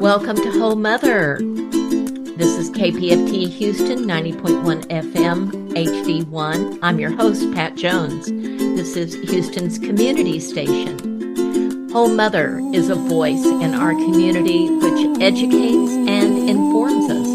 Welcome 0.00 0.36
to 0.36 0.52
Whole 0.52 0.76
Mother. 0.76 1.38
This 1.40 2.56
is 2.56 2.70
KPFT 2.70 3.48
Houston 3.48 4.04
90.1 4.04 4.86
FM 4.86 5.72
HD1. 5.72 6.78
I'm 6.82 7.00
your 7.00 7.10
host, 7.10 7.52
Pat 7.52 7.74
Jones. 7.74 8.26
This 8.26 8.94
is 8.94 9.14
Houston's 9.28 9.76
community 9.76 10.38
station. 10.38 11.90
Whole 11.90 12.10
Mother 12.10 12.60
is 12.72 12.90
a 12.90 12.94
voice 12.94 13.44
in 13.44 13.74
our 13.74 13.90
community 13.90 14.68
which 14.68 15.20
educates 15.20 15.90
and 15.90 16.48
informs 16.48 17.10
us. 17.10 17.26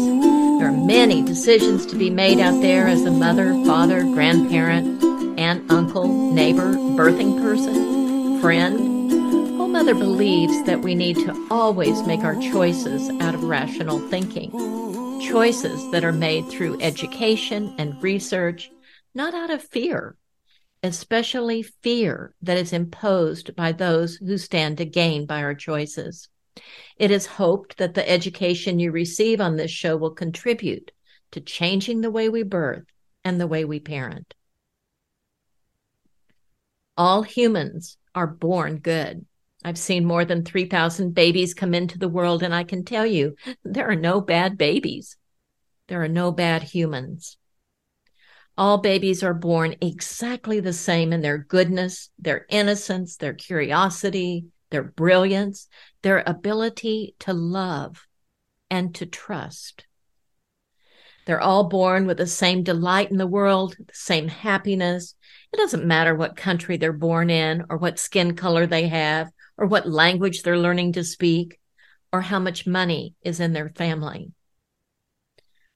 There 0.58 0.68
are 0.68 0.86
many 0.86 1.20
decisions 1.20 1.84
to 1.84 1.96
be 1.96 2.08
made 2.08 2.40
out 2.40 2.62
there 2.62 2.88
as 2.88 3.04
a 3.04 3.10
mother, 3.10 3.52
father, 3.66 4.04
grandparent, 4.04 5.04
aunt, 5.38 5.70
uncle, 5.70 6.32
neighbor, 6.32 6.72
birthing 6.72 7.42
person, 7.42 8.40
friend, 8.40 8.93
Mother 9.74 9.96
believes 9.96 10.62
that 10.66 10.82
we 10.82 10.94
need 10.94 11.16
to 11.16 11.48
always 11.50 12.00
make 12.06 12.20
our 12.20 12.36
choices 12.36 13.10
out 13.20 13.34
of 13.34 13.42
rational 13.42 13.98
thinking, 14.08 14.52
choices 15.20 15.90
that 15.90 16.04
are 16.04 16.12
made 16.12 16.48
through 16.48 16.80
education 16.80 17.74
and 17.76 18.00
research, 18.00 18.70
not 19.16 19.34
out 19.34 19.50
of 19.50 19.64
fear, 19.64 20.16
especially 20.84 21.62
fear 21.62 22.36
that 22.40 22.56
is 22.56 22.72
imposed 22.72 23.56
by 23.56 23.72
those 23.72 24.14
who 24.14 24.38
stand 24.38 24.78
to 24.78 24.84
gain 24.84 25.26
by 25.26 25.42
our 25.42 25.56
choices. 25.56 26.28
It 26.96 27.10
is 27.10 27.26
hoped 27.26 27.78
that 27.78 27.94
the 27.94 28.08
education 28.08 28.78
you 28.78 28.92
receive 28.92 29.40
on 29.40 29.56
this 29.56 29.72
show 29.72 29.96
will 29.96 30.12
contribute 30.12 30.92
to 31.32 31.40
changing 31.40 32.00
the 32.00 32.12
way 32.12 32.28
we 32.28 32.44
birth 32.44 32.84
and 33.24 33.40
the 33.40 33.48
way 33.48 33.64
we 33.64 33.80
parent. 33.80 34.34
All 36.96 37.22
humans 37.22 37.98
are 38.14 38.28
born 38.28 38.76
good. 38.76 39.26
I've 39.64 39.78
seen 39.78 40.04
more 40.04 40.26
than 40.26 40.44
3,000 40.44 41.14
babies 41.14 41.54
come 41.54 41.72
into 41.72 41.98
the 41.98 42.08
world, 42.08 42.42
and 42.42 42.54
I 42.54 42.64
can 42.64 42.84
tell 42.84 43.06
you 43.06 43.34
there 43.64 43.88
are 43.88 43.96
no 43.96 44.20
bad 44.20 44.58
babies. 44.58 45.16
There 45.88 46.02
are 46.02 46.08
no 46.08 46.32
bad 46.32 46.62
humans. 46.62 47.38
All 48.58 48.78
babies 48.78 49.22
are 49.22 49.34
born 49.34 49.76
exactly 49.80 50.60
the 50.60 50.74
same 50.74 51.14
in 51.14 51.22
their 51.22 51.38
goodness, 51.38 52.10
their 52.18 52.44
innocence, 52.50 53.16
their 53.16 53.32
curiosity, 53.32 54.46
their 54.70 54.82
brilliance, 54.82 55.66
their 56.02 56.22
ability 56.26 57.14
to 57.20 57.32
love 57.32 58.06
and 58.70 58.94
to 58.96 59.06
trust. 59.06 59.86
They're 61.26 61.40
all 61.40 61.64
born 61.64 62.06
with 62.06 62.18
the 62.18 62.26
same 62.26 62.62
delight 62.62 63.10
in 63.10 63.16
the 63.16 63.26
world, 63.26 63.76
the 63.78 63.94
same 63.94 64.28
happiness. 64.28 65.14
It 65.52 65.56
doesn't 65.56 65.86
matter 65.86 66.14
what 66.14 66.36
country 66.36 66.76
they're 66.76 66.92
born 66.92 67.30
in 67.30 67.64
or 67.70 67.78
what 67.78 67.98
skin 67.98 68.36
color 68.36 68.66
they 68.66 68.88
have 68.88 69.30
or 69.56 69.66
what 69.66 69.88
language 69.88 70.42
they're 70.42 70.58
learning 70.58 70.92
to 70.92 71.04
speak, 71.04 71.58
or 72.12 72.20
how 72.20 72.38
much 72.38 72.66
money 72.66 73.14
is 73.22 73.40
in 73.40 73.52
their 73.52 73.70
family. 73.70 74.32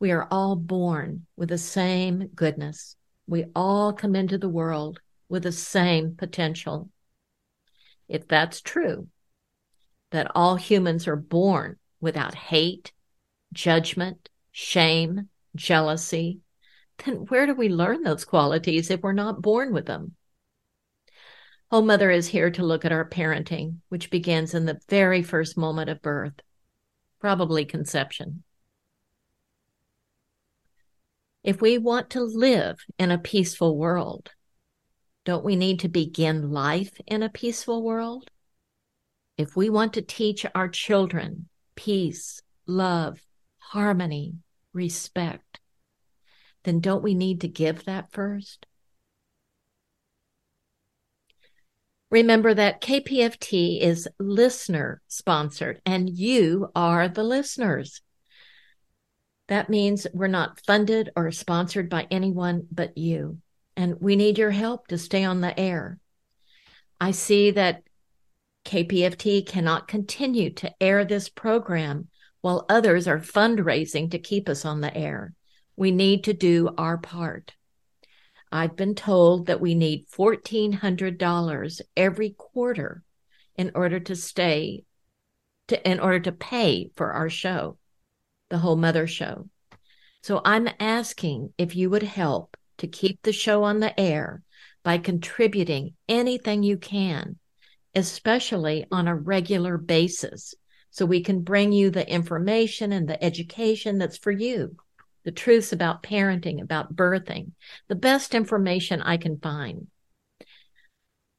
We 0.00 0.12
are 0.12 0.28
all 0.30 0.54
born 0.56 1.26
with 1.36 1.48
the 1.48 1.58
same 1.58 2.28
goodness. 2.34 2.96
We 3.26 3.46
all 3.54 3.92
come 3.92 4.14
into 4.14 4.38
the 4.38 4.48
world 4.48 5.00
with 5.28 5.42
the 5.42 5.52
same 5.52 6.14
potential. 6.16 6.90
If 8.08 8.28
that's 8.28 8.60
true, 8.60 9.08
that 10.10 10.30
all 10.34 10.56
humans 10.56 11.06
are 11.06 11.16
born 11.16 11.76
without 12.00 12.34
hate, 12.34 12.92
judgment, 13.52 14.28
shame, 14.52 15.28
jealousy, 15.54 16.40
then 17.04 17.16
where 17.26 17.46
do 17.46 17.54
we 17.54 17.68
learn 17.68 18.02
those 18.02 18.24
qualities 18.24 18.90
if 18.90 19.00
we're 19.00 19.12
not 19.12 19.42
born 19.42 19.72
with 19.72 19.86
them? 19.86 20.14
Whole 21.70 21.83
Mother 21.83 22.11
is 22.11 22.28
here 22.28 22.50
to 22.52 22.64
look 22.64 22.86
at 22.86 22.92
our 22.92 23.06
parenting, 23.06 23.77
which 23.91 24.11
begins 24.11 24.55
in 24.55 24.64
the 24.64 24.80
very 24.88 25.22
first 25.22 25.58
moment 25.58 25.91
of 25.91 26.00
birth, 26.00 26.41
probably 27.20 27.66
conception. 27.66 28.42
If 31.44 31.60
we 31.60 31.77
want 31.77 32.10
to 32.10 32.22
live 32.22 32.78
in 32.98 33.10
a 33.10 33.19
peaceful 33.19 33.76
world, 33.76 34.31
don't 35.26 35.44
we 35.44 35.56
need 35.56 35.81
to 35.81 35.88
begin 35.88 36.53
life 36.53 36.98
in 37.06 37.22
a 37.22 37.28
peaceful 37.28 37.82
world? 37.82 38.31
If 39.37 39.54
we 39.54 39.69
want 39.69 39.92
to 39.92 40.03
teach 40.03 40.47
our 40.54 40.69
children 40.69 41.50
peace, 41.76 42.41
love, 42.66 43.21
harmony, 43.59 44.37
respect, 44.72 45.60
then 46.65 46.81
don't 46.81 47.03
we 47.03 47.15
need 47.15 47.42
to 47.42 47.48
give 47.48 47.84
that 47.84 48.10
first? 48.10 48.66
Remember 52.10 52.54
that 52.54 52.80
KPFT 52.80 53.80
is 53.80 54.08
listener 54.19 55.02
sponsored 55.08 55.82
and 55.84 56.08
you 56.08 56.70
are 56.74 57.08
the 57.08 57.22
listeners. 57.22 58.00
That 59.48 59.69
means 59.69 60.06
we're 60.14 60.26
not 60.26 60.60
funded 60.66 61.10
or 61.16 61.30
sponsored 61.32 61.91
by 61.91 62.06
anyone 62.10 62.66
but 62.72 62.97
you. 62.97 63.38
And 63.76 63.97
we 64.00 64.16
need 64.16 64.38
your 64.38 64.50
help 64.50 64.88
to 64.88 64.98
stay 64.98 65.24
on 65.24 65.41
the 65.41 65.58
air. 65.58 65.98
I 67.00 67.10
see 67.10 67.50
that 67.52 67.82
KPFT 68.64 69.47
cannot 69.47 69.88
continue 69.88 70.50
to 70.54 70.72
air 70.82 71.04
this 71.04 71.28
program 71.28 72.08
while 72.41 72.66
others 72.68 73.06
are 73.06 73.18
fundraising 73.20 74.10
to 74.10 74.18
keep 74.18 74.48
us 74.48 74.64
on 74.64 74.80
the 74.80 74.94
air. 74.97 75.34
We 75.76 75.91
need 75.91 76.24
to 76.24 76.32
do 76.32 76.70
our 76.76 76.98
part. 76.98 77.54
I've 78.50 78.76
been 78.76 78.94
told 78.94 79.47
that 79.47 79.60
we 79.60 79.75
need 79.75 80.06
$1,400 80.09 81.81
every 81.97 82.31
quarter 82.31 83.03
in 83.56 83.72
order 83.75 84.00
to 84.00 84.16
stay, 84.16 84.84
to, 85.69 85.88
in 85.88 86.00
order 86.00 86.20
to 86.20 86.32
pay 86.32 86.91
for 86.97 87.12
our 87.12 87.28
show, 87.28 87.78
the 88.48 88.59
Whole 88.59 88.76
Mother 88.76 89.06
Show. 89.06 89.48
So 90.22 90.41
I'm 90.44 90.69
asking 90.81 91.53
if 91.59 91.76
you 91.76 91.91
would 91.91 92.03
help 92.03 92.56
to 92.78 92.86
keep 92.86 93.22
the 93.22 93.32
show 93.32 93.64
on 93.64 93.81
the 93.81 93.98
air 93.98 94.42
by 94.82 94.98
contributing 94.98 95.94
anything 96.09 96.62
you 96.62 96.78
can, 96.78 97.36
especially 97.94 98.86
on 98.91 99.09
a 99.09 99.15
regular 99.15 99.76
basis, 99.76 100.54
so 100.91 101.04
we 101.04 101.22
can 101.22 101.42
bring 101.42 101.72
you 101.72 101.91
the 101.91 102.09
information 102.10 102.92
and 102.92 103.09
the 103.09 103.22
education 103.22 103.98
that's 103.98 104.16
for 104.16 104.30
you 104.30 104.76
the 105.24 105.32
truths 105.32 105.72
about 105.72 106.02
parenting, 106.02 106.60
about 106.62 106.94
birthing, 106.94 107.52
the 107.88 107.94
best 107.94 108.34
information 108.34 109.02
I 109.02 109.16
can 109.16 109.38
find. 109.38 109.88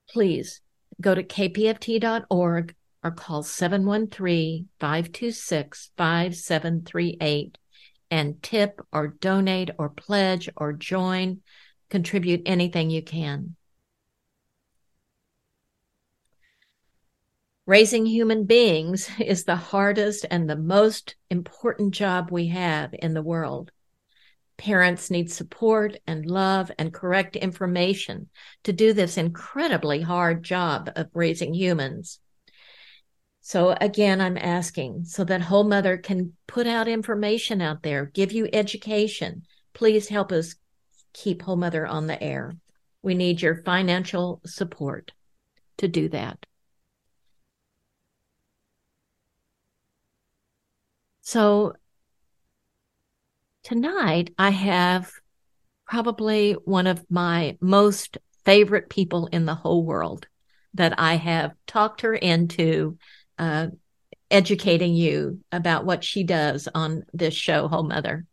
Please 0.10 0.62
go 1.00 1.16
to 1.16 1.24
kpft.org 1.24 2.76
or 3.04 3.12
call 3.12 3.44
713 3.44 4.68
526 4.80 5.92
5738 5.98 7.58
and 8.12 8.42
tip 8.42 8.82
or 8.92 9.08
donate 9.08 9.70
or 9.78 9.90
pledge 9.90 10.50
or 10.58 10.74
join, 10.74 11.42
contribute 11.90 12.42
anything 12.46 12.90
you 12.90 13.02
can. 13.02 13.56
Raising 17.70 18.08
human 18.08 18.46
beings 18.46 19.12
is 19.20 19.44
the 19.44 19.56
hardest 19.56 20.26
and 20.32 20.50
the 20.50 20.56
most 20.56 21.16
important 21.30 21.94
job 21.94 22.32
we 22.32 22.48
have 22.48 22.96
in 22.98 23.14
the 23.14 23.22
world. 23.22 23.72
Parents 24.58 25.12
need 25.12 25.32
support 25.32 25.96
and 26.08 26.26
love 26.26 26.72
and 26.80 26.92
correct 26.92 27.36
information 27.36 28.30
to 28.64 28.74
do 28.74 28.92
this 28.92 29.18
incredibly 29.18 30.02
hard 30.02 30.42
job 30.44 30.90
of 30.96 31.12
raising 31.14 31.54
humans. 31.54 32.20
So, 33.42 33.78
again, 33.80 34.20
I'm 34.20 34.40
asking 34.40 35.06
so 35.06 35.24
that 35.26 35.42
Whole 35.42 35.64
Mother 35.64 36.00
can 36.00 36.34
put 36.48 36.66
out 36.66 36.88
information 36.88 37.62
out 37.62 37.84
there, 37.84 38.06
give 38.06 38.32
you 38.32 38.50
education. 38.52 39.44
Please 39.76 40.08
help 40.08 40.32
us 40.32 40.56
keep 41.14 41.44
Whole 41.44 41.56
Mother 41.56 41.86
on 41.86 42.08
the 42.08 42.22
air. 42.22 42.56
We 43.04 43.14
need 43.14 43.44
your 43.44 43.62
financial 43.62 44.42
support 44.44 45.12
to 45.78 45.88
do 45.88 46.10
that. 46.10 46.48
So, 51.30 51.74
Tonight, 53.64 54.34
I 54.40 54.50
have 54.50 55.12
probably 55.86 56.54
one 56.54 56.88
of 56.88 57.06
my 57.08 57.56
most 57.62 58.18
favorite 58.46 58.90
people 58.90 59.28
in 59.28 59.46
the 59.46 59.54
whole 59.54 59.86
world 59.86 60.28
that 60.74 61.00
I 61.00 61.18
have 61.18 61.54
talked 61.68 62.02
her 62.02 62.16
into 62.16 62.98
uh, 63.38 63.68
educating 64.32 64.96
you 64.96 65.42
about 65.52 65.86
what 65.86 66.04
she 66.04 66.24
does 66.24 66.68
on 66.74 67.06
this 67.14 67.36
show, 67.36 67.68
Whole 67.68 67.84
Mother. 67.84 68.26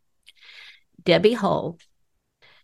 Debbie 1.05 1.35
Hull 1.35 1.79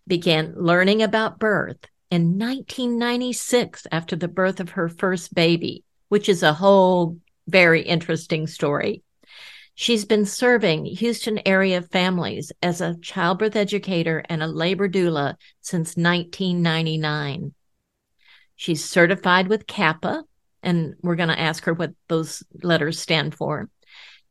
began 0.06 0.54
learning 0.56 1.02
about 1.02 1.40
birth 1.40 1.84
in 2.10 2.38
1996 2.38 3.86
after 3.92 4.16
the 4.16 4.28
birth 4.28 4.60
of 4.60 4.70
her 4.70 4.88
first 4.88 5.34
baby, 5.34 5.84
which 6.08 6.30
is 6.30 6.42
a 6.42 6.54
whole 6.54 7.18
very 7.46 7.82
interesting 7.82 8.46
story. 8.46 9.02
She's 9.74 10.04
been 10.04 10.26
serving 10.26 10.84
Houston 10.84 11.40
area 11.46 11.82
families 11.82 12.52
as 12.62 12.80
a 12.80 12.96
childbirth 13.00 13.56
educator 13.56 14.22
and 14.28 14.42
a 14.42 14.46
labor 14.46 14.88
doula 14.88 15.36
since 15.60 15.96
1999. 15.96 17.54
She's 18.54 18.84
certified 18.84 19.48
with 19.48 19.66
CAPPA, 19.66 20.24
and 20.62 20.94
we're 21.02 21.16
going 21.16 21.30
to 21.30 21.40
ask 21.40 21.64
her 21.64 21.74
what 21.74 21.94
those 22.08 22.42
letters 22.62 23.00
stand 23.00 23.34
for. 23.34 23.70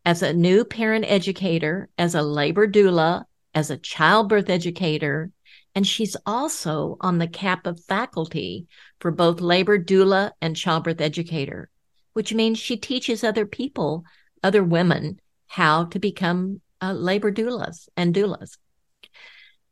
as 0.05 0.23
a 0.23 0.33
new 0.33 0.65
parent 0.65 1.05
educator, 1.07 1.89
as 1.97 2.15
a 2.15 2.21
labor 2.21 2.67
doula, 2.67 3.23
as 3.53 3.69
a 3.69 3.77
childbirth 3.77 4.49
educator, 4.49 5.31
and 5.75 5.85
she's 5.85 6.17
also 6.25 6.97
on 7.01 7.17
the 7.17 7.27
CAPPA 7.27 7.79
faculty 7.85 8.67
for 8.99 9.11
both 9.11 9.41
labor 9.41 9.77
doula 9.77 10.31
and 10.41 10.55
childbirth 10.55 11.01
educator, 11.01 11.69
which 12.13 12.33
means 12.33 12.57
she 12.57 12.77
teaches 12.77 13.23
other 13.23 13.45
people, 13.45 14.03
other 14.43 14.63
women, 14.63 15.19
how 15.51 15.83
to 15.83 15.99
become 15.99 16.61
uh, 16.81 16.93
labor 16.93 17.29
doulas 17.29 17.89
and 17.97 18.15
doulas. 18.15 18.57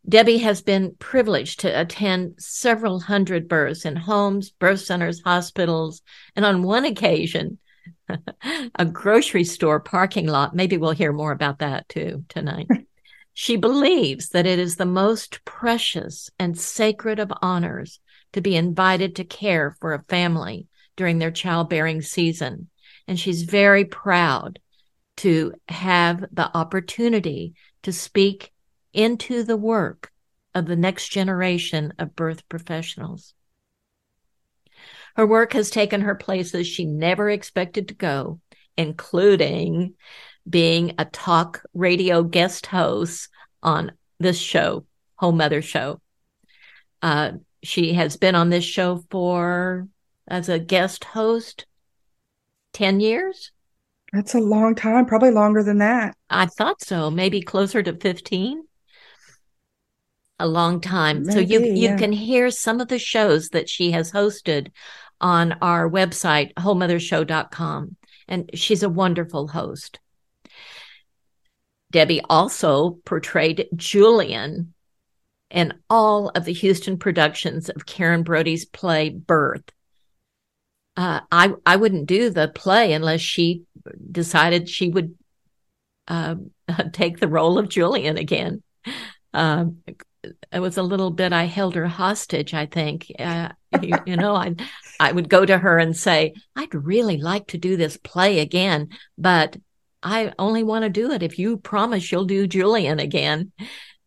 Debbie 0.08 0.40
has 0.40 0.62
been 0.62 0.94
privileged 1.00 1.62
to 1.62 1.80
attend 1.80 2.36
several 2.38 3.00
hundred 3.00 3.48
births 3.48 3.86
in 3.86 3.96
homes, 3.96 4.50
birth 4.50 4.82
centers, 4.82 5.22
hospitals, 5.24 6.02
and 6.36 6.46
on 6.46 6.64
one 6.64 6.84
occasion, 6.84 7.60
a 8.76 8.86
grocery 8.86 9.46
store 9.46 9.80
parking 9.80 10.28
lot. 10.28 10.54
Maybe 10.54 10.76
we'll 10.76 10.92
hear 10.92 11.14
more 11.14 11.32
about 11.32 11.60
that 11.60 11.88
too 11.88 12.26
tonight. 12.28 12.68
she 13.34 13.56
believes 13.56 14.30
that 14.30 14.46
it 14.46 14.60
is 14.60 14.76
the 14.76 14.86
most 14.86 15.46
precious 15.46 16.30
and 16.38 16.60
sacred 16.60 17.20
of 17.20 17.32
honors 17.42 18.02
to 18.34 18.42
be 18.42 18.58
invited 18.58 19.16
to 19.16 19.24
care 19.24 19.78
for 19.80 19.94
a 19.94 20.04
family 20.10 20.68
during 20.98 21.20
their 21.20 21.32
childbearing 21.32 22.02
season. 22.02 22.68
And 23.08 23.18
she's 23.18 23.44
very 23.44 23.86
proud 23.86 24.60
to 25.20 25.54
have 25.68 26.24
the 26.32 26.50
opportunity 26.58 27.54
to 27.84 27.92
speak 27.92 28.54
into 28.94 29.44
the 29.44 29.58
work 29.58 30.12
of 30.56 30.66
the 30.66 30.78
next 30.78 31.10
generation 31.10 31.94
of 32.00 32.16
birth 32.16 32.48
professionals. 32.48 33.34
Her 35.18 35.28
work 35.28 35.52
has 35.52 35.70
taken 35.70 36.02
her 36.02 36.16
places 36.16 36.68
she 36.68 36.86
never 36.86 37.30
expected 37.30 37.90
to 37.90 37.94
go, 37.94 38.40
including 38.78 39.96
being 40.50 40.94
a 40.98 41.04
talk 41.04 41.64
radio 41.74 42.24
guest 42.24 42.68
host 42.68 43.28
on 43.62 43.92
this 44.22 44.40
show, 44.40 44.86
Whole 45.16 45.34
Mother 45.34 45.62
Show. 45.62 46.00
Uh, 47.02 47.34
she 47.62 47.94
has 47.94 48.16
been 48.16 48.36
on 48.36 48.50
this 48.50 48.64
show 48.64 49.04
for, 49.12 49.86
as 50.30 50.48
a 50.48 50.60
guest 50.60 51.04
host, 51.04 51.66
10 52.72 53.02
years. 53.02 53.52
That's 54.14 54.34
a 54.34 54.40
long 54.40 54.76
time, 54.76 55.06
probably 55.06 55.32
longer 55.32 55.64
than 55.64 55.80
that. 55.80 56.16
I 56.30 56.48
thought 56.48 56.82
so, 56.82 57.12
maybe 57.12 57.42
closer 57.42 57.84
to 57.84 57.96
15. 57.96 58.64
A 60.40 60.48
long 60.48 60.80
time. 60.82 61.24
Maybe, 61.24 61.34
so 61.34 61.40
you 61.40 61.60
you 61.60 61.90
yeah. 61.90 61.98
can 61.98 62.12
hear 62.12 62.50
some 62.50 62.80
of 62.80 62.88
the 62.88 63.00
shows 63.00 63.50
that 63.50 63.68
she 63.68 63.92
has 63.92 64.12
hosted 64.12 64.72
on 65.20 65.54
our 65.62 65.90
website 65.90 66.54
wholemothershow.com 66.54 67.98
and 68.28 68.50
she's 68.54 68.84
a 68.84 68.90
wonderful 68.90 69.50
host. 69.50 70.00
Debbie 71.92 72.22
also 72.30 73.00
portrayed 73.04 73.68
Julian 73.76 74.74
in 75.50 75.74
all 75.90 76.30
of 76.30 76.46
the 76.46 76.54
Houston 76.54 76.98
productions 76.98 77.70
of 77.70 77.86
Karen 77.86 78.24
Brody's 78.24 78.66
play 78.66 79.10
Birth. 79.10 79.64
Uh, 81.00 81.22
I 81.32 81.54
I 81.66 81.78
wouldn't 81.78 82.08
do 82.08 82.30
the 82.30 82.50
play 82.50 82.92
unless 82.92 83.22
she 83.22 83.64
decided 84.12 84.68
she 84.68 84.90
would 84.90 85.16
uh, 86.10 86.36
take 86.92 87.20
the 87.20 87.30
role 87.30 87.58
of 87.58 87.70
Julian 87.70 88.18
again. 88.18 88.62
Um, 89.34 89.78
it 90.52 90.60
was 90.60 90.76
a 90.76 90.84
little 90.84 91.10
bit 91.10 91.32
I 91.32 91.46
held 91.46 91.76
her 91.76 91.88
hostage. 91.88 92.54
I 92.54 92.66
think 92.66 93.10
uh, 93.18 93.48
you, 93.82 93.94
you 94.06 94.18
know 94.18 94.36
I 94.36 94.56
I 95.00 95.14
would 95.14 95.30
go 95.30 95.46
to 95.46 95.58
her 95.58 95.78
and 95.78 95.96
say 95.96 96.34
I'd 96.54 96.76
really 96.76 97.16
like 97.16 97.48
to 97.48 97.58
do 97.58 97.78
this 97.78 97.96
play 97.96 98.40
again, 98.40 98.90
but 99.18 99.56
I 100.04 100.34
only 100.38 100.64
want 100.64 100.84
to 100.84 100.90
do 100.90 101.12
it 101.12 101.24
if 101.24 101.40
you 101.40 101.56
promise 101.56 102.12
you'll 102.12 102.26
do 102.26 102.46
Julian 102.46 103.00
again. 103.00 103.54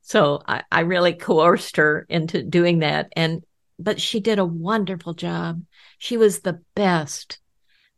So 0.03 0.43
I, 0.47 0.65
I 0.71 0.81
really 0.81 1.15
coerced 1.15 1.79
her 1.79 2.05
into 2.11 2.43
doing 2.43 2.81
that, 2.81 3.11
and 3.17 3.43
but 3.79 3.99
she 3.99 4.21
did 4.21 4.39
a 4.39 4.45
wonderful 4.45 5.15
job. 5.15 5.63
She 6.03 6.17
was 6.17 6.41
the 6.41 6.61
best 6.75 7.39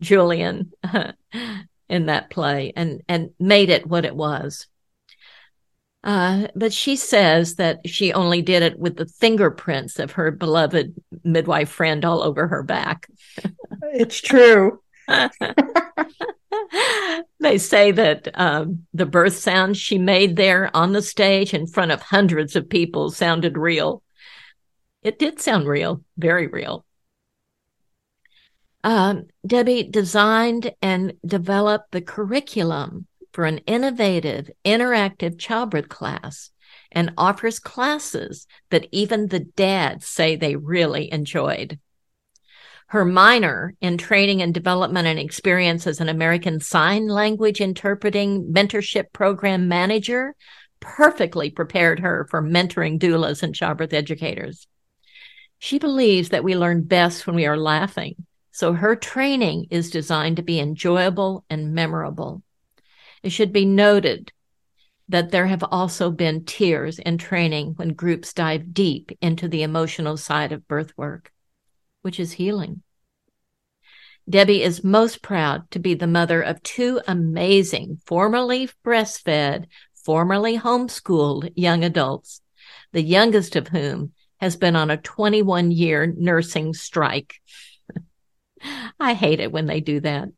Julian 0.02 0.72
in 1.88 2.04
that 2.06 2.28
play, 2.28 2.74
and 2.76 3.00
and 3.08 3.30
made 3.40 3.70
it 3.70 3.86
what 3.86 4.04
it 4.04 4.14
was. 4.14 4.66
Uh, 6.02 6.48
but 6.54 6.70
she 6.70 6.96
says 6.96 7.54
that 7.54 7.78
she 7.88 8.12
only 8.12 8.42
did 8.42 8.62
it 8.62 8.78
with 8.78 8.96
the 8.96 9.06
fingerprints 9.06 9.98
of 9.98 10.12
her 10.12 10.30
beloved 10.30 10.92
midwife 11.24 11.70
friend 11.70 12.04
all 12.04 12.22
over 12.22 12.46
her 12.46 12.62
back. 12.62 13.08
It's 13.94 14.20
true. 14.20 14.82
they 17.40 17.56
say 17.58 17.90
that 17.92 18.28
um, 18.34 18.86
the 18.92 19.06
birth 19.06 19.36
sounds 19.38 19.78
she 19.78 19.96
made 19.98 20.36
there 20.36 20.70
on 20.76 20.92
the 20.92 21.00
stage 21.00 21.54
in 21.54 21.66
front 21.66 21.92
of 21.92 22.02
hundreds 22.02 22.54
of 22.54 22.68
people 22.68 23.10
sounded 23.10 23.56
real. 23.56 24.02
It 25.02 25.18
did 25.18 25.40
sound 25.40 25.68
real, 25.68 26.02
very 26.18 26.48
real. 26.48 26.84
Um, 28.84 29.28
Debbie 29.46 29.84
designed 29.84 30.72
and 30.82 31.14
developed 31.24 31.90
the 31.90 32.02
curriculum 32.02 33.06
for 33.32 33.46
an 33.46 33.58
innovative, 33.66 34.50
interactive 34.62 35.38
childbirth 35.38 35.88
class 35.88 36.50
and 36.92 37.14
offers 37.16 37.58
classes 37.58 38.46
that 38.70 38.86
even 38.92 39.26
the 39.26 39.40
dads 39.40 40.06
say 40.06 40.36
they 40.36 40.54
really 40.54 41.10
enjoyed. 41.10 41.78
Her 42.88 43.06
minor 43.06 43.74
in 43.80 43.96
training 43.96 44.42
and 44.42 44.52
development 44.52 45.08
and 45.08 45.18
experience 45.18 45.86
as 45.86 46.00
an 46.00 46.10
American 46.10 46.60
Sign 46.60 47.08
Language 47.08 47.62
interpreting 47.62 48.52
mentorship 48.52 49.06
program 49.14 49.66
manager 49.66 50.36
perfectly 50.78 51.50
prepared 51.50 52.00
her 52.00 52.26
for 52.30 52.42
mentoring 52.42 52.98
doulas 53.00 53.42
and 53.42 53.54
childbirth 53.54 53.94
educators. 53.94 54.66
She 55.58 55.78
believes 55.78 56.28
that 56.28 56.44
we 56.44 56.54
learn 56.54 56.82
best 56.82 57.26
when 57.26 57.34
we 57.34 57.46
are 57.46 57.56
laughing, 57.56 58.26
so 58.54 58.72
her 58.72 58.94
training 58.94 59.66
is 59.68 59.90
designed 59.90 60.36
to 60.36 60.42
be 60.42 60.60
enjoyable 60.60 61.44
and 61.50 61.74
memorable. 61.74 62.40
It 63.24 63.30
should 63.30 63.52
be 63.52 63.64
noted 63.64 64.32
that 65.08 65.32
there 65.32 65.48
have 65.48 65.64
also 65.72 66.12
been 66.12 66.44
tears 66.44 67.00
in 67.00 67.18
training 67.18 67.72
when 67.74 67.94
groups 67.94 68.32
dive 68.32 68.72
deep 68.72 69.10
into 69.20 69.48
the 69.48 69.64
emotional 69.64 70.16
side 70.16 70.52
of 70.52 70.68
birth 70.68 70.96
work, 70.96 71.32
which 72.02 72.20
is 72.20 72.30
healing. 72.30 72.84
Debbie 74.30 74.62
is 74.62 74.84
most 74.84 75.20
proud 75.20 75.68
to 75.72 75.80
be 75.80 75.94
the 75.94 76.06
mother 76.06 76.40
of 76.40 76.62
two 76.62 77.00
amazing, 77.08 78.00
formerly 78.06 78.70
breastfed, 78.86 79.64
formerly 79.96 80.60
homeschooled 80.60 81.52
young 81.56 81.82
adults, 81.82 82.40
the 82.92 83.02
youngest 83.02 83.56
of 83.56 83.66
whom 83.66 84.12
has 84.40 84.54
been 84.54 84.76
on 84.76 84.92
a 84.92 84.96
21 84.96 85.72
year 85.72 86.06
nursing 86.16 86.72
strike. 86.72 87.40
I 89.00 89.14
hate 89.14 89.40
it 89.40 89.52
when 89.52 89.66
they 89.66 89.80
do 89.80 90.00
that. 90.00 90.28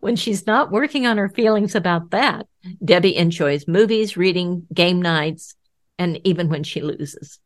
when 0.00 0.16
she's 0.16 0.46
not 0.46 0.70
working 0.70 1.06
on 1.06 1.18
her 1.18 1.28
feelings 1.28 1.74
about 1.74 2.10
that, 2.10 2.46
Debbie 2.84 3.16
enjoys 3.16 3.66
movies, 3.66 4.16
reading, 4.16 4.66
game 4.72 5.00
nights, 5.00 5.54
and 5.98 6.20
even 6.24 6.48
when 6.48 6.62
she 6.62 6.80
loses. 6.80 7.38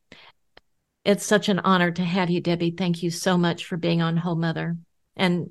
It's 1.04 1.24
such 1.24 1.48
an 1.48 1.60
honor 1.60 1.90
to 1.92 2.04
have 2.04 2.30
you, 2.30 2.40
Debbie. 2.40 2.72
Thank 2.72 3.02
you 3.02 3.10
so 3.10 3.38
much 3.38 3.64
for 3.64 3.76
being 3.76 4.02
on 4.02 4.16
Whole 4.16 4.36
Mother 4.36 4.76
and 5.16 5.50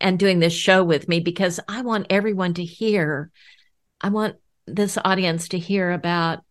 and 0.00 0.18
doing 0.18 0.38
this 0.38 0.52
show 0.52 0.84
with 0.84 1.08
me 1.08 1.18
because 1.18 1.58
I 1.68 1.82
want 1.82 2.06
everyone 2.10 2.54
to 2.54 2.64
hear. 2.64 3.30
I 4.00 4.10
want 4.10 4.36
this 4.66 4.96
audience 5.04 5.48
to 5.48 5.58
hear 5.58 5.90
about 5.90 6.44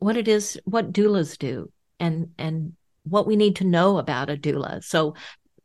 what 0.00 0.16
it 0.16 0.26
is, 0.26 0.58
what 0.64 0.92
doulas 0.92 1.38
do, 1.38 1.70
and 2.00 2.30
and 2.38 2.74
what 3.04 3.26
we 3.26 3.36
need 3.36 3.56
to 3.56 3.64
know 3.64 3.98
about 3.98 4.30
a 4.30 4.36
doula. 4.36 4.82
So 4.82 5.14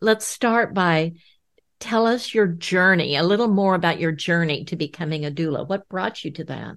let's 0.02 0.26
start 0.26 0.74
by 0.74 1.14
tell 1.80 2.08
us 2.08 2.34
your 2.34 2.48
journey, 2.48 3.16
a 3.16 3.24
little 3.24 3.48
more 3.48 3.76
about 3.76 4.00
your 4.00 4.12
journey 4.12 4.66
to 4.66 4.76
becoming 4.76 5.26
a 5.26 5.32
doula. 5.32 5.68
What 5.68 5.88
brought 5.90 6.24
you 6.24 6.32
to 6.32 6.44
that? 6.46 6.76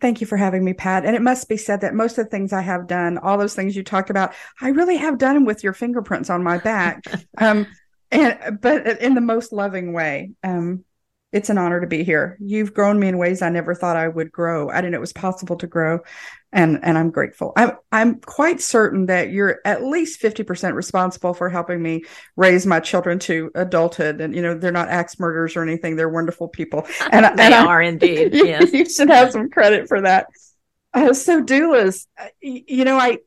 Thank 0.00 0.20
you 0.20 0.26
for 0.26 0.36
having 0.36 0.64
me, 0.64 0.72
Pat. 0.72 1.04
And 1.04 1.14
it 1.14 1.22
must 1.22 1.48
be 1.48 1.56
said 1.56 1.82
that 1.82 1.94
most 1.94 2.18
of 2.18 2.24
the 2.24 2.30
things 2.30 2.52
I 2.52 2.62
have 2.62 2.88
done, 2.88 3.18
all 3.18 3.38
those 3.38 3.54
things 3.54 3.76
you 3.76 3.84
talked 3.84 4.10
about, 4.10 4.34
I 4.60 4.70
really 4.70 4.96
have 4.96 5.18
done 5.18 5.44
with 5.44 5.62
your 5.62 5.72
fingerprints 5.72 6.30
on 6.30 6.42
my 6.42 6.58
back. 6.58 7.04
um, 7.38 7.66
and 8.10 8.58
but 8.60 9.00
in 9.00 9.14
the 9.14 9.20
most 9.20 9.52
loving 9.52 9.92
way. 9.92 10.32
Um, 10.42 10.84
it's 11.30 11.50
an 11.50 11.58
honor 11.58 11.80
to 11.80 11.86
be 11.86 12.04
here. 12.04 12.38
You've 12.40 12.72
grown 12.72 12.98
me 12.98 13.08
in 13.08 13.18
ways 13.18 13.42
I 13.42 13.50
never 13.50 13.74
thought 13.74 13.96
I 13.96 14.08
would 14.08 14.32
grow. 14.32 14.70
I 14.70 14.76
didn't 14.76 14.92
know 14.92 14.98
it 14.98 15.02
was 15.02 15.12
possible 15.12 15.56
to 15.56 15.66
grow, 15.66 16.00
and 16.52 16.78
and 16.82 16.96
I'm 16.96 17.10
grateful. 17.10 17.52
I'm 17.56 17.72
I'm 17.92 18.20
quite 18.20 18.60
certain 18.60 19.06
that 19.06 19.30
you're 19.30 19.60
at 19.64 19.82
least 19.84 20.20
fifty 20.20 20.42
percent 20.42 20.74
responsible 20.74 21.34
for 21.34 21.48
helping 21.50 21.82
me 21.82 22.04
raise 22.36 22.64
my 22.66 22.80
children 22.80 23.18
to 23.20 23.50
adulthood. 23.54 24.20
And 24.20 24.34
you 24.34 24.42
know 24.42 24.54
they're 24.56 24.72
not 24.72 24.88
axe 24.88 25.18
murderers 25.20 25.56
or 25.56 25.62
anything. 25.62 25.96
They're 25.96 26.08
wonderful 26.08 26.48
people, 26.48 26.86
and 27.12 27.24
they 27.38 27.44
and 27.44 27.54
I- 27.54 27.66
are 27.66 27.82
indeed. 27.82 28.32
you, 28.34 28.46
Yes. 28.46 28.72
you 28.72 28.88
should 28.88 29.10
have 29.10 29.32
some 29.32 29.50
credit 29.50 29.88
for 29.88 30.00
that. 30.02 30.26
Uh, 30.94 31.12
so 31.12 31.42
doulas, 31.44 32.06
you 32.40 32.84
know, 32.84 32.96
I 32.96 33.18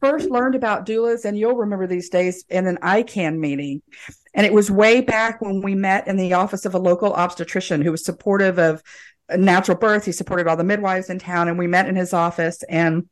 first 0.00 0.30
learned 0.30 0.54
about 0.54 0.86
doulas, 0.86 1.24
and 1.24 1.36
you'll 1.36 1.56
remember 1.56 1.88
these 1.88 2.08
days 2.08 2.44
in 2.48 2.68
an 2.68 2.78
ICAN 2.80 3.38
meeting, 3.38 3.82
And 4.34 4.46
it 4.46 4.52
was 4.52 4.70
way 4.70 5.00
back 5.00 5.40
when 5.42 5.60
we 5.60 5.74
met 5.74 6.06
in 6.06 6.16
the 6.16 6.34
office 6.34 6.64
of 6.64 6.74
a 6.74 6.78
local 6.78 7.12
obstetrician 7.12 7.82
who 7.82 7.90
was 7.90 8.04
supportive 8.04 8.60
of 8.60 8.82
natural 9.36 9.76
birth. 9.76 10.04
He 10.04 10.12
supported 10.12 10.46
all 10.46 10.56
the 10.56 10.64
midwives 10.64 11.10
in 11.10 11.18
town, 11.18 11.48
and 11.48 11.58
we 11.58 11.66
met 11.66 11.88
in 11.88 11.96
his 11.96 12.12
office. 12.12 12.62
And 12.64 13.08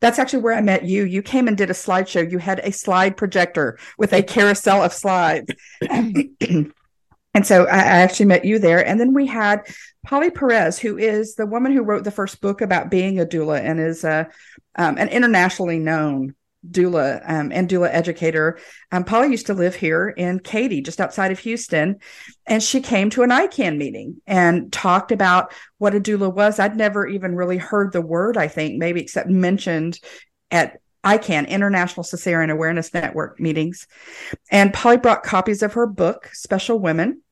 that's 0.00 0.18
actually 0.18 0.42
where 0.42 0.54
I 0.54 0.60
met 0.60 0.84
you. 0.84 1.04
You 1.04 1.22
came 1.22 1.48
and 1.48 1.56
did 1.56 1.70
a 1.70 1.74
slideshow. 1.74 2.30
You 2.30 2.38
had 2.38 2.60
a 2.60 2.72
slide 2.72 3.16
projector 3.16 3.78
with 3.98 4.12
a 4.12 4.22
carousel 4.22 4.82
of 4.82 4.92
slides. 4.92 5.52
and 5.90 6.72
so 7.42 7.64
I, 7.66 7.78
actually 7.78 8.26
met 8.26 8.44
you 8.44 8.58
there. 8.58 8.86
And 8.86 8.98
then 8.98 9.12
we 9.12 9.26
had 9.26 9.62
Polly 10.06 10.30
Perez, 10.30 10.78
who 10.78 10.96
is 10.96 11.34
the 11.34 11.46
woman 11.46 11.72
who 11.72 11.82
wrote 11.82 12.04
the 12.04 12.10
first 12.10 12.40
book 12.40 12.60
about 12.60 12.90
being 12.90 13.20
a 13.20 13.26
doula 13.26 13.60
and 13.60 13.78
is 13.78 14.04
a, 14.04 14.28
um, 14.76 14.96
an 14.96 15.08
internationally 15.08 15.78
known 15.78 16.34
doula 16.70 17.22
um, 17.28 17.52
and 17.52 17.68
doula 17.68 17.88
educator. 17.92 18.58
Um, 18.92 19.04
Polly 19.04 19.30
used 19.30 19.46
to 19.46 19.54
live 19.54 19.74
here 19.74 20.08
in 20.08 20.40
Katy, 20.40 20.82
just 20.82 21.00
outside 21.00 21.32
of 21.32 21.38
Houston, 21.40 21.96
and 22.46 22.62
she 22.62 22.80
came 22.80 23.10
to 23.10 23.22
an 23.22 23.30
ICAN 23.30 23.76
meeting 23.76 24.20
and 24.26 24.72
talked 24.72 25.12
about 25.12 25.52
what 25.78 25.94
a 25.94 26.00
doula 26.00 26.32
was. 26.32 26.58
I'd 26.58 26.76
never 26.76 27.06
even 27.06 27.34
really 27.34 27.58
heard 27.58 27.92
the 27.92 28.02
word, 28.02 28.36
I 28.36 28.48
think, 28.48 28.78
maybe 28.78 29.00
except 29.00 29.28
mentioned 29.28 29.98
at 30.50 30.80
ICAN, 31.04 31.48
International 31.48 32.04
Cesarean 32.04 32.50
Awareness 32.50 32.92
Network 32.92 33.40
meetings. 33.40 33.86
And 34.50 34.74
Polly 34.74 34.96
brought 34.96 35.22
copies 35.22 35.62
of 35.62 35.74
her 35.74 35.86
book, 35.86 36.30
Special 36.32 36.78
Women. 36.78 37.22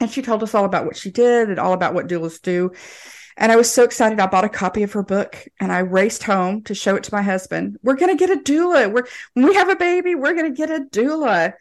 And 0.00 0.10
she 0.10 0.22
told 0.22 0.42
us 0.42 0.54
all 0.54 0.64
about 0.64 0.86
what 0.86 0.96
she 0.96 1.10
did 1.10 1.50
and 1.50 1.58
all 1.58 1.72
about 1.72 1.92
what 1.92 2.06
doulas 2.06 2.40
do. 2.40 2.70
And 3.38 3.52
I 3.52 3.56
was 3.56 3.72
so 3.72 3.84
excited. 3.84 4.18
I 4.18 4.26
bought 4.26 4.44
a 4.44 4.48
copy 4.48 4.82
of 4.82 4.92
her 4.92 5.02
book 5.02 5.46
and 5.60 5.72
I 5.72 5.78
raced 5.78 6.24
home 6.24 6.62
to 6.64 6.74
show 6.74 6.96
it 6.96 7.04
to 7.04 7.14
my 7.14 7.22
husband. 7.22 7.78
We're 7.82 7.96
going 7.96 8.16
to 8.16 8.26
get 8.26 8.36
a 8.36 8.42
doula. 8.42 8.92
We're, 8.92 9.06
when 9.34 9.46
we 9.46 9.54
have 9.54 9.68
a 9.68 9.76
baby, 9.76 10.16
we're 10.16 10.34
going 10.34 10.52
to 10.52 10.56
get 10.56 10.70
a 10.70 10.84
doula. 10.84 11.52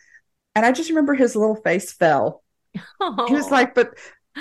And 0.55 0.65
I 0.65 0.71
just 0.71 0.89
remember 0.89 1.13
his 1.13 1.35
little 1.35 1.55
face 1.55 1.93
fell. 1.93 2.43
Oh. 2.99 3.27
He 3.27 3.35
was 3.35 3.51
like, 3.51 3.75
but 3.75 3.95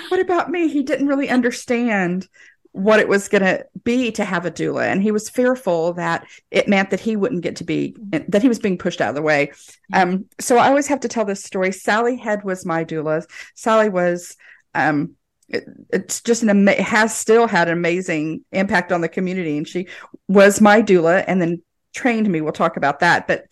what 0.09 0.19
about 0.19 0.49
me? 0.49 0.67
He 0.67 0.81
didn't 0.81 1.07
really 1.07 1.29
understand 1.29 2.27
what 2.71 2.99
it 2.99 3.07
was 3.07 3.27
going 3.27 3.43
to 3.43 3.65
be 3.83 4.11
to 4.11 4.25
have 4.25 4.45
a 4.45 4.51
doula. 4.51 4.85
And 4.85 5.01
he 5.01 5.11
was 5.11 5.29
fearful 5.29 5.93
that 5.93 6.27
it 6.49 6.67
meant 6.67 6.89
that 6.89 6.99
he 6.99 7.15
wouldn't 7.15 7.41
get 7.41 7.57
to 7.57 7.63
be, 7.63 7.95
that 8.09 8.41
he 8.41 8.47
was 8.47 8.59
being 8.59 8.79
pushed 8.79 8.99
out 8.99 9.09
of 9.09 9.15
the 9.15 9.21
way. 9.21 9.51
Um, 9.93 10.25
so 10.39 10.57
I 10.57 10.69
always 10.69 10.87
have 10.87 10.99
to 11.01 11.07
tell 11.07 11.25
this 11.25 11.43
story. 11.43 11.71
Sally 11.71 12.17
Head 12.17 12.43
was 12.43 12.65
my 12.65 12.83
doula. 12.83 13.25
Sally 13.55 13.89
was, 13.89 14.35
um, 14.73 15.13
it, 15.49 15.65
it's 15.89 16.21
just 16.21 16.43
an 16.43 16.49
ama- 16.49 16.81
has 16.81 17.15
still 17.15 17.47
had 17.47 17.67
an 17.67 17.73
amazing 17.77 18.43
impact 18.51 18.91
on 18.91 19.01
the 19.01 19.09
community. 19.09 19.57
And 19.57 19.67
she 19.67 19.87
was 20.27 20.61
my 20.61 20.81
doula 20.81 21.23
and 21.27 21.41
then 21.41 21.61
trained 21.93 22.29
me. 22.29 22.41
We'll 22.41 22.51
talk 22.53 22.77
about 22.77 22.99
that. 22.99 23.27
But 23.27 23.45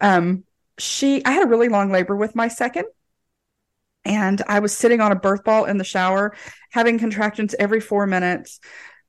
um 0.00 0.44
she 0.78 1.22
i 1.26 1.32
had 1.32 1.42
a 1.42 1.48
really 1.48 1.68
long 1.68 1.90
labor 1.90 2.16
with 2.16 2.34
my 2.34 2.48
second. 2.48 2.86
And 4.04 4.42
i 4.48 4.60
was 4.60 4.76
sitting 4.76 5.00
on 5.00 5.12
a 5.12 5.16
birth 5.16 5.44
ball 5.44 5.64
in 5.64 5.78
the 5.78 5.84
shower 5.84 6.34
having 6.70 6.98
contractions 6.98 7.54
every 7.58 7.80
four 7.80 8.06
minutes 8.06 8.60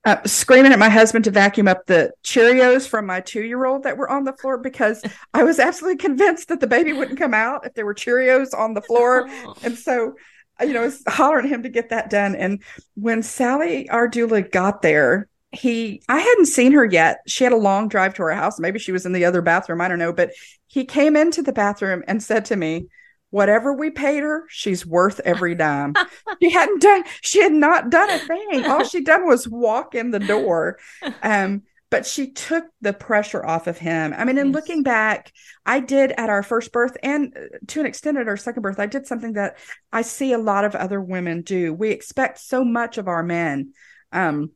uh, 0.04 0.18
screaming 0.26 0.72
at 0.72 0.80
my 0.80 0.90
husband 0.90 1.24
to 1.26 1.32
vacuum 1.32 1.68
up 1.68 1.86
the 1.86 2.12
Cheerios 2.24 2.88
from 2.88 3.06
my 3.06 3.22
two 3.22 3.44
year 3.44 3.66
old 3.66 3.84
that 3.84 3.98
were 3.98 4.10
on 4.10 4.24
the 4.24 4.34
floor 4.34 4.58
because 4.58 5.04
I 5.34 5.44
was 5.44 5.60
absolutely 5.60 5.98
convinced 5.98 6.48
that 6.48 6.60
the 6.60 6.68
baby 6.68 6.92
wouldn't 6.92 7.20
come 7.20 7.34
out 7.34 7.66
if 7.66 7.74
there 7.76 7.86
were 7.86 7.94
Cheerios 7.94 8.58
on 8.58 8.74
the 8.74 8.82
floor. 8.82 9.30
And 9.64 9.78
so 9.78 10.16
you 10.63 10.74
know, 10.74 10.82
was 10.82 11.03
hollering 11.08 11.48
him 11.48 11.63
to 11.63 11.70
get 11.70 11.89
that 11.89 12.10
done. 12.10 12.36
And 12.36 12.62
when 12.96 13.24
Sally 13.24 13.89
our 13.89 14.10
doula 14.10 14.50
got 14.50 14.82
there, 14.82 15.27
he 15.51 16.01
I 16.08 16.20
hadn't 16.20 16.46
seen 16.46 16.72
her 16.72 16.86
yet. 16.86 17.20
She 17.27 17.44
had 17.44 17.53
a 17.53 17.58
long 17.58 17.89
drive 17.89 18.13
to 18.15 18.24
her 18.24 18.32
house. 18.32 18.60
Maybe 18.60 18.80
she 18.80 18.91
was 18.91 19.06
in 19.06 19.13
the 19.13 19.25
other 19.25 19.41
bathroom. 19.41 19.82
I 19.82 19.88
don't 19.88 20.00
know. 20.00 20.13
But 20.13 20.32
he 20.68 20.86
came 20.86 21.15
into 21.15 21.41
the 21.41 21.53
bathroom 21.53 22.03
and 22.08 22.24
said 22.24 22.46
to 22.46 22.56
me, 22.56 22.88
Whatever 23.32 23.72
we 23.72 23.89
paid 23.89 24.24
her, 24.24 24.44
she's 24.50 24.86
worth 24.86 25.22
every 25.22 25.56
dime. 25.56 25.94
she 26.41 26.50
hadn't 26.50 26.82
done, 26.82 27.03
she 27.22 27.41
had 27.41 27.53
not 27.53 27.89
done 27.89 28.10
a 28.10 28.20
thing. 28.20 28.65
All 28.65 28.84
she'd 28.84 29.06
done 29.06 29.25
was 29.25 29.48
walk 29.48 29.96
in 29.96 30.12
the 30.12 30.20
door. 30.20 30.80
Um, 31.24 31.63
but 31.91 32.05
she 32.05 32.31
took 32.31 32.63
the 32.79 32.93
pressure 32.93 33.45
off 33.45 33.67
of 33.67 33.77
him. 33.77 34.15
I 34.17 34.24
mean, 34.24 34.38
in 34.38 34.48
yes. 34.48 34.55
looking 34.55 34.81
back, 34.81 35.31
I 35.65 35.81
did 35.81 36.13
at 36.13 36.29
our 36.29 36.41
first 36.41 36.71
birth 36.71 36.98
and 37.03 37.36
uh, 37.38 37.57
to 37.67 37.81
an 37.81 37.86
extent 37.86 38.17
at 38.17 38.29
our 38.29 38.38
second 38.38 38.63
birth, 38.63 38.79
I 38.79 38.88
did 38.88 39.05
something 39.05 39.33
that 39.33 39.57
I 39.91 40.01
see 40.01 40.31
a 40.31 40.39
lot 40.39 40.63
of 40.63 40.74
other 40.74 41.01
women 41.01 41.41
do. 41.41 41.74
We 41.74 41.89
expect 41.89 42.39
so 42.39 42.63
much 42.63 42.98
of 42.98 43.10
our 43.10 43.21
men, 43.21 43.74
um, 44.13 44.51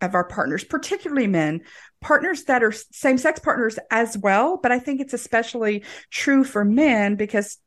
of 0.00 0.14
our 0.14 0.24
partners, 0.24 0.62
particularly 0.62 1.26
men, 1.26 1.62
partners 2.00 2.44
that 2.44 2.62
are 2.62 2.72
same 2.72 3.18
sex 3.18 3.40
partners 3.40 3.78
as 3.90 4.16
well. 4.16 4.56
But 4.56 4.70
I 4.70 4.78
think 4.78 5.00
it's 5.00 5.12
especially 5.12 5.84
true 6.10 6.44
for 6.44 6.64
men 6.64 7.16
because 7.16 7.58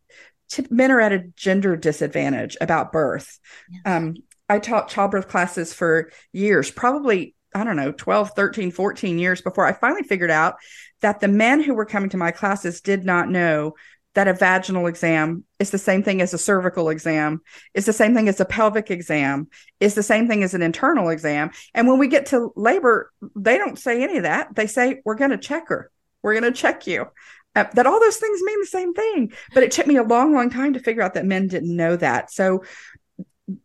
men 0.70 0.92
are 0.92 1.02
at 1.02 1.12
a 1.12 1.28
gender 1.36 1.76
disadvantage 1.76 2.56
about 2.62 2.94
birth. 2.94 3.38
Yes. 3.70 3.82
Um, 3.86 4.16
I 4.48 4.60
taught 4.60 4.90
childbirth 4.90 5.28
classes 5.28 5.74
for 5.74 6.12
years, 6.32 6.72
probably 6.72 7.36
I 7.56 7.64
don't 7.64 7.76
know, 7.76 7.92
12, 7.92 8.32
13, 8.32 8.72
14 8.72 9.20
years 9.20 9.42
before 9.42 9.66
I 9.66 9.74
finally 9.74 10.04
figured 10.04 10.32
out 10.32 10.56
that 11.02 11.20
the 11.20 11.28
men 11.28 11.62
who 11.62 11.74
were 11.74 11.86
coming 11.86 12.10
to 12.10 12.18
my 12.18 12.32
classes 12.32 12.82
did 12.82 13.06
not 13.06 13.30
know 13.30 13.76
that 14.14 14.28
a 14.28 14.34
vaginal 14.34 14.88
exam 14.88 15.44
is 15.60 15.72
the 15.72 15.78
same 15.78 16.04
thing 16.04 16.22
as 16.22 16.34
a 16.34 16.38
cervical 16.38 16.90
exam, 16.90 17.42
is 17.74 17.86
the 17.86 17.94
same 17.94 18.14
thing 18.14 18.30
as 18.30 18.40
a 18.40 18.46
pelvic 18.46 18.92
exam, 18.92 19.48
is 19.80 19.96
the 19.96 20.04
same 20.04 20.28
thing 20.28 20.44
as 20.44 20.54
an 20.54 20.62
internal 20.62 21.10
exam. 21.10 21.52
And 21.74 21.88
when 21.88 21.98
we 21.98 22.08
get 22.08 22.28
to 22.28 22.52
labor, 22.56 23.12
they 23.36 23.58
don't 23.58 23.80
say 23.80 24.04
any 24.04 24.18
of 24.18 24.24
that. 24.24 24.56
They 24.56 24.68
say, 24.68 25.02
we're 25.04 25.16
going 25.16 25.32
to 25.32 25.38
check 25.38 25.70
her. 25.70 25.90
We're 26.22 26.40
going 26.40 26.52
to 26.52 26.58
check 26.58 26.86
you. 26.88 27.08
Uh, 27.56 27.66
that 27.74 27.86
all 27.86 28.00
those 28.00 28.18
things 28.18 28.42
mean 28.42 28.60
the 28.60 28.66
same 28.66 28.94
thing. 28.94 29.34
But 29.54 29.64
it 29.64 29.72
took 29.72 29.86
me 29.86 29.98
a 29.98 30.04
long, 30.04 30.34
long 30.34 30.50
time 30.50 30.74
to 30.74 30.80
figure 30.80 31.04
out 31.04 31.14
that 31.16 31.26
men 31.26 31.48
didn't 31.48 31.76
know 31.76 31.96
that. 31.96 32.32
So 32.32 32.64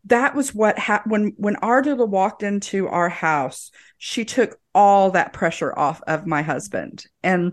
that 0.07 0.35
was 0.35 0.55
what 0.55 0.79
happened 0.79 1.13
when 1.13 1.33
when 1.37 1.57
our 1.57 1.83
doula 1.83 2.09
walked 2.09 2.43
into 2.43 2.89
our 2.89 3.09
house. 3.09 3.71
She 3.99 4.25
took 4.25 4.59
all 4.75 5.13
that 5.13 5.33
pressure 5.33 5.77
off 5.77 6.03
of 6.07 6.27
my 6.27 6.43
husband, 6.43 7.07
and 7.23 7.53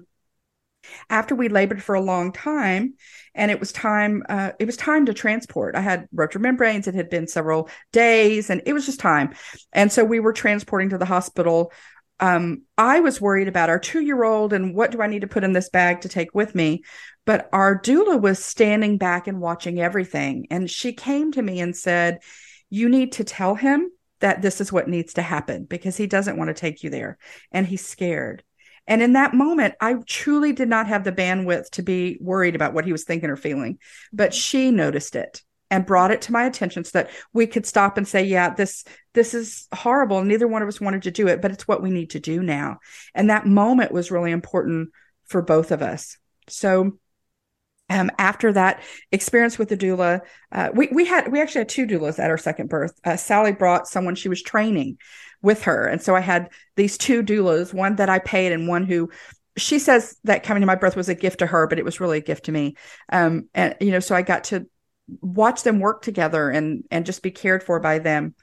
after 1.09 1.35
we 1.35 1.49
labored 1.49 1.81
for 1.81 1.95
a 1.95 2.01
long 2.01 2.31
time 2.31 2.93
and 3.33 3.51
it 3.51 3.59
was 3.59 3.71
time 3.71 4.23
uh, 4.29 4.51
it 4.59 4.65
was 4.65 4.77
time 4.77 5.05
to 5.05 5.13
transport. 5.13 5.75
I 5.75 5.81
had 5.81 6.07
ruptured 6.13 6.41
membranes 6.41 6.87
it 6.87 6.95
had 6.95 7.09
been 7.09 7.27
several 7.27 7.69
days 7.91 8.49
and 8.49 8.61
it 8.65 8.73
was 8.73 8.85
just 8.85 8.99
time. 8.99 9.33
And 9.73 9.91
so 9.91 10.03
we 10.03 10.19
were 10.19 10.33
transporting 10.33 10.89
to 10.89 10.97
the 10.97 11.05
hospital. 11.05 11.71
Um, 12.21 12.61
i 12.77 13.01
was 13.01 13.19
worried 13.19 13.49
about 13.49 13.69
our 13.69 13.77
two 13.77 13.99
year 13.99 14.23
old 14.23 14.53
and 14.53 14.73
what 14.73 14.89
do 14.89 15.01
i 15.01 15.07
need 15.07 15.23
to 15.23 15.27
put 15.27 15.43
in 15.43 15.51
this 15.51 15.67
bag 15.67 15.99
to 15.99 16.07
take 16.07 16.33
with 16.33 16.55
me 16.55 16.81
but 17.25 17.49
our 17.51 17.79
doula 17.79 18.21
was 18.21 18.43
standing 18.43 18.97
back 18.97 19.27
and 19.27 19.41
watching 19.41 19.79
everything. 19.79 20.47
And 20.51 20.69
she 20.69 20.93
came 20.93 21.31
to 21.33 21.41
me 21.41 21.59
and 21.59 21.75
said, 21.75 22.19
You 22.69 22.87
need 22.89 23.13
to 23.13 23.23
tell 23.23 23.55
him 23.55 23.91
that 24.19 24.41
this 24.41 24.61
is 24.61 24.71
what 24.71 24.87
needs 24.87 25.15
to 25.15 25.21
happen 25.21 25.65
because 25.65 25.97
he 25.97 26.07
doesn't 26.07 26.37
want 26.37 26.47
to 26.47 26.53
take 26.53 26.83
you 26.83 26.89
there 26.89 27.17
and 27.51 27.67
he's 27.67 27.85
scared. 27.85 28.43
And 28.87 29.01
in 29.01 29.13
that 29.13 29.33
moment, 29.33 29.73
I 29.81 29.95
truly 30.05 30.53
did 30.53 30.69
not 30.69 30.87
have 30.87 31.03
the 31.03 31.11
bandwidth 31.11 31.71
to 31.71 31.83
be 31.83 32.17
worried 32.21 32.55
about 32.55 32.73
what 32.73 32.85
he 32.85 32.91
was 32.91 33.03
thinking 33.03 33.29
or 33.29 33.35
feeling, 33.35 33.79
but 34.13 34.31
mm-hmm. 34.31 34.39
she 34.39 34.71
noticed 34.71 35.15
it 35.15 35.41
and 35.71 35.85
brought 35.85 36.11
it 36.11 36.21
to 36.21 36.31
my 36.31 36.45
attention 36.45 36.83
so 36.83 36.91
that 36.99 37.09
we 37.33 37.47
could 37.47 37.65
stop 37.65 37.97
and 37.97 38.07
say, 38.07 38.23
yeah, 38.23 38.53
this, 38.53 38.83
this 39.13 39.33
is 39.33 39.67
horrible. 39.73 40.23
Neither 40.23 40.47
one 40.47 40.61
of 40.61 40.67
us 40.67 40.79
wanted 40.79 41.01
to 41.03 41.11
do 41.11 41.27
it, 41.27 41.41
but 41.41 41.51
it's 41.51 41.67
what 41.67 41.81
we 41.81 41.89
need 41.89 42.11
to 42.11 42.19
do 42.19 42.43
now. 42.43 42.77
And 43.15 43.31
that 43.31 43.47
moment 43.47 43.91
was 43.91 44.11
really 44.11 44.31
important 44.31 44.89
for 45.25 45.41
both 45.41 45.71
of 45.71 45.81
us. 45.81 46.17
So 46.47 46.99
um, 47.89 48.09
after 48.17 48.51
that 48.53 48.83
experience 49.11 49.59
with 49.59 49.69
the 49.69 49.77
doula, 49.77 50.21
uh, 50.51 50.69
we 50.73 50.87
we 50.91 51.05
had 51.05 51.31
we 51.31 51.41
actually 51.41 51.61
had 51.61 51.69
two 51.69 51.85
doulas 51.85 52.19
at 52.19 52.29
our 52.29 52.37
second 52.37 52.69
birth. 52.69 52.99
Uh, 53.03 53.15
Sally 53.15 53.51
brought 53.51 53.87
someone 53.87 54.15
she 54.15 54.29
was 54.29 54.41
training 54.41 54.97
with 55.41 55.63
her, 55.63 55.87
and 55.87 56.01
so 56.01 56.15
I 56.15 56.21
had 56.21 56.49
these 56.75 56.97
two 56.97 57.21
doulas, 57.21 57.73
one 57.73 57.97
that 57.97 58.09
I 58.09 58.19
paid 58.19 58.51
and 58.51 58.67
one 58.67 58.85
who 58.85 59.09
she 59.57 59.79
says 59.79 60.17
that 60.23 60.43
coming 60.43 60.61
to 60.61 60.67
my 60.67 60.75
birth 60.75 60.95
was 60.95 61.09
a 61.09 61.15
gift 61.15 61.39
to 61.39 61.45
her, 61.45 61.67
but 61.67 61.79
it 61.79 61.85
was 61.85 61.99
really 61.99 62.17
a 62.17 62.21
gift 62.21 62.45
to 62.45 62.51
me. 62.51 62.75
Um, 63.11 63.49
and 63.53 63.75
you 63.79 63.91
know, 63.91 63.99
so 63.99 64.15
I 64.15 64.21
got 64.21 64.45
to 64.45 64.65
watch 65.21 65.63
them 65.63 65.79
work 65.79 66.01
together 66.01 66.49
and 66.49 66.83
and 66.91 67.05
just 67.05 67.21
be 67.21 67.31
cared 67.31 67.63
for 67.63 67.79
by 67.79 67.99
them. 67.99 68.35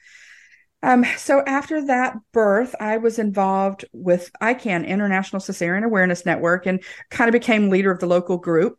Um, 0.85 1.05
so 1.17 1.43
after 1.47 1.87
that 1.87 2.17
birth, 2.33 2.75
I 2.81 2.97
was 2.97 3.19
involved 3.19 3.85
with 3.93 4.31
ICAN 4.41 4.87
International 4.87 5.41
Cesarean 5.41 5.85
Awareness 5.85 6.27
Network 6.27 6.67
and 6.67 6.83
kind 7.11 7.29
of 7.29 7.33
became 7.33 7.71
leader 7.71 7.91
of 7.91 8.01
the 8.01 8.07
local 8.07 8.39
group. 8.39 8.79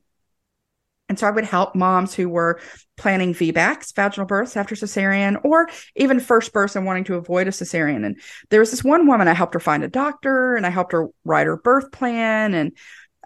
And 1.14 1.20
so 1.20 1.28
I 1.28 1.30
would 1.30 1.46
help 1.46 1.76
moms 1.76 2.16
who 2.16 2.28
were 2.28 2.60
planning 2.98 3.36
VBACs, 3.36 3.94
vaginal 3.94 4.26
births 4.26 4.58
after 4.58 4.74
cesarean, 4.74 5.40
or 5.46 5.70
even 5.96 6.20
first 6.20 6.52
births 6.52 6.76
and 6.76 6.88
wanting 6.88 7.04
to 7.04 7.18
avoid 7.18 7.48
a 7.48 7.52
cesarean. 7.52 8.04
And 8.04 8.20
there 8.50 8.60
was 8.60 8.72
this 8.72 8.84
one 8.84 9.06
woman, 9.06 9.28
I 9.28 9.36
helped 9.36 9.54
her 9.54 9.60
find 9.60 9.84
a 9.84 9.88
doctor 9.88 10.56
and 10.56 10.66
I 10.66 10.72
helped 10.72 10.92
her 10.92 11.10
write 11.24 11.46
her 11.46 11.56
birth 11.56 11.92
plan 11.92 12.56
and 12.56 12.76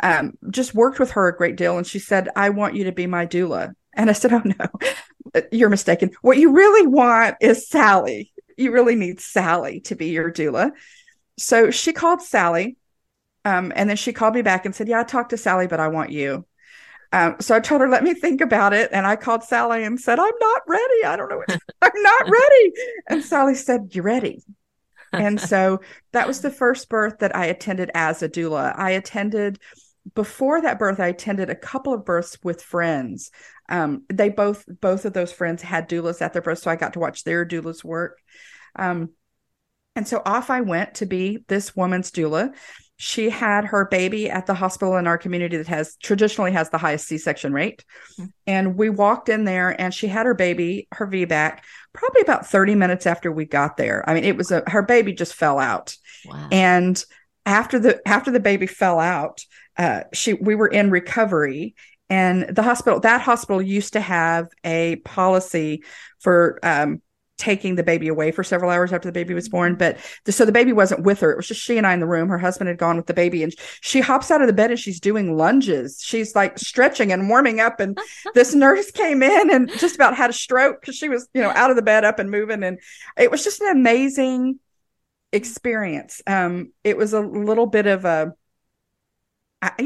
um, 0.04 0.34
just 0.50 0.74
worked 0.76 1.00
with 1.00 1.12
her 1.12 1.30
a 1.30 1.38
great 1.38 1.56
deal. 1.56 1.78
And 1.78 1.88
she 1.88 1.98
said, 1.98 2.28
I 2.36 2.50
want 2.50 2.76
you 2.76 2.84
to 2.84 2.92
be 2.92 3.08
my 3.08 3.26
doula. 3.26 3.72
And 3.94 4.10
I 4.10 4.14
said, 4.14 4.34
Oh, 4.34 4.42
no, 4.44 5.42
you're 5.54 5.70
mistaken. 5.70 6.12
What 6.22 6.38
you 6.38 6.52
really 6.52 6.88
want 6.88 7.38
is 7.40 7.70
Sally. 7.70 8.34
You 8.58 8.74
really 8.74 8.96
need 8.96 9.22
Sally 9.22 9.80
to 9.82 9.96
be 9.96 10.08
your 10.08 10.30
doula. 10.30 10.72
So 11.38 11.72
she 11.72 11.94
called 11.94 12.22
Sally. 12.22 12.76
Um, 13.46 13.72
and 13.74 13.90
then 13.90 13.96
she 13.96 14.12
called 14.12 14.36
me 14.36 14.42
back 14.42 14.66
and 14.66 14.76
said, 14.76 14.90
Yeah, 14.90 15.00
I 15.00 15.04
talked 15.04 15.30
to 15.30 15.38
Sally, 15.38 15.68
but 15.68 15.80
I 15.80 15.88
want 15.88 16.12
you. 16.12 16.46
Um, 17.14 17.36
so 17.40 17.56
I 17.56 17.60
told 17.60 17.82
her, 17.82 17.90
let 17.90 18.04
me 18.04 18.14
think 18.14 18.42
about 18.42 18.74
it. 18.74 18.90
And 18.92 19.08
I 19.08 19.16
called 19.16 19.44
Sally 19.44 19.84
and 19.84 20.00
said, 20.00 20.20
I'm 20.20 20.34
not 20.40 20.62
ready. 20.68 21.06
I 21.06 21.16
don't 21.16 21.30
know. 21.30 21.38
What 21.38 21.60
I'm 21.82 22.02
not 22.02 22.30
ready. 22.30 22.72
And 23.10 23.24
Sally 23.24 23.56
said, 23.56 23.90
You're 23.92 24.04
ready. 24.04 24.44
And 25.14 25.40
so 25.50 25.82
that 26.12 26.28
was 26.28 26.42
the 26.42 26.52
first 26.52 26.90
birth 26.90 27.20
that 27.20 27.36
I 27.36 27.46
attended 27.46 27.92
as 27.94 28.22
a 28.22 28.30
doula. 28.30 28.78
I 28.78 28.92
attended 28.92 29.60
before 30.16 30.62
that 30.62 30.80
birth, 30.80 31.00
I 31.00 31.08
attended 31.08 31.50
a 31.50 31.56
couple 31.56 31.94
of 31.94 32.06
births 32.06 32.38
with 32.44 32.62
friends. 32.62 33.32
Um, 33.70 34.04
they 34.10 34.30
both 34.30 34.66
both 34.80 35.06
of 35.06 35.14
those 35.14 35.32
friends 35.32 35.62
had 35.62 35.90
doulas 35.90 36.22
at 36.22 36.34
their 36.34 36.42
birth, 36.42 36.60
so 36.60 36.72
I 36.72 36.76
got 36.76 36.94
to 36.94 37.00
watch 37.00 37.24
their 37.24 37.46
doulas 37.46 37.84
work. 37.84 38.18
Um, 38.76 39.10
and 39.96 40.08
so 40.08 40.22
off 40.26 40.50
I 40.50 40.62
went 40.62 40.96
to 40.96 41.06
be 41.06 41.44
this 41.48 41.76
woman's 41.76 42.12
doula. 42.12 42.54
She 42.98 43.30
had 43.30 43.66
her 43.66 43.86
baby 43.86 44.30
at 44.30 44.48
the 44.48 44.56
hospital 44.56 44.98
in 44.98 45.08
our 45.08 45.18
community 45.18 45.58
that 45.58 45.68
has 45.68 45.96
traditionally 45.98 46.52
has 46.52 46.70
the 46.70 46.80
highest 46.80 47.08
C-section 47.08 47.54
rate. 47.54 47.86
Mm-hmm. 48.14 48.26
And 48.48 48.76
we 48.76 48.90
walked 48.90 49.30
in 49.30 49.46
there 49.46 49.80
and 49.80 49.94
she 49.94 50.08
had 50.08 50.26
her 50.26 50.34
baby, 50.34 50.88
her 50.94 51.08
VBAC, 51.08 51.60
probably 51.94 52.22
about 52.22 52.48
30 52.48 52.76
minutes 52.76 53.06
after 53.06 53.32
we 53.32 53.46
got 53.46 53.78
there. 53.78 54.08
I 54.10 54.14
mean, 54.14 54.24
it 54.24 54.36
was 54.36 54.52
a 54.52 54.64
her 54.68 54.82
baby 54.82 55.14
just 55.14 55.36
fell 55.36 55.60
out. 55.60 55.96
Wow. 56.26 56.50
And 56.52 57.04
after 57.46 57.80
the 57.80 58.02
after 58.08 58.32
the 58.32 58.40
baby 58.40 58.68
fell 58.68 59.00
out, 59.00 59.42
uh, 59.78 60.04
she 60.14 60.34
we 60.34 60.56
were 60.56 60.68
in 60.68 60.90
recovery 60.90 61.76
and 62.10 62.56
the 62.56 62.64
hospital 62.64 63.00
that 63.02 63.22
hospital 63.22 63.62
used 63.62 63.94
to 63.94 64.00
have 64.00 64.48
a 64.64 64.98
policy 64.98 65.84
for 66.20 66.60
um, 66.64 67.02
taking 67.38 67.76
the 67.76 67.84
baby 67.84 68.08
away 68.08 68.32
for 68.32 68.44
several 68.44 68.72
hours 68.72 68.92
after 68.92 69.08
the 69.08 69.14
baby 69.14 69.34
was 69.34 69.48
born 69.48 69.76
but 69.76 69.98
the, 70.26 70.32
so 70.32 70.46
the 70.46 70.52
baby 70.52 70.74
wasn't 70.74 71.04
with 71.04 71.20
her. 71.20 71.32
It 71.32 71.38
was 71.38 71.48
just 71.48 71.62
she 71.62 71.78
and 71.78 71.86
i 71.86 71.94
in 71.94 72.00
the 72.00 72.08
room. 72.08 72.30
Her 72.30 72.38
husband 72.38 72.68
had 72.68 72.78
gone 72.78 72.98
with 72.98 73.06
the 73.06 73.14
baby 73.14 73.44
and 73.44 73.54
she 73.82 74.02
hops 74.02 74.32
out 74.32 74.42
of 74.42 74.48
the 74.48 74.54
bed 74.54 74.72
and 74.72 74.80
she's 74.80 75.00
doing 75.00 75.38
lunges. 75.38 76.02
She's 76.04 76.36
like 76.36 76.58
stretching 76.58 77.12
and 77.12 77.30
warming 77.30 77.60
up 77.60 77.80
and 77.80 77.98
this 78.34 78.54
nurse 78.54 78.92
came 78.92 79.22
in 79.24 79.54
and 79.54 79.70
just 79.80 79.96
about 79.96 80.16
had 80.16 80.30
a 80.30 80.34
stroke 80.34 80.82
because 80.82 80.96
she 80.96 81.10
was 81.10 81.28
you 81.34 81.42
know 81.42 81.50
out 81.52 81.70
of 81.70 81.76
the 81.76 81.82
bed 81.82 82.04
up 82.04 82.20
and 82.20 82.32
moving 82.32 82.64
and 82.64 82.80
it 83.18 83.32
was 83.32 83.44
just 83.44 83.62
an 83.62 83.72
amazing 83.72 84.60
experience. 85.32 86.22
Um 86.26 86.72
it 86.84 86.98
was 86.98 87.14
a 87.14 87.22
little 87.22 87.68
bit 87.68 87.88
of 87.88 88.06
a 88.06 88.34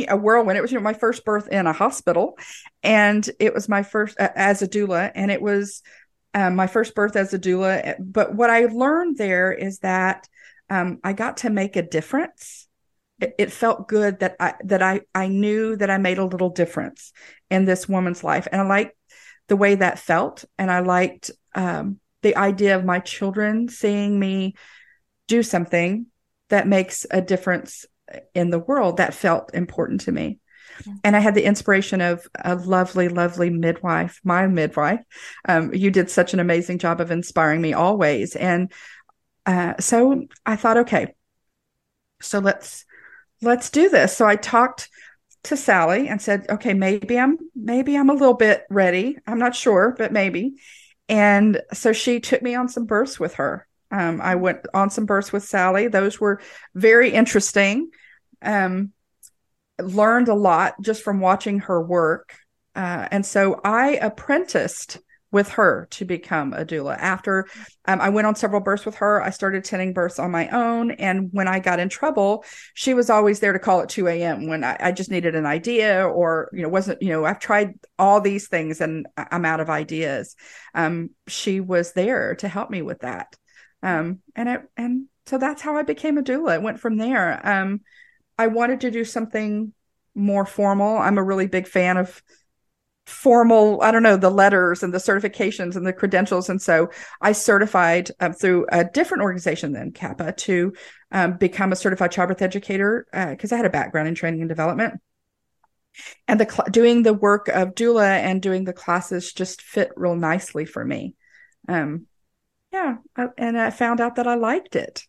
a 0.07 0.17
whirlwind. 0.17 0.57
It 0.57 0.61
was 0.61 0.71
you 0.71 0.77
know 0.77 0.83
my 0.83 0.93
first 0.93 1.23
birth 1.23 1.47
in 1.47 1.65
a 1.65 1.73
hospital, 1.73 2.37
and 2.83 3.27
it 3.39 3.53
was 3.53 3.69
my 3.69 3.83
first 3.83 4.19
uh, 4.19 4.29
as 4.35 4.61
a 4.61 4.67
doula, 4.67 5.11
and 5.15 5.31
it 5.31 5.41
was 5.41 5.81
um, 6.33 6.55
my 6.55 6.67
first 6.67 6.95
birth 6.95 7.15
as 7.15 7.33
a 7.33 7.39
doula. 7.39 7.95
But 7.99 8.35
what 8.35 8.49
I 8.49 8.65
learned 8.65 9.17
there 9.17 9.51
is 9.51 9.79
that 9.79 10.27
um, 10.69 10.99
I 11.03 11.13
got 11.13 11.37
to 11.37 11.49
make 11.49 11.75
a 11.75 11.81
difference. 11.81 12.67
It, 13.19 13.35
it, 13.37 13.51
felt 13.51 13.87
good 13.87 14.19
that 14.21 14.35
I 14.39 14.55
that 14.63 14.81
I 14.81 15.01
I 15.13 15.27
knew 15.27 15.75
that 15.75 15.91
I 15.91 15.97
made 15.97 16.17
a 16.17 16.25
little 16.25 16.49
difference 16.49 17.11
in 17.49 17.65
this 17.65 17.87
woman's 17.87 18.23
life, 18.23 18.47
and 18.51 18.61
I 18.61 18.65
liked 18.65 18.95
the 19.47 19.57
way 19.57 19.75
that 19.75 19.99
felt, 19.99 20.45
and 20.57 20.71
I 20.71 20.79
liked 20.79 21.29
um, 21.53 21.99
the 22.21 22.35
idea 22.35 22.75
of 22.75 22.85
my 22.85 22.99
children 22.99 23.67
seeing 23.67 24.17
me 24.17 24.55
do 25.27 25.43
something 25.43 26.07
that 26.49 26.67
makes 26.67 27.05
a 27.11 27.21
difference 27.21 27.85
in 28.33 28.49
the 28.49 28.59
world 28.59 28.97
that 28.97 29.13
felt 29.13 29.53
important 29.53 30.01
to 30.01 30.11
me. 30.11 30.39
And 31.03 31.15
I 31.15 31.19
had 31.19 31.35
the 31.35 31.45
inspiration 31.45 32.01
of 32.01 32.25
a 32.35 32.55
lovely, 32.55 33.07
lovely 33.07 33.49
midwife, 33.49 34.19
my 34.23 34.47
midwife. 34.47 35.01
Um, 35.47 35.73
you 35.73 35.91
did 35.91 36.09
such 36.09 36.33
an 36.33 36.39
amazing 36.39 36.79
job 36.79 37.01
of 37.01 37.11
inspiring 37.11 37.61
me 37.61 37.73
always. 37.73 38.35
And 38.35 38.71
uh, 39.45 39.73
so 39.79 40.25
I 40.45 40.55
thought, 40.55 40.77
okay, 40.77 41.13
so 42.21 42.39
let's 42.39 42.85
let's 43.41 43.69
do 43.69 43.89
this. 43.89 44.15
So 44.15 44.25
I 44.25 44.35
talked 44.35 44.89
to 45.43 45.57
Sally 45.57 46.07
and 46.07 46.21
said, 46.21 46.45
okay, 46.49 46.73
maybe 46.73 47.17
I'm 47.17 47.37
maybe 47.55 47.97
I'm 47.97 48.09
a 48.09 48.13
little 48.13 48.35
bit 48.35 48.63
ready. 48.69 49.17
I'm 49.25 49.39
not 49.39 49.55
sure, 49.55 49.95
but 49.97 50.11
maybe. 50.11 50.55
And 51.09 51.61
so 51.73 51.93
she 51.93 52.19
took 52.19 52.41
me 52.41 52.55
on 52.55 52.69
some 52.69 52.85
births 52.85 53.19
with 53.19 53.35
her. 53.35 53.67
Um, 53.89 54.21
I 54.21 54.35
went 54.35 54.59
on 54.73 54.89
some 54.89 55.05
births 55.05 55.33
with 55.33 55.43
Sally. 55.43 55.87
Those 55.87 56.19
were 56.19 56.39
very 56.73 57.11
interesting 57.11 57.89
um, 58.41 58.93
learned 59.79 60.27
a 60.27 60.33
lot 60.33 60.75
just 60.81 61.03
from 61.03 61.19
watching 61.19 61.59
her 61.59 61.81
work. 61.81 62.35
Uh, 62.75 63.07
and 63.11 63.25
so 63.25 63.59
I 63.63 63.95
apprenticed 63.95 64.99
with 65.31 65.49
her 65.49 65.87
to 65.91 66.05
become 66.05 66.53
a 66.53 66.65
doula. 66.65 66.97
After 66.97 67.47
um, 67.85 68.01
I 68.01 68.09
went 68.09 68.27
on 68.27 68.35
several 68.35 68.61
births 68.61 68.85
with 68.85 68.95
her, 68.95 69.21
I 69.21 69.29
started 69.29 69.59
attending 69.59 69.93
births 69.93 70.19
on 70.19 70.29
my 70.29 70.49
own. 70.49 70.91
And 70.91 71.29
when 71.31 71.47
I 71.47 71.59
got 71.59 71.79
in 71.79 71.89
trouble, 71.89 72.43
she 72.73 72.93
was 72.93 73.09
always 73.09 73.39
there 73.39 73.53
to 73.53 73.59
call 73.59 73.81
at 73.81 73.89
2 73.89 74.07
a.m. 74.07 74.47
when 74.47 74.63
I, 74.63 74.77
I, 74.79 74.91
just 74.91 75.09
needed 75.09 75.35
an 75.35 75.45
idea 75.45 76.05
or, 76.05 76.49
you 76.51 76.61
know, 76.61 76.69
wasn't, 76.69 77.01
you 77.01 77.09
know, 77.09 77.25
I've 77.25 77.39
tried 77.39 77.73
all 77.97 78.19
these 78.19 78.49
things 78.49 78.81
and 78.81 79.07
I'm 79.17 79.45
out 79.45 79.61
of 79.61 79.69
ideas. 79.69 80.35
Um, 80.75 81.11
she 81.27 81.61
was 81.61 81.93
there 81.93 82.35
to 82.35 82.47
help 82.47 82.69
me 82.69 82.81
with 82.81 82.99
that. 82.99 83.33
Um, 83.81 84.19
and 84.35 84.49
it, 84.49 84.61
and 84.75 85.05
so 85.27 85.37
that's 85.37 85.61
how 85.61 85.77
I 85.77 85.83
became 85.83 86.17
a 86.17 86.23
doula. 86.23 86.55
It 86.55 86.61
went 86.61 86.79
from 86.79 86.97
there. 86.97 87.45
I 88.41 88.47
wanted 88.47 88.81
to 88.81 88.91
do 88.91 89.05
something 89.05 89.71
more 90.15 90.45
formal. 90.45 90.97
I'm 90.97 91.19
a 91.19 91.23
really 91.23 91.47
big 91.47 91.67
fan 91.67 91.97
of 91.97 92.21
formal 93.07 93.81
i 93.81 93.91
don't 93.91 94.03
know 94.03 94.15
the 94.15 94.29
letters 94.29 94.83
and 94.83 94.93
the 94.93 94.99
certifications 94.99 95.75
and 95.75 95.85
the 95.85 95.91
credentials. 95.91 96.49
And 96.49 96.61
so 96.61 96.89
i 97.19 97.31
certified 97.33 98.09
um, 98.19 98.33
through 98.33 98.67
a 98.71 98.83
different 98.83 99.23
organization 99.23 99.73
than 99.73 99.91
CAPPA 99.91 100.37
to 100.37 100.73
um, 101.11 101.37
become 101.37 101.71
a 101.71 101.75
certified 101.75 102.11
childbirth 102.11 102.41
educator 102.41 103.07
because 103.11 103.51
uh, 103.51 103.55
i 103.55 103.57
had 103.57 103.65
a 103.65 103.71
background 103.71 104.07
in 104.07 104.15
training 104.15 104.41
and 104.41 104.49
development. 104.49 105.01
And 106.27 106.39
the 106.39 106.49
cl- 106.49 106.69
doing 106.71 107.03
the 107.03 107.13
work 107.13 107.47
of 107.47 107.75
doula 107.75 108.09
and 108.09 108.41
doing 108.41 108.63
the 108.63 108.73
classes 108.73 109.33
just 109.33 109.61
fit 109.61 109.91
real 109.97 110.15
nicely 110.15 110.65
for 110.65 110.83
me. 110.85 111.15
Um 111.67 112.07
yeah 112.71 112.97
I, 113.15 113.27
and 113.37 113.59
i 113.59 113.69
found 113.69 113.99
out 113.99 114.15
that 114.15 114.27
i 114.27 114.35
liked 114.35 114.75
it 114.75 115.05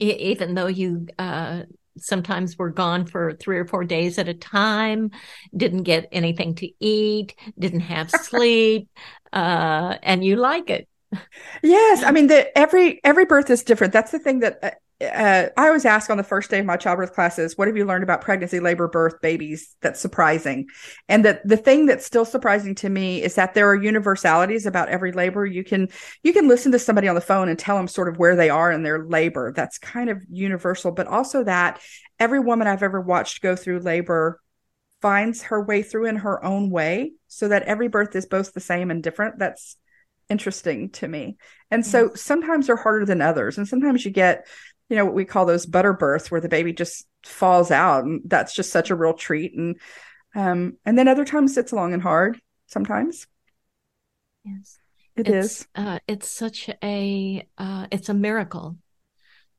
even 0.00 0.54
though 0.54 0.66
you 0.66 1.06
uh, 1.18 1.62
sometimes 1.98 2.56
were 2.58 2.70
gone 2.70 3.06
for 3.06 3.34
three 3.34 3.58
or 3.58 3.66
four 3.66 3.84
days 3.84 4.18
at 4.18 4.28
a 4.28 4.34
time, 4.34 5.10
didn't 5.56 5.82
get 5.84 6.08
anything 6.12 6.54
to 6.56 6.70
eat, 6.80 7.34
didn't 7.58 7.80
have 7.80 8.10
sleep, 8.10 8.88
uh, 9.32 9.96
and 10.02 10.24
you 10.24 10.36
like 10.36 10.70
it. 10.70 10.88
Yes, 11.62 12.02
I 12.02 12.12
mean 12.12 12.28
the 12.28 12.56
every 12.56 13.00
every 13.04 13.24
birth 13.24 13.50
is 13.50 13.62
different. 13.64 13.92
That's 13.92 14.12
the 14.12 14.18
thing 14.18 14.40
that 14.40 14.80
uh, 15.00 15.48
I 15.56 15.66
always 15.66 15.86
ask 15.86 16.10
on 16.10 16.18
the 16.18 16.22
first 16.22 16.50
day 16.50 16.58
of 16.58 16.66
my 16.66 16.76
childbirth 16.76 17.14
classes, 17.14 17.56
what 17.56 17.68
have 17.68 17.76
you 17.76 17.86
learned 17.86 18.02
about 18.02 18.20
pregnancy, 18.20 18.60
labor, 18.60 18.86
birth, 18.86 19.20
babies 19.22 19.74
that's 19.80 19.98
surprising? 19.98 20.68
And 21.08 21.24
that 21.24 21.46
the 21.46 21.56
thing 21.56 21.86
that's 21.86 22.04
still 22.04 22.26
surprising 22.26 22.74
to 22.76 22.88
me 22.88 23.22
is 23.22 23.34
that 23.36 23.54
there 23.54 23.68
are 23.68 23.74
universalities 23.74 24.66
about 24.66 24.90
every 24.90 25.12
labor. 25.12 25.46
You 25.46 25.64
can 25.64 25.88
you 26.22 26.32
can 26.32 26.48
listen 26.48 26.72
to 26.72 26.78
somebody 26.78 27.08
on 27.08 27.14
the 27.14 27.20
phone 27.20 27.48
and 27.48 27.58
tell 27.58 27.76
them 27.76 27.88
sort 27.88 28.08
of 28.08 28.18
where 28.18 28.36
they 28.36 28.50
are 28.50 28.70
in 28.70 28.82
their 28.82 29.06
labor. 29.06 29.52
That's 29.56 29.78
kind 29.78 30.10
of 30.10 30.22
universal, 30.28 30.92
but 30.92 31.06
also 31.06 31.44
that 31.44 31.80
every 32.18 32.40
woman 32.40 32.66
I've 32.68 32.82
ever 32.82 33.00
watched 33.00 33.42
go 33.42 33.56
through 33.56 33.80
labor 33.80 34.40
finds 35.00 35.44
her 35.44 35.62
way 35.62 35.82
through 35.82 36.06
in 36.06 36.16
her 36.16 36.44
own 36.44 36.68
way 36.68 37.12
so 37.26 37.48
that 37.48 37.62
every 37.62 37.88
birth 37.88 38.14
is 38.14 38.26
both 38.26 38.52
the 38.52 38.60
same 38.60 38.90
and 38.90 39.02
different. 39.02 39.38
That's 39.38 39.76
interesting 40.28 40.90
to 40.90 41.08
me. 41.08 41.36
And 41.70 41.84
so 41.84 42.14
sometimes 42.14 42.66
they're 42.66 42.76
harder 42.76 43.04
than 43.04 43.20
others. 43.20 43.58
And 43.58 43.66
sometimes 43.66 44.04
you 44.04 44.10
get 44.10 44.46
you 44.90 44.96
know 44.96 45.04
what 45.04 45.14
we 45.14 45.24
call 45.24 45.46
those 45.46 45.64
butter 45.64 45.92
births 45.92 46.30
where 46.30 46.40
the 46.40 46.48
baby 46.48 46.72
just 46.72 47.06
falls 47.24 47.70
out 47.70 48.04
and 48.04 48.22
that's 48.26 48.54
just 48.54 48.70
such 48.70 48.90
a 48.90 48.96
real 48.96 49.14
treat. 49.14 49.54
And 49.54 49.76
um 50.34 50.76
and 50.84 50.98
then 50.98 51.08
other 51.08 51.24
times 51.24 51.56
it's 51.56 51.72
long 51.72 51.94
and 51.94 52.02
hard 52.02 52.40
sometimes. 52.66 53.26
Yes. 54.44 54.78
It 55.16 55.28
it's, 55.28 55.60
is. 55.60 55.68
Uh, 55.74 55.98
it's 56.06 56.28
such 56.28 56.70
a 56.82 57.46
uh, 57.56 57.86
it's 57.90 58.08
a 58.08 58.14
miracle. 58.14 58.76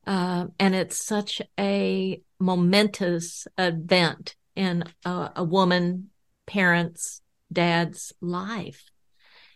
Uh, 0.05 0.47
and 0.59 0.73
it's 0.73 1.05
such 1.05 1.41
a 1.59 2.21
momentous 2.39 3.47
event 3.57 4.35
in 4.55 4.83
a, 5.05 5.31
a 5.37 5.43
woman 5.43 6.09
parents 6.47 7.21
dad's 7.53 8.11
life. 8.19 8.83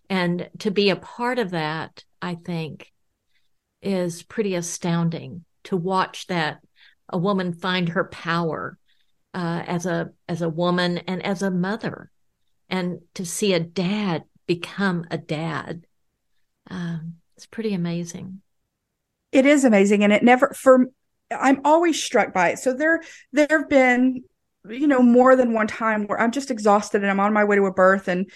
And 0.09 0.49
to 0.59 0.69
be 0.69 0.89
a 0.89 0.95
part 0.95 1.39
of 1.39 1.51
that 1.51 2.03
i 2.21 2.33
think 2.33 2.91
is 3.81 4.23
pretty 4.23 4.55
astounding 4.55 5.45
to 5.65 5.77
watch 5.77 6.27
that 6.27 6.59
a 7.09 7.17
woman 7.17 7.53
find 7.53 7.89
her 7.89 8.05
power 8.05 8.77
uh, 9.33 9.63
as 9.67 9.85
a 9.85 10.11
as 10.27 10.41
a 10.41 10.49
woman 10.49 10.97
and 10.99 11.23
as 11.23 11.41
a 11.41 11.51
mother, 11.51 12.09
and 12.69 12.99
to 13.13 13.25
see 13.25 13.53
a 13.53 13.59
dad 13.59 14.23
become 14.47 15.05
a 15.11 15.17
dad. 15.17 15.85
Um, 16.69 17.15
it's 17.35 17.45
pretty 17.45 17.73
amazing. 17.73 18.41
It 19.31 19.45
is 19.45 19.65
amazing, 19.65 20.03
and 20.03 20.13
it 20.13 20.23
never 20.23 20.53
for. 20.55 20.87
I'm 21.31 21.61
always 21.65 22.01
struck 22.01 22.33
by 22.33 22.49
it. 22.49 22.59
So 22.59 22.73
there 22.73 23.01
there 23.33 23.47
have 23.49 23.69
been 23.69 24.23
you 24.69 24.87
know 24.87 25.01
more 25.01 25.35
than 25.35 25.53
one 25.53 25.67
time 25.67 26.07
where 26.07 26.19
I'm 26.19 26.31
just 26.31 26.51
exhausted 26.51 27.01
and 27.01 27.11
I'm 27.11 27.19
on 27.19 27.33
my 27.33 27.43
way 27.43 27.55
to 27.55 27.65
a 27.65 27.73
birth 27.73 28.07
and 28.07 28.31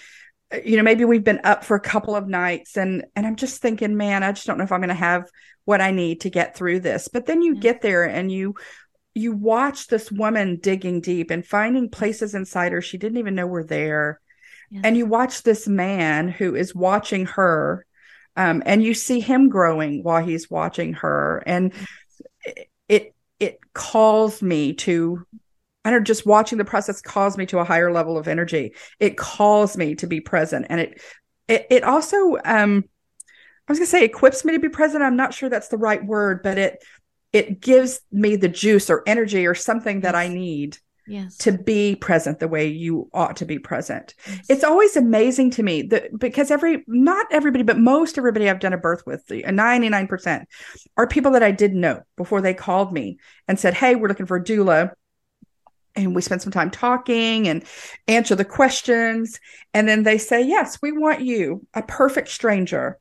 you 0.64 0.78
know 0.78 0.84
maybe 0.84 1.06
we've 1.06 1.24
been 1.24 1.42
up 1.44 1.64
for 1.64 1.76
a 1.76 1.82
couple 1.82 2.16
of 2.16 2.28
nights 2.28 2.76
and 2.76 3.06
and 3.16 3.26
i'm 3.28 3.36
just 3.36 3.62
thinking 3.62 3.96
man 3.96 4.24
i 4.24 4.32
just 4.32 4.48
don't 4.48 4.58
know 4.58 4.64
if 4.64 4.72
i'm 4.72 4.82
going 4.82 4.90
to 4.90 4.96
have 4.96 5.30
what 5.70 5.82
i 5.82 5.92
need 5.92 6.22
to 6.22 6.32
get 6.32 6.56
through 6.56 6.80
this. 6.80 7.10
But 7.10 7.28
then 7.28 7.44
you 7.44 7.56
get 7.56 7.82
there 7.82 8.04
and 8.04 8.32
you 8.32 8.56
you 9.14 9.34
watch 9.34 9.86
this 9.86 10.12
woman 10.12 10.58
digging 10.60 11.00
deep 11.00 11.30
and 11.30 11.46
finding 11.46 11.90
places 11.90 12.34
inside 12.34 12.72
her 12.72 12.82
she 12.82 12.98
didn't 12.98 13.20
even 13.20 13.36
know 13.36 13.46
were 13.46 13.64
there. 13.64 14.20
And 14.84 14.98
you 14.98 15.06
watch 15.06 15.44
this 15.44 15.68
man 15.68 16.28
who 16.28 16.56
is 16.56 16.74
watching 16.74 17.28
her 17.28 17.86
um, 18.36 18.64
and 18.66 18.82
you 18.82 18.96
see 18.96 19.20
him 19.20 19.50
growing 19.50 20.02
while 20.02 20.24
he's 20.24 20.50
watching 20.50 20.94
her. 20.94 21.44
And 21.46 21.72
it 22.88 23.14
it 23.40 23.60
calls 23.74 24.42
me 24.42 24.74
to 24.74 25.24
I 25.86 25.92
don't 25.92 26.06
just 26.06 26.26
watching 26.26 26.58
the 26.58 26.66
process 26.66 27.02
calls 27.02 27.38
me 27.38 27.46
to 27.48 27.60
a 27.60 27.64
higher 27.64 27.92
level 27.92 28.18
of 28.18 28.28
energy. 28.28 28.74
It 29.00 29.18
calls 29.18 29.78
me 29.78 29.96
to 29.96 30.08
be 30.08 30.20
present. 30.20 30.68
And 30.70 30.82
it 30.82 31.02
it, 31.48 31.68
it 31.70 31.84
also 31.84 32.38
um 32.46 32.84
I 33.68 33.72
was 33.72 33.80
gonna 33.80 33.88
say 33.88 34.04
equips 34.04 34.44
me 34.44 34.54
to 34.54 34.60
be 34.60 34.70
present. 34.70 35.04
I'm 35.04 35.16
not 35.16 35.34
sure 35.34 35.50
that's 35.50 35.70
the 35.70 35.78
right 35.78 36.04
word, 36.04 36.44
but 36.44 36.58
it 36.58 36.84
it 37.32 37.62
gives 37.62 38.02
me 38.12 38.36
the 38.36 38.50
juice 38.50 38.90
or 38.90 39.04
energy 39.06 39.46
or 39.46 39.56
something 39.56 40.02
that 40.02 40.16
I 40.16 40.28
need 40.28 40.78
yes. 41.10 41.38
to 41.38 41.52
be 41.52 41.96
present 41.96 42.40
the 42.40 42.48
way 42.48 42.68
you 42.68 43.10
ought 43.14 43.38
to 43.38 43.46
be 43.46 43.60
present. 43.60 44.14
Yes. 44.28 44.46
It's 44.50 44.64
always 44.64 44.96
amazing 44.96 45.52
to 45.52 45.64
me 45.64 45.84
that 45.84 46.18
because 46.18 46.52
every 46.52 46.84
not 46.88 47.28
everybody, 47.32 47.64
but 47.64 47.78
most 47.78 48.18
everybody 48.18 48.50
I've 48.50 48.60
done 48.60 48.74
a 48.74 48.78
birth 48.78 49.06
with, 49.06 49.26
99% 49.28 50.46
are 50.98 51.08
people 51.08 51.32
that 51.32 51.44
I 51.44 51.52
didn't 51.52 51.82
know 51.82 52.02
before 52.18 52.42
they 52.42 52.54
called 52.54 52.94
me 52.94 53.18
and 53.48 53.60
said, 53.60 53.74
Hey, 53.74 53.96
we're 53.96 54.08
looking 54.08 54.26
for 54.26 54.38
a 54.38 54.44
doula 54.44 54.92
and 55.96 56.16
we 56.16 56.22
spend 56.22 56.42
some 56.42 56.52
time 56.52 56.72
talking 56.72 57.48
and 57.48 57.64
answer 58.08 58.36
the 58.36 58.46
questions. 58.46 59.40
And 59.74 59.88
then 59.88 60.04
they 60.04 60.18
say 60.18 60.46
yes 60.46 60.82
we 60.82 60.92
want 60.92 61.22
you 61.22 61.66
a 61.74 61.82
perfect 61.84 62.30
stranger 62.30 62.98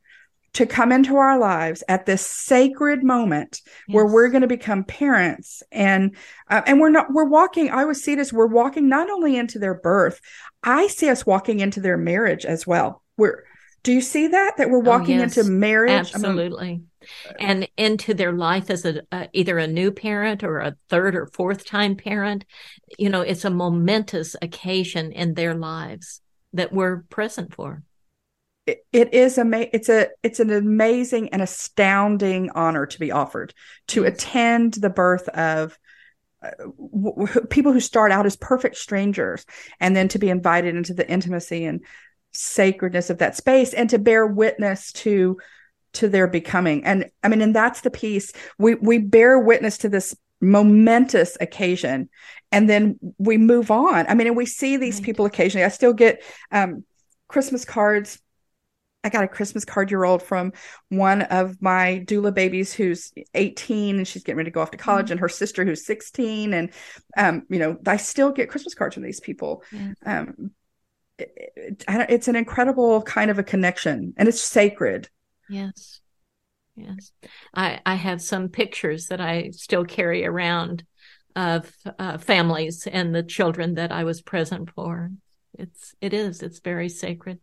to 0.55 0.67
come 0.67 0.91
into 0.91 1.17
our 1.17 1.39
lives 1.39 1.85
at 1.89 2.07
this 2.07 2.27
sacred 2.27 3.05
moment 3.05 3.61
yes. 3.87 3.95
where 3.95 4.07
we're 4.07 4.29
going 4.29 4.43
to 4.43 4.49
become 4.49 4.83
parents. 4.83 5.63
And 5.71 6.17
uh, 6.51 6.63
and 6.67 6.81
we're 6.81 6.91
not 6.91 7.13
we're 7.13 7.29
walking 7.29 7.71
i 7.71 7.83
always 7.83 8.03
see 8.03 8.13
it 8.13 8.19
as 8.19 8.33
we're 8.33 8.47
walking 8.47 8.89
not 8.89 9.11
only 9.11 9.37
into 9.37 9.59
their 9.59 9.75
birth 9.75 10.21
i 10.63 10.87
see 10.87 11.09
us 11.09 11.27
walking 11.27 11.61
into 11.61 11.81
their 11.81 11.97
marriage 11.97 12.45
as 12.45 12.67
well. 12.67 13.03
We're 13.17 13.45
do 13.85 13.93
you 13.93 14.01
see 14.01 14.29
that? 14.29 14.57
That 14.57 14.71
we're 14.71 14.79
oh, 14.79 14.81
walking 14.81 15.19
oh, 15.19 15.23
yes. 15.23 15.37
into 15.37 15.51
marriage 15.51 15.91
absolutely 15.91 16.83
and 17.39 17.69
into 17.77 18.15
their 18.15 18.33
life 18.33 18.71
as 18.71 18.85
a, 18.85 19.03
a, 19.13 19.29
either 19.33 19.59
a 19.59 19.67
new 19.67 19.91
parent 19.91 20.43
or 20.43 20.59
a 20.61 20.77
third 20.89 21.15
or 21.15 21.27
fourth 21.27 21.65
time 21.65 21.97
parent. 21.97 22.45
You 22.99 23.11
know 23.11 23.21
it's 23.21 23.45
a 23.45 23.51
momentous 23.51 24.37
occasion 24.41 25.13
in 25.13 25.35
their 25.35 25.55
lives 25.55 26.21
that 26.53 26.73
we're 26.73 27.03
present 27.11 27.55
for. 27.55 27.83
It, 28.67 28.85
it 28.93 29.15
is 29.15 29.39
ama- 29.39 29.69
it's 29.73 29.89
a 29.89 30.09
it's 30.23 30.41
an 30.41 30.51
amazing 30.51 31.31
and 31.31 31.41
astounding 31.41 32.51
honor 32.55 32.87
to 32.87 32.99
be 32.99 33.11
offered 33.11 33.55
to 33.89 34.03
yes. 34.03 34.13
attend 34.13 34.75
the 34.75 34.91
birth 34.91 35.29
of 35.29 35.79
uh, 36.43 36.51
w- 36.59 37.27
w- 37.27 37.47
people 37.47 37.73
who 37.73 37.81
start 37.81 38.13
out 38.13 38.27
as 38.27 38.37
perfect 38.37 38.77
strangers 38.77 39.45
and 39.81 39.97
then 39.97 40.09
to 40.09 40.19
be 40.19 40.29
invited 40.29 40.77
into 40.77 40.95
the 40.95 41.09
intimacy 41.11 41.65
and 41.65 41.83
sacredness 42.33 43.11
of 43.11 43.19
that 43.19 43.37
space 43.37 43.73
and 43.73 43.91
to 43.91 43.99
bear 43.99 44.27
witness 44.27 44.93
to 44.93 45.39
to 45.95 46.09
their 46.09 46.27
becoming. 46.27 46.85
And 46.85 47.11
I 47.23 47.29
mean, 47.29 47.41
and 47.41 47.55
that's 47.55 47.81
the 47.81 47.91
piece 47.91 48.33
we 48.59 48.75
we 48.77 48.99
bear 48.99 49.39
witness 49.39 49.79
to 49.79 49.89
this 49.89 50.15
momentous 50.41 51.37
occasion 51.41 52.09
and 52.53 52.69
then 52.69 52.99
we 53.19 53.37
move 53.37 53.71
on. 53.71 54.07
I 54.09 54.15
mean, 54.15 54.27
and 54.27 54.37
we 54.37 54.47
see 54.47 54.77
these 54.77 54.97
right. 54.97 55.05
people 55.05 55.27
occasionally. 55.27 55.65
I 55.65 55.69
still 55.69 55.93
get 55.93 56.23
um, 56.51 56.85
Christmas 57.29 57.65
cards. 57.65 58.21
I 59.05 59.11
got 59.11 59.25
a 59.25 59.29
Christmas 59.29 59.65
card 59.65 59.91
year 59.91 60.05
old 60.05 60.23
from 60.23 60.53
one 60.89 61.23
of 61.23 61.63
my 61.63 62.05
doula 62.07 62.35
babies 62.35 62.73
who's 62.73 63.13
18 63.35 63.97
and 63.97 64.09
she's 64.09 64.25
getting 64.25 64.39
ready 64.39 64.51
to 64.51 64.55
go 64.55 64.61
off 64.61 64.73
to 64.73 64.77
college, 64.77 65.07
mm-hmm. 65.07 65.13
and 65.13 65.21
her 65.21 65.29
sister 65.29 65.65
who's 65.65 65.87
16. 65.87 66.53
And, 66.53 66.71
um, 67.17 67.45
you 67.49 67.59
know, 67.59 67.77
I 67.87 67.97
still 67.97 68.33
get 68.33 68.51
Christmas 68.51 68.75
cards 68.75 68.95
from 68.95 69.05
these 69.05 69.21
people. 69.21 69.63
Yeah. 69.71 69.93
Um, 70.05 70.51
it, 71.19 71.33
it, 71.57 71.85
it's 71.89 72.29
an 72.29 72.37
incredible 72.37 73.03
kind 73.03 73.31
of 73.31 73.39
a 73.39 73.45
connection 73.45 74.15
and 74.17 74.29
it's 74.29 74.41
sacred. 74.41 75.09
Yes. 75.49 76.01
Yes. 76.77 77.13
I, 77.55 77.81
I 77.85 77.95
have 77.95 78.23
some 78.23 78.49
pictures 78.49 79.07
that 79.07 79.21
I 79.21 79.51
still 79.51 79.85
carry 79.85 80.25
around 80.25 80.85
of 81.35 81.71
uh, 81.99 82.19
families 82.19 82.87
and 82.87 83.15
the 83.15 83.23
children 83.23 83.75
that 83.75 83.93
I 83.93 84.05
was 84.05 84.23
present 84.23 84.71
for. 84.75 85.11
It's 85.59 85.95
it 86.01 86.13
is 86.13 86.43
it's 86.43 86.61
very 86.61 86.89
sacred. 86.89 87.41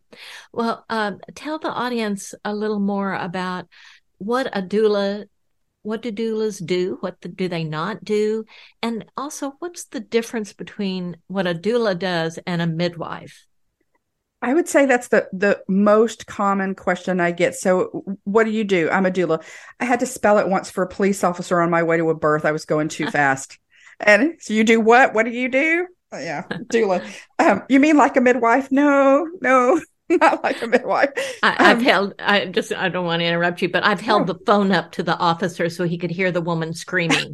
Well, 0.52 0.84
uh, 0.88 1.12
tell 1.34 1.58
the 1.58 1.70
audience 1.70 2.34
a 2.44 2.54
little 2.54 2.80
more 2.80 3.14
about 3.14 3.66
what 4.18 4.46
a 4.56 4.62
doula, 4.62 5.26
what 5.82 6.02
do 6.02 6.12
doulas 6.12 6.64
do, 6.64 6.96
what 7.00 7.20
the, 7.20 7.28
do 7.28 7.48
they 7.48 7.64
not 7.64 8.04
do, 8.04 8.44
and 8.82 9.04
also 9.16 9.52
what's 9.58 9.84
the 9.84 10.00
difference 10.00 10.52
between 10.52 11.16
what 11.26 11.46
a 11.46 11.54
doula 11.54 11.98
does 11.98 12.38
and 12.46 12.62
a 12.62 12.66
midwife. 12.66 13.46
I 14.42 14.52
would 14.54 14.68
say 14.68 14.86
that's 14.86 15.08
the 15.08 15.28
the 15.32 15.62
most 15.66 16.26
common 16.26 16.74
question 16.74 17.20
I 17.20 17.30
get. 17.30 17.54
So, 17.54 18.18
what 18.24 18.44
do 18.44 18.50
you 18.50 18.64
do? 18.64 18.90
I'm 18.90 19.06
a 19.06 19.10
doula. 19.10 19.42
I 19.80 19.84
had 19.84 20.00
to 20.00 20.06
spell 20.06 20.38
it 20.38 20.48
once 20.48 20.70
for 20.70 20.84
a 20.84 20.88
police 20.88 21.24
officer 21.24 21.60
on 21.60 21.70
my 21.70 21.82
way 21.82 21.96
to 21.96 22.10
a 22.10 22.14
birth. 22.14 22.44
I 22.44 22.52
was 22.52 22.64
going 22.64 22.88
too 22.88 23.06
fast. 23.10 23.58
And 23.98 24.34
so 24.40 24.52
you 24.52 24.62
do 24.62 24.80
what? 24.80 25.14
What 25.14 25.24
do 25.24 25.32
you 25.32 25.48
do? 25.48 25.86
Oh, 26.12 26.18
yeah, 26.18 26.42
doula. 26.48 27.04
Um, 27.38 27.62
you 27.68 27.80
mean 27.80 27.98
like 27.98 28.16
a 28.16 28.22
midwife? 28.22 28.72
No, 28.72 29.28
no, 29.42 29.78
not 30.08 30.42
like 30.42 30.62
a 30.62 30.66
midwife. 30.66 31.10
I, 31.42 31.62
have 31.62 31.78
um, 31.78 31.84
held. 31.84 32.14
I 32.18 32.46
just. 32.46 32.72
I 32.72 32.88
don't 32.88 33.04
want 33.04 33.20
to 33.20 33.26
interrupt 33.26 33.60
you, 33.60 33.68
but 33.68 33.84
I've 33.84 34.00
held 34.00 34.22
oh. 34.22 34.32
the 34.32 34.38
phone 34.46 34.72
up 34.72 34.92
to 34.92 35.02
the 35.02 35.16
officer 35.16 35.68
so 35.68 35.84
he 35.84 35.98
could 35.98 36.10
hear 36.10 36.32
the 36.32 36.40
woman 36.40 36.72
screaming. 36.72 37.32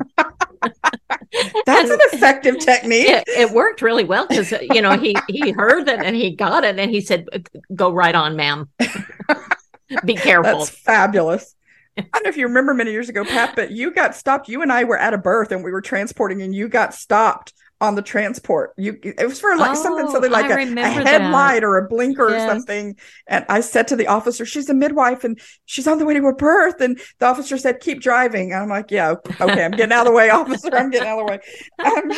That's 1.66 1.90
an 1.90 1.98
effective 2.12 2.59
technique. 2.59 3.09
It, 3.09 3.25
it 3.29 3.51
worked 3.51 3.83
really 3.83 4.05
well 4.05 4.27
because 4.27 4.53
uh, 4.53 4.59
you 4.61 4.83
know 4.83 4.96
he 4.98 5.16
he 5.29 5.51
heard 5.51 5.88
it 5.88 6.01
and 6.01 6.14
he 6.14 6.31
got 6.31 6.64
it 6.64 6.79
and 6.79 6.90
he 6.90 7.01
said, 7.01 7.27
"Go 7.75 7.92
right 7.92 8.14
on, 8.14 8.37
ma'am. 8.37 8.68
Be 10.05 10.14
careful." 10.14 10.59
That's 10.59 10.70
fabulous. 10.70 11.55
I 11.96 12.03
don't 12.03 12.25
know 12.25 12.31
if 12.31 12.37
you 12.37 12.46
remember 12.46 12.75
many 12.75 12.90
years 12.90 13.09
ago, 13.09 13.25
Pat, 13.25 13.55
but 13.55 13.70
you 13.70 13.92
got 13.92 14.14
stopped. 14.14 14.48
You 14.48 14.62
and 14.62 14.72
I 14.72 14.85
were 14.85 14.98
at 14.98 15.14
a 15.14 15.18
birth 15.18 15.53
and 15.53 15.62
we 15.62 15.72
were 15.72 15.83
transporting, 15.83 16.42
and 16.42 16.55
you 16.55 16.68
got 16.68 16.94
stopped 16.94 17.53
on 17.83 17.97
the 17.97 18.03
transport. 18.03 18.73
You 18.79 18.97
it 19.03 19.27
was 19.27 19.40
for 19.40 19.57
like 19.57 19.73
oh, 19.73 19.83
something 19.83 20.09
something 20.09 20.31
like 20.31 20.51
a, 20.51 20.81
a, 20.81 20.88
headlight 20.88 21.64
or 21.64 21.77
a 21.79 21.88
blinker 21.88 22.31
yes. 22.31 22.42
or 22.42 22.49
something. 22.49 22.97
And 23.27 23.45
I 23.49 23.61
said 23.61 23.88
to 23.88 23.97
the 23.97 24.07
officer, 24.07 24.47
"She's 24.47 24.71
a 24.71 24.75
midwife 24.75 25.25
and 25.25 25.38
she's 25.66 25.88
on 25.88 25.99
the 25.99 26.07
way 26.07 26.14
to 26.14 26.23
her 26.23 26.33
birth." 26.33 26.81
And 26.81 27.01
the 27.18 27.27
officer 27.27 27.59
said, 27.59 27.81
"Keep 27.81 28.01
driving." 28.01 28.53
And 28.53 28.62
I'm 28.62 28.68
like, 28.68 28.92
"Yeah, 28.92 29.16
okay, 29.40 29.64
I'm 29.64 29.73
getting 29.73 29.92
out 29.92 30.07
of 30.07 30.12
the 30.12 30.16
way, 30.16 30.31
officer. 30.40 30.71
I'm 30.73 30.90
getting 30.90 31.09
out 31.09 31.18
of 31.18 31.27
the 31.27 32.12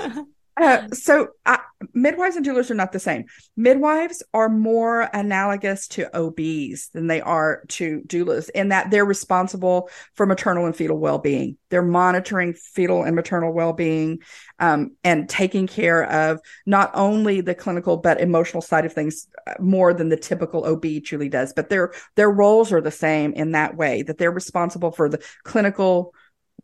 way." 0.00 0.16
Um, 0.16 0.26
uh, 0.58 0.88
so 0.88 1.28
uh, 1.44 1.58
midwives 1.92 2.34
and 2.34 2.46
doulas 2.46 2.70
are 2.70 2.74
not 2.74 2.92
the 2.92 2.98
same. 2.98 3.24
Midwives 3.56 4.22
are 4.32 4.48
more 4.48 5.02
analogous 5.12 5.86
to 5.88 6.08
OBs 6.16 6.88
than 6.94 7.08
they 7.08 7.20
are 7.20 7.62
to 7.68 8.00
doulas 8.06 8.48
in 8.54 8.70
that 8.70 8.90
they're 8.90 9.04
responsible 9.04 9.90
for 10.14 10.24
maternal 10.24 10.64
and 10.64 10.74
fetal 10.74 10.98
well-being. 10.98 11.58
They're 11.68 11.82
monitoring 11.82 12.54
fetal 12.54 13.02
and 13.02 13.14
maternal 13.14 13.52
well-being 13.52 14.20
um, 14.58 14.96
and 15.04 15.28
taking 15.28 15.66
care 15.66 16.04
of 16.04 16.40
not 16.64 16.90
only 16.94 17.42
the 17.42 17.54
clinical 17.54 17.98
but 17.98 18.20
emotional 18.20 18.62
side 18.62 18.86
of 18.86 18.94
things 18.94 19.28
uh, 19.46 19.54
more 19.60 19.92
than 19.92 20.08
the 20.08 20.16
typical 20.16 20.64
OB 20.64 20.86
truly 21.04 21.28
does. 21.28 21.52
But 21.52 21.68
their 21.68 21.92
their 22.14 22.30
roles 22.30 22.72
are 22.72 22.80
the 22.80 22.90
same 22.90 23.34
in 23.34 23.52
that 23.52 23.76
way 23.76 24.02
that 24.02 24.16
they're 24.16 24.30
responsible 24.30 24.90
for 24.90 25.10
the 25.10 25.22
clinical 25.44 26.14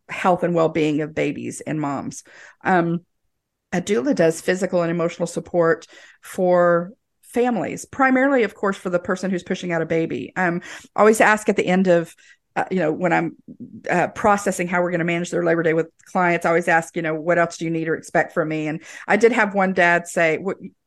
health 0.09 0.43
and 0.45 0.55
well-being 0.55 1.03
of 1.03 1.15
babies 1.15 1.61
and 1.61 1.79
moms. 1.79 2.25
Um, 2.65 3.05
a 3.73 3.81
doula 3.81 4.15
does 4.15 4.41
physical 4.41 4.83
and 4.83 4.91
emotional 4.91 5.27
support 5.27 5.87
for 6.21 6.93
families, 7.23 7.85
primarily, 7.85 8.43
of 8.43 8.55
course, 8.55 8.77
for 8.77 8.91
the 8.91 8.99
person 8.99 9.31
who's 9.31 9.43
pushing 9.43 9.73
out 9.73 9.83
a 9.83 9.87
baby. 9.87 10.33
Um, 10.37 10.61
I 10.95 11.01
always 11.01 11.21
ask 11.21 11.49
at 11.49 11.57
the 11.57 11.67
end 11.67 11.87
of 11.87 12.15
uh, 12.55 12.65
you 12.71 12.79
know, 12.79 12.93
when 12.93 13.13
I'm 13.13 13.37
uh, 13.91 14.09
processing 14.09 14.69
how 14.69 14.83
we're 14.83 14.91
going 14.91 14.99
to 14.99 15.07
manage 15.07 15.31
their 15.31 15.45
Labor 15.45 15.63
Day 15.63 15.73
with 15.73 15.89
clients, 16.05 16.45
I 16.45 16.51
always 16.51 16.69
ask, 16.69 16.95
you 16.97 17.03
know, 17.03 17.15
what 17.15 17.39
else 17.39 17.57
do 17.57 17.65
you 17.65 17.71
need 17.71 17.89
or 17.89 17.95
expect 17.95 18.35
from 18.35 18.49
me? 18.49 18.67
And 18.67 18.83
I 19.09 19.17
did 19.17 19.33
have 19.33 19.55
one 19.55 19.73
dad 19.73 20.07
say, 20.07 20.39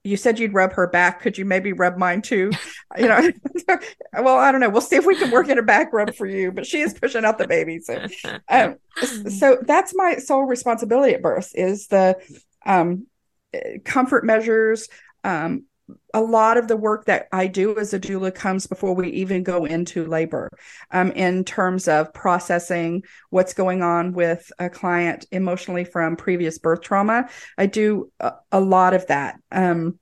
"You 0.04 0.16
said 0.16 0.38
you'd 0.38 0.54
rub 0.54 0.74
her 0.74 0.86
back. 0.88 1.22
Could 1.22 1.40
you 1.40 1.46
maybe 1.46 1.74
rub 1.74 1.98
mine 1.98 2.22
too?" 2.22 2.52
you 2.98 3.08
know, 3.08 3.32
well, 4.14 4.38
I 4.38 4.52
don't 4.52 4.62
know. 4.62 4.70
We'll 4.70 4.82
see 4.82 4.96
if 4.96 5.08
we 5.08 5.16
can 5.16 5.32
work 5.32 5.50
in 5.50 5.58
a 5.58 5.64
back 5.64 5.92
rub 5.92 6.14
for 6.14 6.28
you. 6.28 6.52
But 6.52 6.68
she 6.68 6.82
is 6.82 6.94
pushing 6.94 7.26
out 7.26 7.40
the 7.40 7.48
baby, 7.48 7.80
so 7.80 8.06
um, 8.48 8.76
so 9.30 9.58
that's 9.64 9.94
my 9.96 10.18
sole 10.18 10.44
responsibility 10.44 11.16
at 11.16 11.24
birth 11.24 11.52
is 11.56 11.88
the 11.88 12.16
um, 12.66 13.08
comfort 13.84 14.26
measures. 14.26 14.88
Um, 15.24 15.66
a 16.14 16.22
lot 16.22 16.58
of 16.58 16.68
the 16.68 16.78
work 16.78 17.06
that 17.06 17.28
I 17.32 17.46
do 17.46 17.78
as 17.78 17.94
a 17.94 18.00
doula 18.00 18.34
comes 18.34 18.66
before 18.66 18.96
we 18.96 19.10
even 19.10 19.44
go 19.44 19.66
into 19.66 20.06
labor 20.06 20.50
um, 20.90 21.12
in 21.12 21.44
terms 21.44 21.88
of 21.88 22.12
processing 22.14 23.04
what's 23.30 23.54
going 23.54 23.84
on 23.84 24.14
with 24.14 24.52
a 24.58 24.70
client 24.70 25.28
emotionally 25.32 25.84
from 25.84 26.16
previous 26.16 26.58
birth 26.58 26.82
trauma. 26.82 27.30
I 27.58 27.68
do 27.68 28.12
a, 28.20 28.34
a 28.52 28.60
lot 28.60 28.96
of 28.96 29.06
that. 29.08 29.40
Um, 29.52 30.00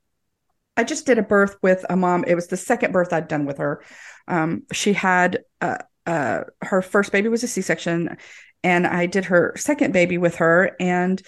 I 0.78 0.86
just 0.86 1.06
did 1.06 1.20
a 1.20 1.24
birth 1.24 1.58
with 1.62 1.86
a 1.90 1.98
mom. 1.98 2.24
It 2.26 2.36
was 2.36 2.48
the 2.48 2.58
second 2.58 2.94
birth 2.94 3.12
I'd 3.12 3.28
done 3.28 3.46
with 3.46 3.58
her. 3.58 3.84
Um, 4.28 4.64
she 4.72 4.94
had 4.94 5.44
uh, 5.60 5.80
uh, 6.06 6.44
her 6.62 6.82
first 6.82 7.12
baby 7.12 7.30
was 7.30 7.44
a 7.44 7.48
C 7.48 7.62
section 7.62 8.18
and 8.64 8.88
I 8.88 9.06
did 9.06 9.26
her 9.26 9.54
second 9.58 9.92
baby 9.94 10.18
with 10.18 10.36
her. 10.36 10.76
And 10.80 11.22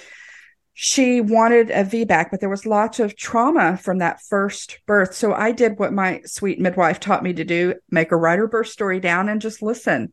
she 0.77 1.21
wanted 1.21 1.71
a 1.71 1.85
VBAC, 1.85 2.31
but 2.31 2.41
there 2.41 2.49
was 2.49 2.65
lots 2.65 2.99
of 2.99 3.15
trauma 3.15 3.77
from 3.77 3.99
that 3.99 4.21
first 4.21 4.79
birth. 4.85 5.15
So 5.15 5.33
I 5.33 5.53
did 5.53 5.79
what 5.79 5.93
my 5.93 6.21
sweet 6.25 6.59
midwife 6.59 6.99
taught 6.99 7.23
me 7.23 7.31
to 7.33 7.45
do 7.45 7.75
make 7.89 8.11
a 8.11 8.17
write 8.17 8.39
her 8.39 8.47
birth 8.47 8.67
story 8.67 8.99
down 8.99 9.29
and 9.29 9.39
just 9.39 9.61
listen. 9.61 10.11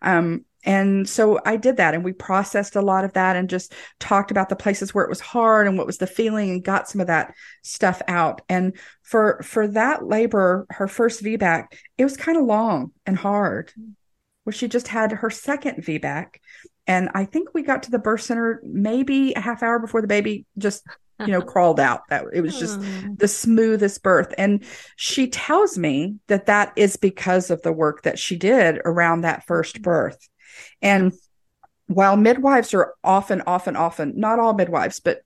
Um, 0.00 0.44
and 0.62 1.08
so 1.08 1.40
I 1.44 1.56
did 1.56 1.78
that 1.78 1.94
and 1.94 2.04
we 2.04 2.12
processed 2.12 2.76
a 2.76 2.80
lot 2.80 3.04
of 3.04 3.14
that 3.14 3.34
and 3.34 3.50
just 3.50 3.74
talked 3.98 4.30
about 4.30 4.48
the 4.48 4.56
places 4.56 4.94
where 4.94 5.04
it 5.04 5.10
was 5.10 5.20
hard 5.20 5.66
and 5.66 5.76
what 5.76 5.86
was 5.86 5.98
the 5.98 6.06
feeling 6.06 6.50
and 6.50 6.64
got 6.64 6.88
some 6.88 7.00
of 7.00 7.08
that 7.08 7.34
stuff 7.62 8.00
out. 8.06 8.40
And 8.48 8.76
for 9.02 9.42
for 9.42 9.66
that 9.68 10.06
labor, 10.06 10.64
her 10.70 10.86
first 10.86 11.24
VBAC, 11.24 11.66
it 11.98 12.04
was 12.04 12.16
kind 12.16 12.38
of 12.38 12.44
long 12.44 12.92
and 13.04 13.18
hard. 13.18 13.72
Where 14.44 14.54
she 14.54 14.68
just 14.68 14.88
had 14.88 15.10
her 15.10 15.30
second 15.30 15.84
VBAC. 15.84 16.36
And 16.86 17.08
I 17.14 17.24
think 17.24 17.54
we 17.54 17.62
got 17.62 17.84
to 17.84 17.90
the 17.90 17.98
birth 17.98 18.22
center 18.22 18.60
maybe 18.64 19.32
a 19.34 19.40
half 19.40 19.62
hour 19.62 19.78
before 19.78 20.00
the 20.00 20.06
baby 20.06 20.44
just 20.58 20.84
you 21.18 21.28
know 21.28 21.40
crawled 21.42 21.80
out. 21.80 22.02
That 22.10 22.26
it 22.32 22.40
was 22.40 22.58
just 22.58 22.78
oh. 22.80 23.14
the 23.16 23.28
smoothest 23.28 24.02
birth. 24.02 24.34
And 24.36 24.64
she 24.96 25.28
tells 25.28 25.78
me 25.78 26.16
that 26.26 26.46
that 26.46 26.72
is 26.76 26.96
because 26.96 27.50
of 27.50 27.62
the 27.62 27.72
work 27.72 28.02
that 28.02 28.18
she 28.18 28.36
did 28.36 28.80
around 28.84 29.22
that 29.22 29.46
first 29.46 29.82
birth. 29.82 30.28
And 30.82 31.12
while 31.86 32.16
midwives 32.16 32.72
are 32.74 32.94
often, 33.02 33.42
often, 33.46 33.76
often, 33.76 34.18
not 34.18 34.38
all 34.38 34.54
midwives, 34.54 35.00
but 35.00 35.22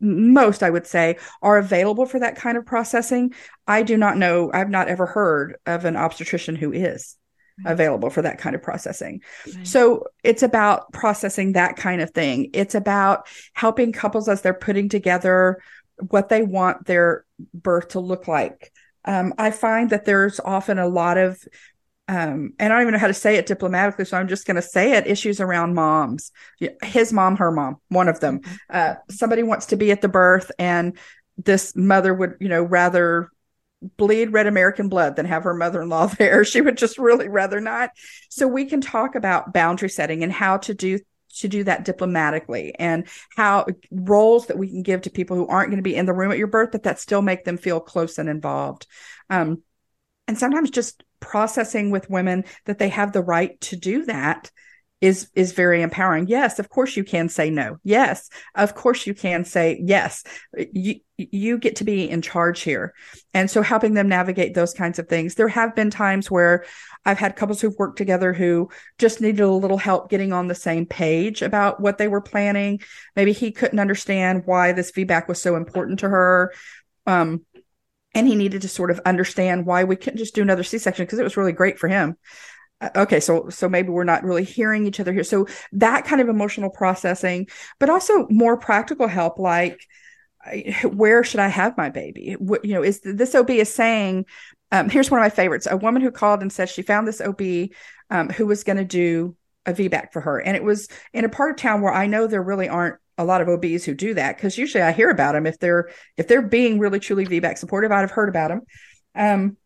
most, 0.00 0.62
I 0.62 0.70
would 0.70 0.86
say, 0.86 1.16
are 1.42 1.58
available 1.58 2.06
for 2.06 2.20
that 2.20 2.36
kind 2.36 2.58
of 2.58 2.66
processing, 2.66 3.34
I 3.66 3.82
do 3.82 3.96
not 3.96 4.18
know, 4.18 4.50
I've 4.52 4.70
not 4.70 4.88
ever 4.88 5.06
heard 5.06 5.56
of 5.64 5.84
an 5.84 5.96
obstetrician 5.96 6.54
who 6.56 6.72
is 6.72 7.16
available 7.64 8.10
for 8.10 8.22
that 8.22 8.38
kind 8.38 8.54
of 8.54 8.62
processing. 8.62 9.22
Right. 9.46 9.66
So 9.66 10.04
it's 10.22 10.42
about 10.42 10.92
processing 10.92 11.52
that 11.52 11.76
kind 11.76 12.02
of 12.02 12.10
thing. 12.10 12.50
It's 12.52 12.74
about 12.74 13.26
helping 13.54 13.92
couples 13.92 14.28
as 14.28 14.42
they're 14.42 14.54
putting 14.54 14.88
together 14.88 15.62
what 16.08 16.28
they 16.28 16.42
want 16.42 16.86
their 16.86 17.24
birth 17.54 17.88
to 17.88 18.00
look 18.00 18.28
like. 18.28 18.72
Um, 19.04 19.34
I 19.38 19.50
find 19.50 19.90
that 19.90 20.04
there's 20.04 20.40
often 20.40 20.78
a 20.78 20.88
lot 20.88 21.16
of 21.16 21.38
um, 22.08 22.52
and 22.60 22.72
I 22.72 22.76
don't 22.76 22.82
even 22.82 22.92
know 22.92 23.00
how 23.00 23.08
to 23.08 23.14
say 23.14 23.34
it 23.34 23.46
diplomatically, 23.46 24.04
so 24.04 24.16
I'm 24.16 24.28
just 24.28 24.46
going 24.46 24.54
to 24.54 24.62
say 24.62 24.92
it 24.92 25.08
issues 25.08 25.40
around 25.40 25.74
moms. 25.74 26.30
His 26.84 27.12
mom, 27.12 27.36
her 27.36 27.50
mom, 27.50 27.78
one 27.88 28.06
of 28.06 28.20
them. 28.20 28.40
Mm-hmm. 28.40 28.54
Uh, 28.70 28.94
somebody 29.10 29.42
wants 29.42 29.66
to 29.66 29.76
be 29.76 29.90
at 29.90 30.02
the 30.02 30.08
birth, 30.08 30.52
and 30.56 30.96
this 31.36 31.74
mother 31.74 32.14
would, 32.14 32.36
you 32.38 32.48
know, 32.48 32.62
rather 32.62 33.28
bleed 33.96 34.32
red 34.32 34.46
American 34.46 34.88
blood 34.88 35.16
than 35.16 35.26
have 35.26 35.44
her 35.44 35.54
mother 35.54 35.82
in 35.82 35.88
law 35.88 36.06
there. 36.18 36.44
She 36.44 36.60
would 36.60 36.76
just 36.76 36.98
really 36.98 37.28
rather 37.28 37.60
not. 37.60 37.90
So 38.30 38.46
we 38.46 38.66
can 38.66 38.80
talk 38.80 39.14
about 39.14 39.52
boundary 39.52 39.90
setting 39.90 40.22
and 40.22 40.32
how 40.32 40.58
to 40.58 40.74
do 40.74 40.98
to 41.38 41.48
do 41.48 41.64
that 41.64 41.84
diplomatically 41.84 42.74
and 42.78 43.06
how 43.36 43.66
roles 43.90 44.46
that 44.46 44.56
we 44.56 44.68
can 44.68 44.82
give 44.82 45.02
to 45.02 45.10
people 45.10 45.36
who 45.36 45.46
aren't 45.46 45.68
going 45.68 45.76
to 45.76 45.82
be 45.82 45.94
in 45.94 46.06
the 46.06 46.14
room 46.14 46.32
at 46.32 46.38
your 46.38 46.46
birth, 46.46 46.70
but 46.72 46.84
that 46.84 46.98
still 46.98 47.20
make 47.20 47.44
them 47.44 47.58
feel 47.58 47.78
close 47.78 48.16
and 48.16 48.28
involved. 48.28 48.86
Um, 49.28 49.62
and 50.26 50.38
sometimes 50.38 50.70
just 50.70 51.04
processing 51.20 51.90
with 51.90 52.08
women 52.08 52.44
that 52.64 52.78
they 52.78 52.88
have 52.88 53.12
the 53.12 53.22
right 53.22 53.60
to 53.60 53.76
do 53.76 54.06
that 54.06 54.50
is 55.00 55.28
is 55.34 55.52
very 55.52 55.82
empowering. 55.82 56.26
Yes, 56.26 56.58
of 56.58 56.70
course 56.70 56.96
you 56.96 57.04
can 57.04 57.28
say 57.28 57.50
no. 57.50 57.78
Yes, 57.84 58.30
of 58.54 58.74
course 58.74 59.06
you 59.06 59.12
can 59.12 59.44
say 59.44 59.78
yes. 59.82 60.24
You 60.72 60.96
you 61.18 61.58
get 61.58 61.76
to 61.76 61.84
be 61.84 62.08
in 62.08 62.22
charge 62.22 62.60
here. 62.60 62.94
And 63.34 63.50
so 63.50 63.62
helping 63.62 63.94
them 63.94 64.08
navigate 64.08 64.54
those 64.54 64.74
kinds 64.74 64.98
of 64.98 65.08
things. 65.08 65.34
There 65.34 65.48
have 65.48 65.74
been 65.74 65.90
times 65.90 66.30
where 66.30 66.64
I've 67.04 67.18
had 67.18 67.36
couples 67.36 67.60
who've 67.60 67.76
worked 67.78 67.98
together 67.98 68.32
who 68.32 68.70
just 68.98 69.20
needed 69.20 69.40
a 69.40 69.50
little 69.50 69.78
help 69.78 70.10
getting 70.10 70.32
on 70.32 70.48
the 70.48 70.54
same 70.54 70.84
page 70.86 71.40
about 71.40 71.80
what 71.80 71.98
they 71.98 72.08
were 72.08 72.20
planning. 72.20 72.80
Maybe 73.14 73.32
he 73.32 73.50
couldn't 73.50 73.78
understand 73.78 74.42
why 74.44 74.72
this 74.72 74.92
VBAC 74.92 75.28
was 75.28 75.40
so 75.40 75.56
important 75.56 76.00
to 76.00 76.08
her. 76.08 76.52
Um, 77.06 77.46
and 78.14 78.26
he 78.26 78.34
needed 78.34 78.62
to 78.62 78.68
sort 78.68 78.90
of 78.90 79.00
understand 79.04 79.66
why 79.66 79.84
we 79.84 79.96
couldn't 79.96 80.18
just 80.18 80.34
do 80.34 80.42
another 80.42 80.64
c-section 80.64 81.04
because 81.04 81.18
it 81.18 81.24
was 81.24 81.36
really 81.36 81.52
great 81.52 81.78
for 81.78 81.88
him 81.88 82.16
okay 82.94 83.20
so 83.20 83.48
so 83.48 83.68
maybe 83.68 83.88
we're 83.88 84.04
not 84.04 84.22
really 84.22 84.44
hearing 84.44 84.86
each 84.86 85.00
other 85.00 85.12
here 85.12 85.24
so 85.24 85.46
that 85.72 86.04
kind 86.04 86.20
of 86.20 86.28
emotional 86.28 86.68
processing 86.68 87.46
but 87.78 87.88
also 87.88 88.26
more 88.28 88.56
practical 88.56 89.06
help 89.06 89.38
like 89.38 89.80
where 90.92 91.24
should 91.24 91.40
i 91.40 91.48
have 91.48 91.76
my 91.76 91.88
baby 91.88 92.36
what, 92.38 92.64
you 92.64 92.74
know 92.74 92.82
is 92.82 93.00
this 93.02 93.34
ob 93.34 93.50
is 93.50 93.72
saying 93.72 94.24
um, 94.72 94.88
here's 94.88 95.10
one 95.10 95.20
of 95.20 95.24
my 95.24 95.30
favorites 95.30 95.66
a 95.70 95.76
woman 95.76 96.02
who 96.02 96.10
called 96.10 96.42
and 96.42 96.52
said 96.52 96.68
she 96.68 96.82
found 96.82 97.08
this 97.08 97.20
ob 97.20 97.40
um, 98.10 98.28
who 98.30 98.46
was 98.46 98.62
going 98.62 98.76
to 98.76 98.84
do 98.84 99.34
a 99.64 99.72
vbac 99.72 100.12
for 100.12 100.20
her 100.20 100.38
and 100.38 100.56
it 100.56 100.62
was 100.62 100.88
in 101.12 101.24
a 101.24 101.30
part 101.30 101.50
of 101.50 101.56
town 101.56 101.80
where 101.80 101.94
i 101.94 102.06
know 102.06 102.26
there 102.26 102.42
really 102.42 102.68
aren't 102.68 102.96
a 103.18 103.24
lot 103.24 103.40
of 103.40 103.48
OBs 103.48 103.84
who 103.84 103.94
do 103.94 104.12
that 104.14 104.36
because 104.36 104.58
usually 104.58 104.82
I 104.82 104.92
hear 104.92 105.08
about 105.08 105.32
them 105.32 105.46
if 105.46 105.58
they're 105.58 105.88
if 106.16 106.28
they're 106.28 106.42
being 106.42 106.78
really 106.78 107.00
truly 107.00 107.24
VBAC 107.24 107.56
supportive. 107.56 107.90
I'd 107.90 108.00
have 108.00 108.10
heard 108.10 108.28
about 108.28 108.48
them. 108.48 108.60
Um, 109.14 109.56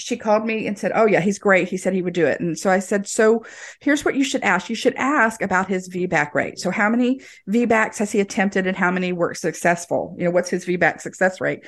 she 0.00 0.16
called 0.16 0.44
me 0.44 0.66
and 0.66 0.78
said, 0.78 0.92
"Oh 0.94 1.06
yeah, 1.06 1.20
he's 1.20 1.38
great." 1.38 1.68
He 1.68 1.76
said 1.76 1.92
he 1.92 2.02
would 2.02 2.14
do 2.14 2.26
it, 2.26 2.40
and 2.40 2.58
so 2.58 2.70
I 2.70 2.78
said, 2.78 3.06
"So 3.06 3.44
here's 3.80 4.04
what 4.04 4.14
you 4.14 4.24
should 4.24 4.42
ask. 4.42 4.68
You 4.68 4.74
should 4.74 4.94
ask 4.96 5.42
about 5.42 5.68
his 5.68 5.88
VBAC 5.88 6.34
rate. 6.34 6.58
So 6.58 6.70
how 6.70 6.88
many 6.88 7.20
VBACs 7.48 7.98
has 7.98 8.12
he 8.12 8.20
attempted, 8.20 8.66
and 8.66 8.76
how 8.76 8.90
many 8.90 9.12
were 9.12 9.34
successful? 9.34 10.14
You 10.18 10.24
know, 10.24 10.30
what's 10.30 10.50
his 10.50 10.64
VBAC 10.64 11.00
success 11.00 11.40
rate?" 11.40 11.64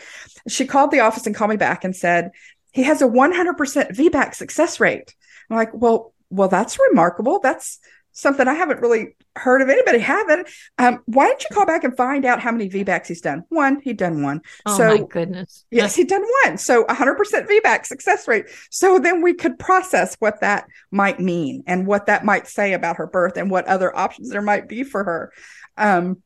She 0.48 0.66
called 0.66 0.90
the 0.90 1.00
office 1.00 1.26
and 1.26 1.34
called 1.34 1.50
me 1.50 1.56
back 1.56 1.84
and 1.84 1.94
said 1.94 2.30
he 2.72 2.82
has 2.84 3.02
a 3.02 3.06
100% 3.06 3.94
VBAC 3.94 4.34
success 4.34 4.80
rate. 4.80 5.14
I'm 5.50 5.56
like, 5.56 5.70
"Well, 5.74 6.12
well, 6.30 6.48
that's 6.48 6.78
remarkable. 6.88 7.40
That's 7.40 7.78
something 8.12 8.46
I 8.46 8.54
haven't 8.54 8.80
really 8.80 9.16
heard 9.36 9.62
of 9.62 9.68
anybody 9.68 9.98
having. 9.98 10.44
Um, 10.78 11.02
why 11.06 11.28
don't 11.28 11.42
you 11.42 11.54
call 11.54 11.66
back 11.66 11.84
and 11.84 11.96
find 11.96 12.24
out 12.24 12.40
how 12.40 12.52
many 12.52 12.68
VBACs 12.68 13.06
he's 13.06 13.20
done? 13.20 13.44
One, 13.48 13.80
he'd 13.80 13.96
done 13.96 14.22
one. 14.22 14.42
Oh 14.66 14.76
so, 14.76 14.88
my 14.88 15.04
goodness. 15.08 15.64
Yes, 15.70 15.94
he'd 15.96 16.08
done 16.08 16.24
one. 16.44 16.58
So 16.58 16.84
100% 16.84 17.16
VBAC 17.48 17.86
success 17.86 18.28
rate. 18.28 18.46
So 18.70 18.98
then 18.98 19.22
we 19.22 19.34
could 19.34 19.58
process 19.58 20.16
what 20.18 20.40
that 20.40 20.66
might 20.90 21.20
mean 21.20 21.64
and 21.66 21.86
what 21.86 22.06
that 22.06 22.24
might 22.24 22.46
say 22.46 22.74
about 22.74 22.96
her 22.96 23.06
birth 23.06 23.36
and 23.36 23.50
what 23.50 23.66
other 23.66 23.94
options 23.96 24.30
there 24.30 24.42
might 24.42 24.68
be 24.68 24.84
for 24.84 25.04
her. 25.04 25.32
Um, 25.76 26.22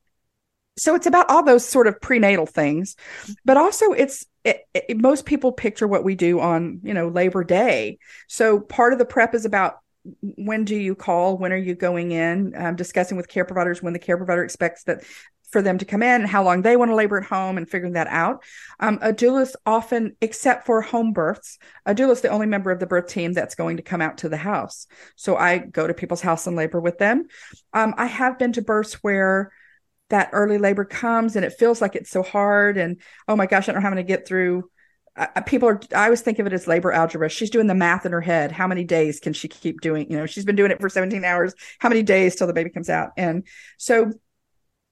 so 0.79 0.95
it's 0.95 1.07
about 1.07 1.31
all 1.31 1.43
those 1.43 1.67
sort 1.67 1.87
of 1.87 2.01
prenatal 2.01 2.47
things, 2.47 2.97
but 3.45 3.57
also 3.57 3.93
it's 3.93 4.27
it, 4.45 4.61
it, 4.75 5.01
most 5.01 5.27
people 5.27 5.51
picture 5.51 5.89
what 5.89 6.05
we 6.05 6.15
do 6.15 6.39
on 6.39 6.81
you 6.83 6.95
know 6.95 7.09
Labor 7.09 7.45
Day. 7.45 7.99
So 8.29 8.61
part 8.61 8.93
of 8.93 8.99
the 8.99 9.05
prep 9.05 9.35
is 9.35 9.45
about 9.45 9.79
when 10.21 10.65
do 10.65 10.77
you 10.77 10.95
call? 10.95 11.39
When 11.39 11.53
are 11.53 11.57
you 11.57 11.75
going 11.75 12.13
in? 12.13 12.55
Um, 12.57 12.77
discussing 12.77 13.17
with 13.17 13.29
care 13.29 13.45
providers 13.45 13.83
when 13.83 13.93
the 13.93 13.99
care 13.99 14.17
provider 14.17 14.45
expects 14.45 14.85
that 14.85 15.03
for 15.51 15.63
them 15.63 15.79
to 15.79 15.85
come 15.85 16.03
in 16.03 16.23
and 16.23 16.29
how 16.29 16.43
long 16.43 16.63
they 16.63 16.77
want 16.77 16.91
to 16.91 16.95
labor 16.95 17.19
at 17.19 17.25
home 17.25 17.57
and 17.57 17.69
figuring 17.69 17.93
that 17.93 18.09
out. 18.09 18.43
Um, 18.81 18.99
a 19.01 19.11
is 19.11 19.57
often, 19.65 20.17
except 20.21 20.67
for 20.67 20.83
home 20.83 21.13
births, 21.13 21.59
a 21.85 21.95
doula 21.95 22.13
is 22.13 22.21
the 22.21 22.29
only 22.29 22.47
member 22.47 22.71
of 22.71 22.81
the 22.81 22.87
birth 22.87 23.07
team 23.07 23.33
that's 23.33 23.55
going 23.55 23.77
to 23.77 23.83
come 23.83 24.03
out 24.03 24.19
to 24.19 24.29
the 24.29 24.37
house. 24.37 24.87
So 25.15 25.37
I 25.37 25.59
go 25.59 25.87
to 25.87 25.95
people's 25.95 26.21
house 26.21 26.47
and 26.47 26.57
labor 26.57 26.81
with 26.81 26.99
them. 26.99 27.27
Um, 27.73 27.95
I 27.97 28.07
have 28.07 28.39
been 28.39 28.53
to 28.55 28.63
births 28.63 28.95
where 29.05 29.53
that 30.09 30.31
early 30.33 30.59
labor 30.59 30.85
comes 30.85 31.37
and 31.37 31.45
it 31.45 31.53
feels 31.53 31.81
like 31.81 31.97
it's 31.97 32.11
so 32.11 32.23
hard 32.23 32.77
and 32.77 33.01
oh 33.29 33.37
my 33.37 33.47
gosh, 33.47 33.69
I 33.69 33.73
don't 33.73 33.77
know 33.77 33.83
how 33.83 33.89
I'm 33.89 33.95
going 33.95 34.07
to 34.07 34.13
get 34.13 34.27
through 34.27 34.71
uh, 35.17 35.41
people 35.43 35.69
are 35.69 35.81
i 35.95 36.05
always 36.05 36.21
think 36.21 36.39
of 36.39 36.47
it 36.47 36.53
as 36.53 36.67
labor 36.67 36.93
algebra. 36.93 37.29
She's 37.29 37.51
doing 37.51 37.67
the 37.67 37.75
math 37.75 38.07
in 38.07 38.13
her 38.13 38.21
head. 38.21 38.53
How 38.53 38.67
many 38.67 38.85
days 38.85 39.21
can 39.21 39.33
she 39.33 39.49
keep 39.49 39.81
doing 39.81 40.11
you 40.11 40.17
know 40.17 40.27
she's 40.27 40.45
been 40.45 40.57
doing 40.57 40.71
it 40.71 40.81
for 40.81 40.89
17 40.89 41.25
hours. 41.25 41.55
How 41.79 41.89
many 41.89 42.03
days 42.03 42.37
till 42.37 42.47
the 42.47 42.53
baby 42.53 42.71
comes 42.71 42.91
out? 42.91 43.11
And 43.17 43.47
so 43.79 44.13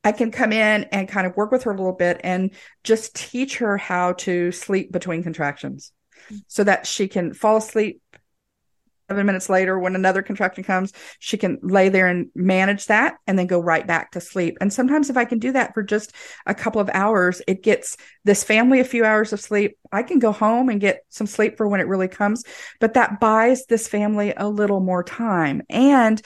i 0.03 0.13
can 0.13 0.31
come 0.31 0.53
in 0.53 0.85
and 0.85 1.09
kind 1.09 1.27
of 1.27 1.37
work 1.37 1.51
with 1.51 1.63
her 1.65 1.73
a 1.73 1.77
little 1.77 1.93
bit 1.93 2.21
and 2.23 2.51
just 2.85 3.15
teach 3.17 3.59
her 3.59 3.79
how 3.79 4.13
to 4.13 4.53
sleep 4.53 4.93
between 4.93 5.23
contractions 5.23 5.93
so 6.47 6.65
that 6.65 6.87
she 6.87 7.09
can 7.09 7.33
fall 7.33 7.57
asleep 7.57 8.01
seven 9.09 9.27
minutes 9.27 9.49
later, 9.49 9.79
when 9.79 9.95
another 9.95 10.23
contraction 10.23 10.65
comes, 10.65 10.93
she 11.19 11.37
can 11.37 11.59
lay 11.63 11.89
there 11.89 12.07
and 12.07 12.29
manage 12.35 12.87
that 12.87 13.17
and 13.27 13.39
then 13.39 13.47
go 13.47 13.61
right 13.61 13.87
back 13.87 14.13
to 14.13 14.21
sleep. 14.21 14.57
And 14.61 14.73
sometimes, 14.73 15.11
if 15.11 15.17
I 15.17 15.25
can 15.25 15.39
do 15.39 15.53
that 15.53 15.75
for 15.75 15.83
just 15.83 16.13
a 16.47 16.55
couple 16.55 16.81
of 16.81 16.91
hours, 16.93 17.43
it 17.47 17.63
gets 17.63 17.97
this 18.25 18.45
family 18.45 18.81
a 18.81 18.85
few 18.85 19.05
hours 19.05 19.33
of 19.33 19.41
sleep. 19.41 19.77
I 19.93 20.03
can 20.03 20.19
go 20.19 20.33
home 20.33 20.69
and 20.69 20.81
get 20.81 21.05
some 21.11 21.27
sleep 21.27 21.57
for 21.57 21.69
when 21.69 21.81
it 21.81 21.89
really 21.89 22.09
comes, 22.09 22.45
but 22.81 22.95
that 22.95 23.21
buys 23.21 23.67
this 23.67 23.89
family 23.89 24.33
a 24.37 24.49
little 24.49 24.81
more 24.81 25.05
time. 25.05 25.63
And 25.69 26.21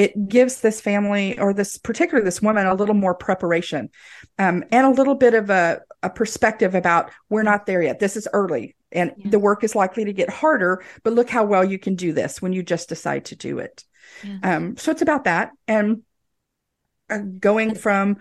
it 0.00 0.28
gives 0.30 0.62
this 0.62 0.80
family 0.80 1.38
or 1.38 1.52
this 1.52 1.76
particular 1.76 2.24
this 2.24 2.40
woman 2.40 2.66
a 2.66 2.72
little 2.72 2.94
more 2.94 3.14
preparation 3.14 3.90
um, 4.38 4.64
and 4.72 4.86
a 4.86 4.90
little 4.90 5.14
bit 5.14 5.34
of 5.34 5.50
a, 5.50 5.82
a 6.02 6.08
perspective 6.08 6.74
about 6.74 7.10
we're 7.28 7.42
not 7.42 7.66
there 7.66 7.82
yet. 7.82 8.00
This 8.00 8.16
is 8.16 8.26
early 8.32 8.76
and 8.90 9.12
the 9.26 9.38
work 9.38 9.62
is 9.62 9.74
likely 9.74 10.06
to 10.06 10.14
get 10.14 10.30
harder 10.30 10.82
but 11.04 11.12
look 11.12 11.28
how 11.28 11.44
well 11.44 11.62
you 11.62 11.78
can 11.78 11.96
do 11.96 12.14
this 12.14 12.40
when 12.40 12.54
you 12.54 12.62
just 12.62 12.88
decide 12.88 13.26
to 13.26 13.36
do 13.36 13.58
it. 13.58 13.84
Um, 14.42 14.78
so 14.78 14.90
it's 14.90 15.02
about 15.02 15.24
that 15.24 15.50
and 15.68 16.02
uh, 17.10 17.18
going 17.18 17.74
from 17.74 18.16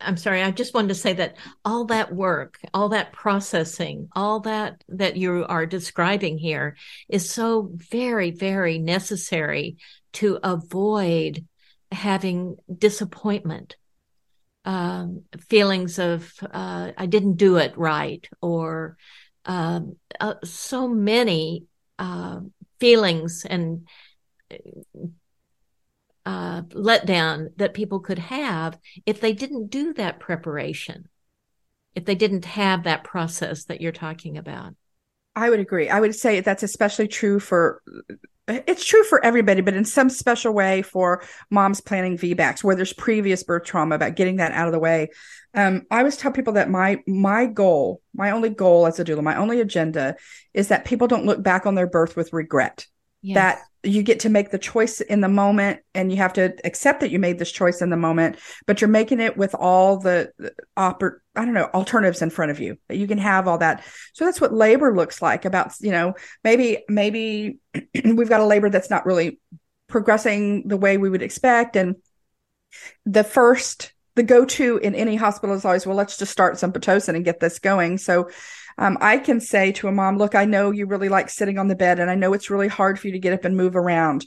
I, 0.00 0.08
am 0.08 0.16
sorry 0.16 0.42
i 0.42 0.50
just 0.50 0.72
wanted 0.72 0.88
to 0.88 0.94
say 0.94 1.12
that 1.14 1.36
all 1.64 1.84
that 1.86 2.12
work 2.12 2.58
all 2.72 2.88
that 2.90 3.12
processing 3.12 4.08
all 4.12 4.40
that 4.40 4.82
that 4.88 5.16
you 5.16 5.44
are 5.46 5.66
describing 5.66 6.38
here 6.38 6.76
is 7.08 7.28
so 7.28 7.70
very 7.72 8.30
very 8.30 8.78
necessary 8.78 9.76
to 10.14 10.38
avoid 10.42 11.44
having 11.92 12.56
disappointment 12.76 13.76
um, 14.64 15.24
feelings 15.48 15.98
of 15.98 16.32
uh, 16.50 16.92
i 16.96 17.06
didn't 17.06 17.36
do 17.36 17.56
it 17.56 17.76
right 17.76 18.26
or 18.40 18.96
um, 19.44 19.96
uh, 20.18 20.34
so 20.44 20.88
many 20.88 21.64
uh, 21.98 22.40
feelings 22.80 23.44
and 23.44 23.86
uh, 26.26 26.62
letdown 26.62 27.48
that 27.56 27.74
people 27.74 28.00
could 28.00 28.18
have 28.18 28.78
if 29.06 29.20
they 29.20 29.32
didn't 29.32 29.70
do 29.70 29.92
that 29.94 30.20
preparation, 30.20 31.08
if 31.94 32.04
they 32.04 32.14
didn't 32.14 32.44
have 32.44 32.84
that 32.84 33.04
process 33.04 33.64
that 33.64 33.80
you're 33.80 33.92
talking 33.92 34.38
about. 34.38 34.74
I 35.36 35.50
would 35.50 35.60
agree. 35.60 35.88
I 35.88 36.00
would 36.00 36.14
say 36.14 36.40
that's 36.40 36.62
especially 36.62 37.08
true 37.08 37.40
for 37.40 37.82
it's 38.46 38.84
true 38.84 39.02
for 39.04 39.24
everybody, 39.24 39.62
but 39.62 39.74
in 39.74 39.86
some 39.86 40.10
special 40.10 40.52
way 40.52 40.82
for 40.82 41.24
moms 41.50 41.80
planning 41.80 42.18
VBACs 42.18 42.62
where 42.62 42.76
there's 42.76 42.92
previous 42.92 43.42
birth 43.42 43.64
trauma 43.64 43.94
about 43.94 44.16
getting 44.16 44.36
that 44.36 44.52
out 44.52 44.66
of 44.66 44.72
the 44.72 44.78
way. 44.78 45.08
Um, 45.54 45.86
I 45.90 45.98
always 45.98 46.16
tell 46.16 46.30
people 46.30 46.54
that 46.54 46.68
my 46.70 47.02
my 47.06 47.46
goal, 47.46 48.02
my 48.14 48.30
only 48.32 48.50
goal 48.50 48.86
as 48.86 48.98
a 49.00 49.04
doula, 49.04 49.22
my 49.22 49.36
only 49.36 49.60
agenda 49.60 50.16
is 50.52 50.68
that 50.68 50.84
people 50.84 51.06
don't 51.06 51.24
look 51.24 51.42
back 51.42 51.64
on 51.64 51.74
their 51.74 51.86
birth 51.86 52.16
with 52.16 52.32
regret. 52.32 52.86
Yes. 53.24 53.34
That 53.36 53.90
you 53.90 54.02
get 54.02 54.20
to 54.20 54.28
make 54.28 54.50
the 54.50 54.58
choice 54.58 55.00
in 55.00 55.20
the 55.20 55.28
moment 55.28 55.80
and 55.94 56.10
you 56.10 56.18
have 56.18 56.34
to 56.34 56.54
accept 56.64 57.00
that 57.00 57.10
you 57.10 57.18
made 57.18 57.38
this 57.38 57.52
choice 57.52 57.82
in 57.82 57.90
the 57.90 57.96
moment 57.96 58.38
but 58.66 58.80
you're 58.80 58.88
making 58.88 59.20
it 59.20 59.36
with 59.36 59.54
all 59.54 59.98
the, 59.98 60.32
the 60.38 60.54
oper- 60.78 61.18
i 61.36 61.44
don't 61.44 61.54
know 61.54 61.68
alternatives 61.74 62.22
in 62.22 62.30
front 62.30 62.50
of 62.50 62.60
you 62.60 62.78
that 62.88 62.96
you 62.96 63.06
can 63.06 63.18
have 63.18 63.48
all 63.48 63.58
that. 63.58 63.82
So 64.12 64.24
that's 64.24 64.40
what 64.40 64.52
labor 64.52 64.94
looks 64.94 65.20
like 65.22 65.44
about 65.44 65.72
you 65.80 65.90
know 65.90 66.14
maybe 66.42 66.84
maybe 66.88 67.58
we've 68.04 68.28
got 68.28 68.40
a 68.40 68.46
labor 68.46 68.70
that's 68.70 68.90
not 68.90 69.06
really 69.06 69.40
progressing 69.88 70.68
the 70.68 70.76
way 70.76 70.96
we 70.96 71.10
would 71.10 71.22
expect. 71.22 71.76
And 71.76 71.96
the 73.06 73.24
first 73.24 73.92
the 74.16 74.22
go-to 74.22 74.78
in 74.78 74.94
any 74.94 75.16
hospital 75.16 75.56
is 75.56 75.64
always 75.64 75.86
well 75.86 75.96
let's 75.96 76.18
just 76.18 76.32
start 76.32 76.58
some 76.58 76.72
pitocin 76.72 77.16
and 77.16 77.24
get 77.24 77.40
this 77.40 77.58
going. 77.58 77.98
So 77.98 78.28
um, 78.78 78.98
I 79.00 79.18
can 79.18 79.40
say 79.40 79.72
to 79.72 79.88
a 79.88 79.92
mom, 79.92 80.18
look, 80.18 80.34
I 80.34 80.44
know 80.44 80.70
you 80.70 80.86
really 80.86 81.08
like 81.08 81.30
sitting 81.30 81.58
on 81.58 81.68
the 81.68 81.76
bed 81.76 81.98
and 81.98 82.10
I 82.10 82.14
know 82.14 82.32
it's 82.32 82.50
really 82.50 82.68
hard 82.68 82.98
for 82.98 83.08
you 83.08 83.12
to 83.12 83.18
get 83.18 83.32
up 83.32 83.44
and 83.44 83.56
move 83.56 83.76
around. 83.76 84.26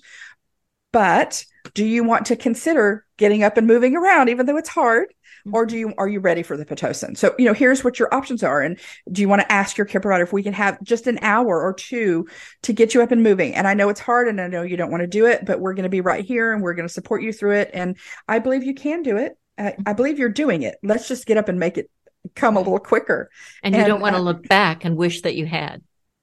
But 0.91 1.45
do 1.73 1.85
you 1.85 2.03
want 2.03 2.27
to 2.27 2.35
consider 2.35 3.05
getting 3.17 3.43
up 3.43 3.57
and 3.57 3.67
moving 3.67 3.95
around, 3.95 4.29
even 4.29 4.45
though 4.45 4.57
it's 4.57 4.69
hard? 4.69 5.13
Or 5.53 5.65
do 5.65 5.77
you 5.77 5.93
are 5.97 6.09
you 6.09 6.19
ready 6.19 6.43
for 6.43 6.57
the 6.57 6.65
Pitocin? 6.65 7.17
So, 7.17 7.33
you 7.37 7.45
know, 7.45 7.53
here's 7.53 7.83
what 7.83 7.99
your 7.99 8.13
options 8.13 8.43
are. 8.43 8.61
And 8.61 8.79
do 9.11 9.21
you 9.21 9.29
want 9.29 9.41
to 9.41 9.51
ask 9.51 9.77
your 9.77 9.85
care 9.85 10.01
provider 10.01 10.23
if 10.23 10.33
we 10.33 10.43
can 10.43 10.53
have 10.53 10.81
just 10.83 11.07
an 11.07 11.19
hour 11.21 11.61
or 11.61 11.73
two 11.73 12.27
to 12.63 12.73
get 12.73 12.93
you 12.93 13.01
up 13.01 13.11
and 13.11 13.23
moving? 13.23 13.55
And 13.55 13.67
I 13.67 13.73
know 13.73 13.89
it's 13.89 13.99
hard 13.99 14.27
and 14.27 14.41
I 14.41 14.47
know 14.47 14.63
you 14.63 14.75
don't 14.75 14.91
want 14.91 15.01
to 15.01 15.07
do 15.07 15.25
it, 15.25 15.45
but 15.45 15.59
we're 15.61 15.73
going 15.73 15.83
to 15.83 15.89
be 15.89 16.01
right 16.01 16.25
here 16.25 16.51
and 16.51 16.61
we're 16.61 16.73
going 16.73 16.87
to 16.87 16.93
support 16.93 17.21
you 17.21 17.31
through 17.31 17.55
it. 17.55 17.69
And 17.73 17.97
I 18.27 18.39
believe 18.39 18.63
you 18.63 18.73
can 18.73 19.03
do 19.03 19.17
it. 19.17 19.37
I, 19.57 19.75
I 19.85 19.93
believe 19.93 20.19
you're 20.19 20.29
doing 20.29 20.63
it. 20.63 20.75
Let's 20.83 21.07
just 21.07 21.25
get 21.25 21.37
up 21.37 21.47
and 21.47 21.59
make 21.59 21.77
it 21.77 21.89
come 22.35 22.55
a 22.55 22.59
little 22.59 22.79
quicker. 22.79 23.29
And 23.63 23.75
you 23.75 23.81
and, 23.81 23.87
don't 23.87 24.01
want 24.01 24.15
to 24.15 24.21
uh, 24.21 24.25
look 24.25 24.47
back 24.47 24.85
and 24.85 24.95
wish 24.95 25.21
that 25.21 25.35
you 25.35 25.45
had. 25.45 25.81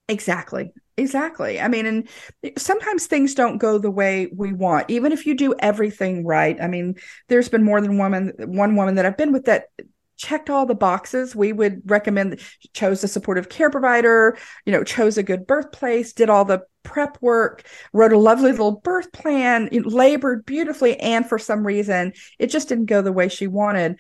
Exactly. 0.09 0.73
Exactly. 0.97 1.61
I 1.61 1.67
mean, 1.67 1.87
and 1.87 2.09
sometimes 2.57 3.07
things 3.07 3.35
don't 3.35 3.59
go 3.59 3.79
the 3.79 3.91
way 3.91 4.29
we 4.35 4.53
want, 4.53 4.89
even 4.89 5.11
if 5.11 5.27
you 5.27 5.35
do 5.35 5.55
everything 5.59 6.25
right. 6.25 6.57
I 6.61 6.69
mean, 6.69 6.95
there's 7.29 7.49
been 7.49 7.65
more 7.65 7.81
than 7.81 7.99
woman, 7.99 8.33
one 8.39 8.77
woman 8.77 8.95
that 8.95 9.05
I've 9.05 9.17
been 9.17 9.33
with 9.33 9.47
that 9.47 9.71
checked 10.17 10.51
all 10.51 10.67
the 10.67 10.75
boxes. 10.75 11.35
We 11.35 11.53
would 11.53 11.83
recommend 11.91 12.41
chose 12.73 13.03
a 13.03 13.09
supportive 13.09 13.49
care 13.49 13.71
provider, 13.71 14.39
you 14.65 14.73
know, 14.73 14.85
chose 14.85 15.19
a 15.19 15.25
good 15.25 15.47
birthplace, 15.47 16.13
did 16.13 16.31
all 16.31 16.45
the 16.45 16.63
prep 16.85 17.19
work, 17.21 17.65
wrote 17.93 18.13
a 18.13 18.19
lovely 18.19 18.53
little 18.53 18.81
birth 18.81 19.11
plan, 19.13 19.69
labored 19.73 20.47
beautifully, 20.47 20.99
and 21.01 21.27
for 21.29 21.39
some 21.39 21.67
reason 21.67 22.13
it 22.39 22.49
just 22.49 22.69
didn't 22.69 22.87
go 22.87 23.03
the 23.03 23.13
way 23.13 23.29
she 23.29 23.49
wanted 23.49 23.99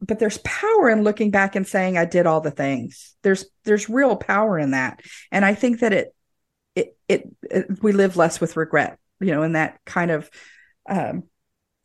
but 0.00 0.18
there's 0.18 0.38
power 0.38 0.88
in 0.88 1.02
looking 1.02 1.30
back 1.30 1.54
and 1.54 1.66
saying 1.66 1.96
I 1.98 2.04
did 2.04 2.26
all 2.26 2.40
the 2.40 2.50
things. 2.50 3.14
There's 3.22 3.46
there's 3.64 3.88
real 3.88 4.16
power 4.16 4.58
in 4.58 4.70
that, 4.72 5.00
and 5.30 5.44
I 5.44 5.54
think 5.54 5.80
that 5.80 5.92
it 5.92 6.14
it 6.74 6.96
it, 7.08 7.28
it 7.50 7.82
we 7.82 7.92
live 7.92 8.16
less 8.16 8.40
with 8.40 8.56
regret, 8.56 8.98
you 9.20 9.32
know, 9.32 9.42
in 9.42 9.52
that 9.52 9.78
kind 9.84 10.10
of 10.10 10.30
um, 10.88 11.24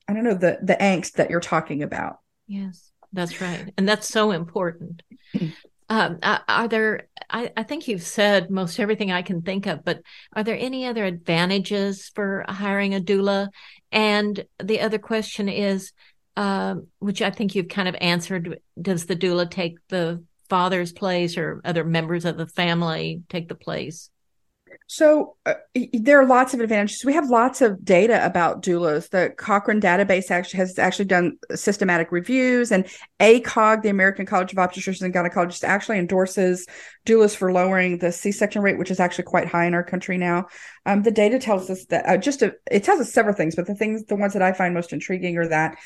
I 0.07 0.13
don't 0.13 0.23
know 0.23 0.35
the 0.35 0.59
the 0.61 0.75
angst 0.75 1.13
that 1.13 1.29
you're 1.29 1.39
talking 1.39 1.83
about. 1.83 2.19
Yes, 2.47 2.91
that's 3.11 3.41
right, 3.41 3.73
and 3.77 3.87
that's 3.87 4.07
so 4.07 4.31
important. 4.31 5.03
um, 5.89 6.19
are 6.21 6.67
there? 6.67 7.07
I, 7.29 7.51
I 7.57 7.63
think 7.63 7.87
you've 7.87 8.03
said 8.03 8.49
most 8.49 8.79
everything 8.79 9.11
I 9.11 9.23
can 9.23 9.41
think 9.41 9.65
of, 9.65 9.83
but 9.83 10.01
are 10.33 10.43
there 10.43 10.57
any 10.57 10.85
other 10.85 11.03
advantages 11.03 12.11
for 12.15 12.45
hiring 12.47 12.95
a 12.95 13.01
doula? 13.01 13.49
And 13.91 14.45
the 14.63 14.81
other 14.81 14.99
question 14.99 15.49
is 15.49 15.91
um, 16.37 16.87
which 16.99 17.21
I 17.21 17.29
think 17.29 17.55
you've 17.55 17.69
kind 17.69 17.87
of 17.87 17.95
answered. 17.99 18.59
Does 18.81 19.05
the 19.05 19.15
doula 19.15 19.49
take 19.49 19.77
the 19.87 20.23
father's 20.49 20.91
place 20.91 21.37
or 21.37 21.61
other 21.63 21.83
members 21.83 22.25
of 22.25 22.37
the 22.37 22.47
family 22.47 23.23
take 23.29 23.47
the 23.47 23.55
place? 23.55 24.09
So 24.87 25.35
uh, 25.45 25.55
there 25.93 26.19
are 26.19 26.25
lots 26.25 26.53
of 26.53 26.59
advantages. 26.59 27.03
We 27.05 27.13
have 27.13 27.29
lots 27.29 27.61
of 27.61 27.83
data 27.83 28.25
about 28.25 28.61
doulas. 28.61 29.09
The 29.09 29.33
Cochrane 29.37 29.81
database 29.81 30.31
actually 30.31 30.59
has 30.59 30.79
actually 30.79 31.05
done 31.05 31.37
systematic 31.53 32.11
reviews, 32.11 32.71
and 32.71 32.85
ACOG, 33.19 33.81
the 33.81 33.89
American 33.89 34.25
College 34.25 34.51
of 34.51 34.57
Obstetricians 34.57 35.01
and 35.01 35.13
Gynecologists, 35.13 35.63
actually 35.63 35.99
endorses 35.99 36.65
doulas 37.05 37.35
for 37.35 37.51
lowering 37.51 37.97
the 37.97 38.11
C-section 38.11 38.61
rate, 38.61 38.77
which 38.77 38.91
is 38.91 38.99
actually 38.99 39.25
quite 39.25 39.47
high 39.47 39.65
in 39.65 39.73
our 39.73 39.83
country 39.83 40.17
now. 40.17 40.45
Um, 40.85 41.03
the 41.03 41.11
data 41.11 41.39
tells 41.39 41.69
us 41.69 41.85
that 41.85 42.07
uh, 42.07 42.17
just 42.17 42.41
a, 42.41 42.53
it 42.69 42.83
tells 42.83 42.99
us 42.99 43.13
several 43.13 43.35
things, 43.35 43.55
but 43.55 43.67
the 43.67 43.75
things, 43.75 44.03
the 44.05 44.15
ones 44.15 44.33
that 44.33 44.41
I 44.41 44.53
find 44.53 44.73
most 44.73 44.93
intriguing 44.93 45.37
are 45.37 45.47
that 45.47 45.77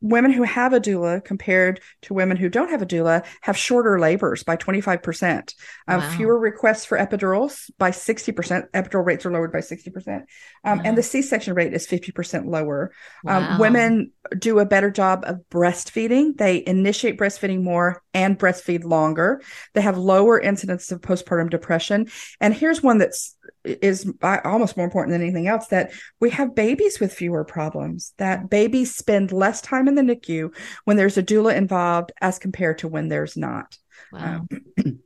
women 0.00 0.32
who 0.32 0.42
have 0.42 0.72
a 0.72 0.80
doula 0.80 1.22
compared 1.24 1.80
to 2.02 2.14
women 2.14 2.36
who 2.36 2.48
don't 2.48 2.70
have 2.70 2.82
a 2.82 2.86
doula 2.86 3.24
have 3.42 3.56
shorter 3.56 3.98
labors 3.98 4.42
by 4.42 4.56
25%, 4.56 5.54
um, 5.88 6.00
wow. 6.00 6.10
fewer 6.16 6.38
requests 6.38 6.84
for 6.84 6.98
epidurals 6.98 7.70
by 7.78 7.90
60%. 7.90 8.70
Epidural 8.70 9.04
rates 9.04 9.26
are 9.26 9.32
lowered 9.32 9.52
by 9.52 9.58
60%. 9.58 10.22
Um, 10.64 10.78
wow. 10.78 10.82
And 10.84 10.96
the 10.96 11.02
C 11.02 11.22
section 11.22 11.54
rate 11.54 11.74
is 11.74 11.86
50% 11.86 12.46
lower. 12.46 12.92
Um, 13.26 13.42
wow. 13.42 13.50
Um, 13.52 13.58
women 13.58 14.12
do 14.38 14.58
a 14.58 14.66
better 14.66 14.90
job 14.90 15.24
of 15.26 15.40
breastfeeding. 15.50 16.36
They 16.36 16.64
initiate 16.66 17.18
breastfeeding 17.18 17.62
more 17.62 18.02
and 18.14 18.38
breastfeed 18.38 18.84
longer. 18.84 19.42
They 19.74 19.80
have 19.80 19.98
lower 19.98 20.40
incidence 20.40 20.90
of 20.92 21.00
postpartum 21.00 21.50
depression. 21.50 22.08
And 22.40 22.54
here's 22.54 22.82
one 22.82 22.98
that's 22.98 23.36
is 23.64 24.10
almost 24.22 24.76
more 24.76 24.84
important 24.84 25.12
than 25.12 25.20
anything 25.20 25.46
else 25.46 25.66
that 25.66 25.92
we 26.18 26.30
have 26.30 26.54
babies 26.54 26.98
with 26.98 27.12
fewer 27.12 27.44
problems 27.44 28.14
that 28.16 28.48
babies 28.48 28.94
spend 28.94 29.32
less 29.32 29.60
time 29.60 29.86
in 29.90 29.94
the 29.96 30.02
nicu 30.02 30.50
when 30.84 30.96
there's 30.96 31.18
a 31.18 31.22
doula 31.22 31.54
involved 31.54 32.12
as 32.20 32.38
compared 32.38 32.78
to 32.78 32.88
when 32.88 33.08
there's 33.08 33.36
not 33.36 33.76
wow. 34.12 34.46
Um, 34.50 34.62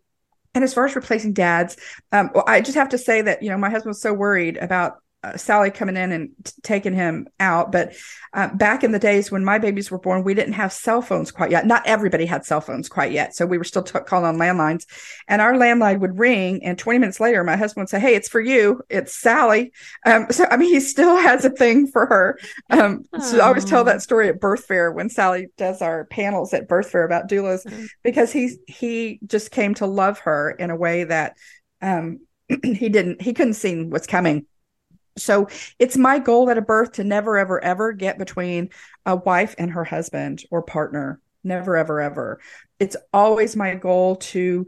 and 0.55 0.63
as 0.63 0.73
far 0.73 0.87
as 0.87 0.95
replacing 0.95 1.33
dads 1.33 1.77
um, 2.13 2.31
i 2.47 2.61
just 2.61 2.77
have 2.77 2.91
to 2.91 2.99
say 2.99 3.23
that 3.23 3.43
you 3.43 3.51
know 3.51 3.59
my 3.59 3.71
husband 3.71 3.91
was 3.91 4.01
so 4.01 4.13
worried 4.13 4.57
about 4.57 4.99
uh, 5.25 5.37
Sally 5.37 5.71
coming 5.71 5.97
in 5.97 6.13
and 6.13 6.31
t- 6.45 6.53
taking 6.63 6.93
him 6.93 7.27
out. 7.41 7.73
But 7.73 7.95
uh, 8.35 8.49
back 8.55 8.85
in 8.85 8.93
the 8.93 8.99
days 8.99 9.31
when 9.31 9.45
my 9.45 9.59
babies 9.59 9.91
were 9.91 9.99
born, 9.99 10.23
we 10.23 10.35
didn't 10.35 10.55
have 10.55 10.73
cell 10.73 11.01
phones 11.01 11.31
quite 11.31 11.51
yet. 11.51 11.67
Not 11.67 11.87
everybody 11.87 12.27
had 12.27 12.45
cell 12.45 12.61
phones 12.61 12.89
quite 12.89 13.13
yet. 13.13 13.35
So 13.35 13.47
we 13.47 13.57
were 13.57 13.65
still 13.65 13.83
t- 13.83 13.99
calling 14.01 14.27
on 14.27 14.37
landlines. 14.37 14.85
And 15.27 15.41
our 15.41 15.55
landline 15.55 16.01
would 16.01 16.19
ring. 16.19 16.63
And 16.63 16.79
20 16.79 16.99
minutes 16.99 17.21
later, 17.21 17.43
my 17.43 17.57
husband 17.57 17.83
would 17.83 17.89
say, 17.89 18.01
Hey, 18.01 18.15
it's 18.15 18.29
for 18.29 18.41
you. 18.41 18.83
It's 18.91 19.15
Sally. 19.15 19.73
Um, 20.05 20.27
so, 20.31 20.47
I 20.51 20.57
mean, 20.57 20.73
he 20.73 20.81
still 20.81 21.17
has 21.29 21.45
a 21.45 21.51
thing 21.51 21.87
for 21.87 22.07
her. 22.07 22.39
Um, 22.71 23.05
so 23.21 23.39
I 23.39 23.47
always 23.47 23.65
tell 23.65 23.85
that 23.85 24.03
story 24.03 24.29
at 24.29 24.41
birth 24.41 24.67
fair 24.67 24.93
when 24.93 25.09
Sally 25.09 25.47
does 25.57 25.81
our 25.81 26.05
panels 26.07 26.53
at 26.53 26.69
birth 26.69 26.91
fair 26.91 27.05
about 27.05 27.31
doulas, 27.31 27.65
mm-hmm. 27.65 27.87
because 28.03 28.31
he, 28.31 28.57
he 28.67 29.21
just 29.27 29.51
came 29.51 29.75
to 29.75 29.87
love 29.87 30.19
her 30.21 30.51
in 30.51 30.71
a 30.71 30.77
way 30.77 31.05
that 31.05 31.37
um, 31.81 32.21
he 32.63 32.89
didn't, 32.91 33.23
he 33.23 33.33
couldn't 33.33 33.55
see 33.55 33.85
what's 33.85 34.07
coming 34.07 34.47
so 35.17 35.49
it's 35.79 35.97
my 35.97 36.19
goal 36.19 36.51
at 36.51 36.59
a 36.59 36.63
birth 36.63 36.93
to 36.93 37.05
never, 37.05 37.39
ever, 37.39 37.63
ever 37.63 37.93
get 37.93 38.19
between 38.19 38.71
a 39.07 39.17
wife 39.17 39.55
and 39.59 39.71
her 39.71 39.85
husband 39.85 40.43
or 40.51 40.63
partner. 40.63 41.21
Never, 41.45 41.77
ever, 41.77 42.01
ever. 42.01 42.41
It's 42.81 42.97
always 43.13 43.55
my 43.55 43.75
goal 43.75 44.17
to 44.17 44.67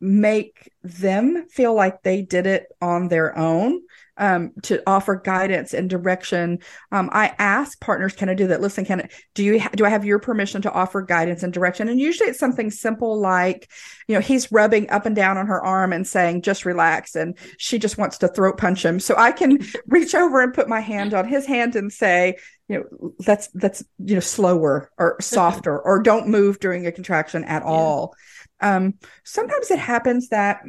make 0.00 0.70
them 0.82 1.48
feel 1.48 1.74
like 1.74 2.02
they 2.02 2.22
did 2.22 2.46
it 2.46 2.66
on 2.82 3.08
their 3.08 3.36
own 3.38 3.80
um, 4.18 4.52
to 4.62 4.82
offer 4.86 5.16
guidance 5.16 5.74
and 5.74 5.90
direction. 5.90 6.58
Um, 6.92 7.10
I 7.12 7.34
ask 7.38 7.78
partners, 7.80 8.14
can 8.14 8.28
I 8.28 8.34
do 8.34 8.46
that? 8.48 8.60
Listen, 8.60 8.84
can 8.84 9.02
I, 9.02 9.08
do 9.34 9.44
you 9.44 9.60
ha- 9.60 9.70
do 9.74 9.84
I 9.84 9.90
have 9.90 10.04
your 10.04 10.18
permission 10.18 10.62
to 10.62 10.72
offer 10.72 11.02
guidance 11.02 11.42
and 11.42 11.52
direction? 11.52 11.88
And 11.88 12.00
usually 12.00 12.30
it's 12.30 12.38
something 12.38 12.70
simple 12.70 13.18
like, 13.20 13.70
you 14.08 14.14
know, 14.14 14.20
he's 14.20 14.50
rubbing 14.50 14.88
up 14.90 15.06
and 15.06 15.14
down 15.14 15.36
on 15.36 15.46
her 15.46 15.62
arm 15.62 15.92
and 15.92 16.06
saying, 16.06 16.42
just 16.42 16.64
relax, 16.64 17.14
and 17.14 17.36
she 17.58 17.78
just 17.78 17.98
wants 17.98 18.18
to 18.18 18.28
throat 18.28 18.58
punch 18.58 18.84
him. 18.84 19.00
So 19.00 19.14
I 19.16 19.32
can 19.32 19.58
reach 19.86 20.14
over 20.14 20.40
and 20.40 20.54
put 20.54 20.68
my 20.68 20.80
hand 20.80 21.14
on 21.14 21.28
his 21.28 21.46
hand 21.46 21.76
and 21.76 21.92
say, 21.92 22.36
you 22.68 22.78
know 22.78 23.14
that's 23.20 23.48
that's 23.54 23.84
you 23.98 24.14
know 24.14 24.20
slower 24.20 24.90
or 24.98 25.16
softer 25.20 25.78
or 25.78 26.02
don't 26.02 26.28
move 26.28 26.58
during 26.58 26.86
a 26.86 26.92
contraction 26.92 27.44
at 27.44 27.62
yeah. 27.62 27.68
all 27.68 28.14
um 28.60 28.94
sometimes 29.22 29.70
it 29.70 29.78
happens 29.78 30.30
that 30.30 30.62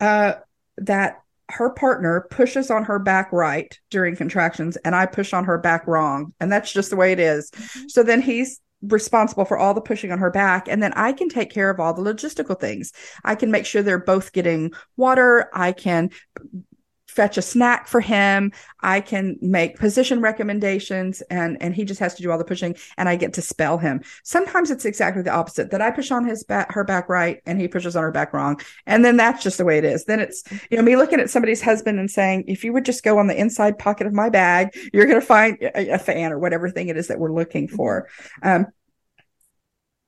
uh 0.00 0.34
that 0.78 1.21
her 1.52 1.70
partner 1.70 2.26
pushes 2.30 2.70
on 2.70 2.84
her 2.84 2.98
back 2.98 3.30
right 3.32 3.78
during 3.90 4.16
contractions 4.16 4.76
and 4.78 4.94
I 4.96 5.06
push 5.06 5.32
on 5.32 5.44
her 5.44 5.58
back 5.58 5.86
wrong. 5.86 6.32
And 6.40 6.50
that's 6.50 6.72
just 6.72 6.90
the 6.90 6.96
way 6.96 7.12
it 7.12 7.20
is. 7.20 7.50
Mm-hmm. 7.50 7.88
So 7.88 8.02
then 8.02 8.22
he's 8.22 8.60
responsible 8.82 9.44
for 9.44 9.56
all 9.56 9.74
the 9.74 9.80
pushing 9.80 10.10
on 10.10 10.18
her 10.18 10.30
back 10.30 10.66
and 10.68 10.82
then 10.82 10.92
I 10.94 11.12
can 11.12 11.28
take 11.28 11.50
care 11.50 11.70
of 11.70 11.78
all 11.78 11.94
the 11.94 12.02
logistical 12.02 12.58
things. 12.58 12.92
I 13.24 13.34
can 13.34 13.50
make 13.50 13.66
sure 13.66 13.82
they're 13.82 13.98
both 13.98 14.32
getting 14.32 14.72
water, 14.96 15.48
I 15.52 15.72
can 15.72 16.10
fetch 17.12 17.36
a 17.36 17.42
snack 17.42 17.86
for 17.86 18.00
him. 18.00 18.52
I 18.80 19.00
can 19.00 19.36
make 19.40 19.78
position 19.78 20.20
recommendations 20.20 21.20
and 21.22 21.56
and 21.60 21.74
he 21.74 21.84
just 21.84 22.00
has 22.00 22.14
to 22.14 22.22
do 22.22 22.30
all 22.30 22.38
the 22.38 22.44
pushing 22.44 22.74
and 22.96 23.08
I 23.08 23.16
get 23.16 23.34
to 23.34 23.42
spell 23.42 23.78
him. 23.78 24.02
Sometimes 24.24 24.70
it's 24.70 24.84
exactly 24.84 25.22
the 25.22 25.30
opposite 25.30 25.70
that 25.70 25.82
I 25.82 25.90
push 25.90 26.10
on 26.10 26.24
his 26.24 26.42
back 26.42 26.72
her 26.72 26.84
back 26.84 27.08
right 27.08 27.40
and 27.46 27.60
he 27.60 27.68
pushes 27.68 27.94
on 27.96 28.02
her 28.02 28.10
back 28.10 28.32
wrong. 28.32 28.60
And 28.86 29.04
then 29.04 29.16
that's 29.16 29.42
just 29.42 29.58
the 29.58 29.64
way 29.64 29.78
it 29.78 29.84
is. 29.84 30.06
Then 30.06 30.20
it's 30.20 30.42
you 30.70 30.76
know 30.76 30.82
me 30.82 30.96
looking 30.96 31.20
at 31.20 31.30
somebody's 31.30 31.62
husband 31.62 31.98
and 31.98 32.10
saying 32.10 32.44
if 32.48 32.64
you 32.64 32.72
would 32.72 32.84
just 32.84 33.04
go 33.04 33.18
on 33.18 33.26
the 33.26 33.38
inside 33.38 33.78
pocket 33.78 34.06
of 34.06 34.12
my 34.12 34.30
bag, 34.30 34.74
you're 34.92 35.06
going 35.06 35.20
to 35.20 35.26
find 35.26 35.58
a, 35.60 35.90
a, 35.90 35.98
fan 35.98 36.32
or 36.32 36.38
whatever 36.38 36.68
thing 36.68 36.88
it 36.88 36.96
is 36.96 37.08
that 37.08 37.18
we're 37.18 37.32
looking 37.32 37.68
for. 37.68 38.08
Um, 38.42 38.66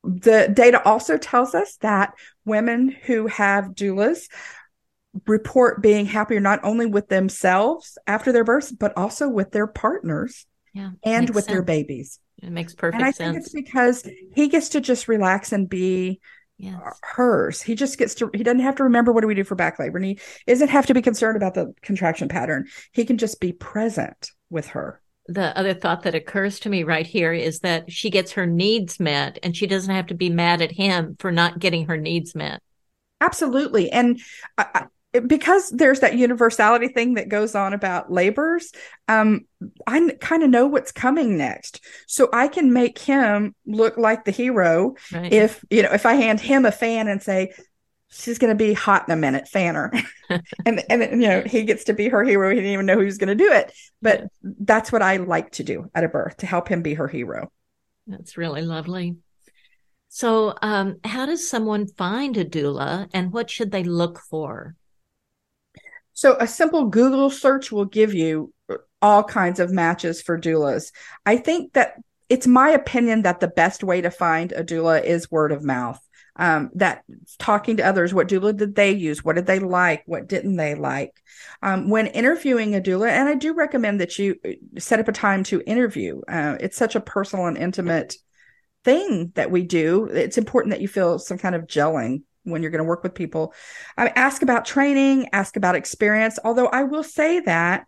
the 0.03 0.51
data 0.53 0.83
also 0.83 1.17
tells 1.17 1.55
us 1.55 1.77
that 1.77 2.13
women 2.45 2.89
who 2.89 3.27
have 3.27 3.69
doulas 3.69 4.27
report 5.27 5.81
being 5.81 6.05
happier 6.05 6.39
not 6.39 6.59
only 6.63 6.85
with 6.85 7.09
themselves 7.09 7.97
after 8.07 8.31
their 8.31 8.43
births, 8.43 8.71
but 8.71 8.93
also 8.97 9.29
with 9.29 9.51
their 9.51 9.67
partners 9.67 10.45
yeah, 10.73 10.91
and 11.03 11.29
with 11.29 11.45
sense. 11.45 11.53
their 11.53 11.63
babies. 11.63 12.19
It 12.41 12.51
makes 12.51 12.73
perfect 12.73 12.95
and 12.95 13.05
I 13.05 13.11
sense. 13.11 13.17
think 13.17 13.37
it's 13.37 13.53
because 13.53 14.09
he 14.33 14.47
gets 14.47 14.69
to 14.69 14.81
just 14.81 15.07
relax 15.07 15.51
and 15.51 15.69
be 15.69 16.19
yes. 16.57 16.75
Uh, 16.75 16.91
hers. 17.01 17.61
He 17.61 17.75
just 17.75 17.97
gets 17.97 18.15
to, 18.15 18.29
he 18.33 18.43
doesn't 18.43 18.59
have 18.59 18.75
to 18.75 18.83
remember 18.83 19.11
what 19.11 19.21
do 19.21 19.27
we 19.27 19.35
do 19.35 19.43
for 19.43 19.55
back 19.55 19.79
labor. 19.79 19.97
And 19.97 20.05
he 20.05 20.19
doesn't 20.47 20.69
have 20.69 20.85
to 20.87 20.93
be 20.93 21.01
concerned 21.01 21.37
about 21.37 21.53
the 21.53 21.73
contraction 21.81 22.27
pattern. 22.27 22.67
He 22.91 23.05
can 23.05 23.17
just 23.17 23.39
be 23.39 23.53
present 23.53 24.31
with 24.49 24.67
her. 24.67 25.01
The 25.27 25.57
other 25.57 25.73
thought 25.73 26.03
that 26.03 26.13
occurs 26.13 26.59
to 26.61 26.69
me 26.69 26.83
right 26.83 27.07
here 27.07 27.33
is 27.33 27.59
that 27.59 27.91
she 27.91 28.11
gets 28.11 28.33
her 28.33 28.45
needs 28.45 28.99
met 28.99 29.39
and 29.41 29.57
she 29.57 29.65
doesn't 29.65 29.93
have 29.93 30.07
to 30.07 30.13
be 30.13 30.29
mad 30.29 30.61
at 30.61 30.71
him 30.71 31.15
for 31.19 31.31
not 31.31 31.57
getting 31.57 31.87
her 31.87 31.97
needs 31.97 32.35
met. 32.35 32.61
Absolutely. 33.21 33.91
And 33.91 34.19
I, 34.57 34.85
because 35.19 35.69
there's 35.69 35.99
that 35.99 36.15
universality 36.15 36.87
thing 36.87 37.15
that 37.15 37.29
goes 37.29 37.55
on 37.55 37.73
about 37.73 38.11
labors 38.11 38.71
um 39.07 39.41
i 39.87 40.11
kind 40.19 40.43
of 40.43 40.49
know 40.49 40.67
what's 40.67 40.91
coming 40.91 41.37
next. 41.37 41.83
So 42.07 42.29
i 42.33 42.47
can 42.47 42.73
make 42.73 42.99
him 42.99 43.55
look 43.65 43.97
like 43.97 44.25
the 44.25 44.31
hero 44.31 44.95
right. 45.11 45.31
if 45.31 45.63
you 45.69 45.83
know 45.83 45.91
if 45.91 46.05
i 46.05 46.13
hand 46.13 46.39
him 46.39 46.65
a 46.65 46.71
fan 46.71 47.07
and 47.07 47.21
say 47.21 47.53
she's 48.09 48.37
going 48.37 48.55
to 48.55 48.63
be 48.63 48.73
hot 48.73 49.07
in 49.07 49.13
a 49.13 49.17
minute 49.17 49.47
fanner. 49.47 49.91
And 50.65 50.83
and 50.89 51.21
you 51.21 51.27
know 51.27 51.43
he 51.45 51.61
gets 51.61 51.83
to 51.83 51.93
be 51.93 52.09
her 52.09 52.23
hero 52.23 52.49
he 52.49 52.55
didn't 52.55 52.71
even 52.71 52.87
know 52.87 52.95
who's 52.95 53.19
going 53.19 53.37
to 53.37 53.43
do 53.43 53.51
it. 53.51 53.71
But 54.01 54.25
that's 54.41 54.91
what 54.91 55.03
i 55.03 55.17
like 55.17 55.51
to 55.51 55.63
do 55.63 55.91
at 55.93 56.03
a 56.03 56.07
birth 56.07 56.37
to 56.37 56.47
help 56.47 56.67
him 56.67 56.81
be 56.81 56.95
her 56.95 57.07
hero. 57.07 57.51
That's 58.07 58.35
really 58.35 58.63
lovely. 58.63 59.17
So 60.09 60.55
um, 60.63 60.97
how 61.03 61.27
does 61.27 61.47
someone 61.47 61.87
find 61.87 62.37
a 62.37 62.43
doula 62.43 63.07
and 63.13 63.31
what 63.31 63.51
should 63.51 63.69
they 63.69 63.83
look 63.83 64.19
for 64.19 64.75
so 66.15 66.37
a 66.39 66.47
simple 66.47 66.85
Google 66.85 67.29
search 67.29 67.71
will 67.71 67.85
give 67.85 68.13
you 68.13 68.53
all 69.01 69.23
kinds 69.23 69.59
of 69.59 69.69
matches 69.69 70.21
for 70.21 70.39
doulas. 70.39 70.91
I 71.25 71.37
think 71.37 71.73
that 71.73 71.95
it's 72.29 72.47
my 72.47 72.69
opinion 72.69 73.21
that 73.21 73.41
the 73.41 73.49
best 73.49 73.83
way 73.83 74.01
to 74.01 74.09
find 74.09 74.51
a 74.51 74.63
doula 74.63 75.03
is 75.03 75.29
word 75.29 75.51
of 75.51 75.63
mouth. 75.63 75.99
Um, 76.37 76.69
that 76.75 77.03
talking 77.37 77.77
to 77.77 77.85
others, 77.85 78.13
what 78.13 78.27
doula 78.27 78.55
did 78.55 78.75
they 78.75 78.91
use? 78.91 79.23
What 79.23 79.35
did 79.35 79.45
they 79.45 79.59
like? 79.59 80.03
What 80.05 80.27
didn't 80.27 80.55
they 80.55 80.75
like? 80.75 81.13
Um, 81.61 81.89
when 81.89 82.07
interviewing 82.07 82.75
a 82.75 82.81
doula, 82.81 83.09
and 83.09 83.29
I 83.29 83.35
do 83.35 83.53
recommend 83.53 84.01
that 84.01 84.17
you 84.17 84.35
uh, 84.45 84.51
set 84.79 84.99
up 84.99 85.07
a 85.07 85.13
time 85.13 85.43
to 85.45 85.63
interview. 85.65 86.21
Uh, 86.27 86.57
it's 86.59 86.77
such 86.77 86.95
a 86.95 86.99
personal 86.99 87.45
and 87.45 87.57
intimate 87.57 88.15
thing 88.83 89.31
that 89.35 89.51
we 89.51 89.63
do. 89.63 90.05
It's 90.05 90.37
important 90.37 90.71
that 90.71 90.81
you 90.81 90.87
feel 90.87 91.19
some 91.19 91.37
kind 91.37 91.55
of 91.55 91.67
gelling 91.67 92.23
when 92.45 92.61
you're 92.61 92.71
going 92.71 92.79
to 92.79 92.87
work 92.87 93.03
with 93.03 93.13
people. 93.13 93.53
I 93.97 94.07
ask 94.07 94.41
about 94.41 94.65
training, 94.65 95.27
ask 95.33 95.57
about 95.57 95.75
experience. 95.75 96.39
Although 96.43 96.67
I 96.67 96.83
will 96.83 97.03
say 97.03 97.41
that 97.41 97.85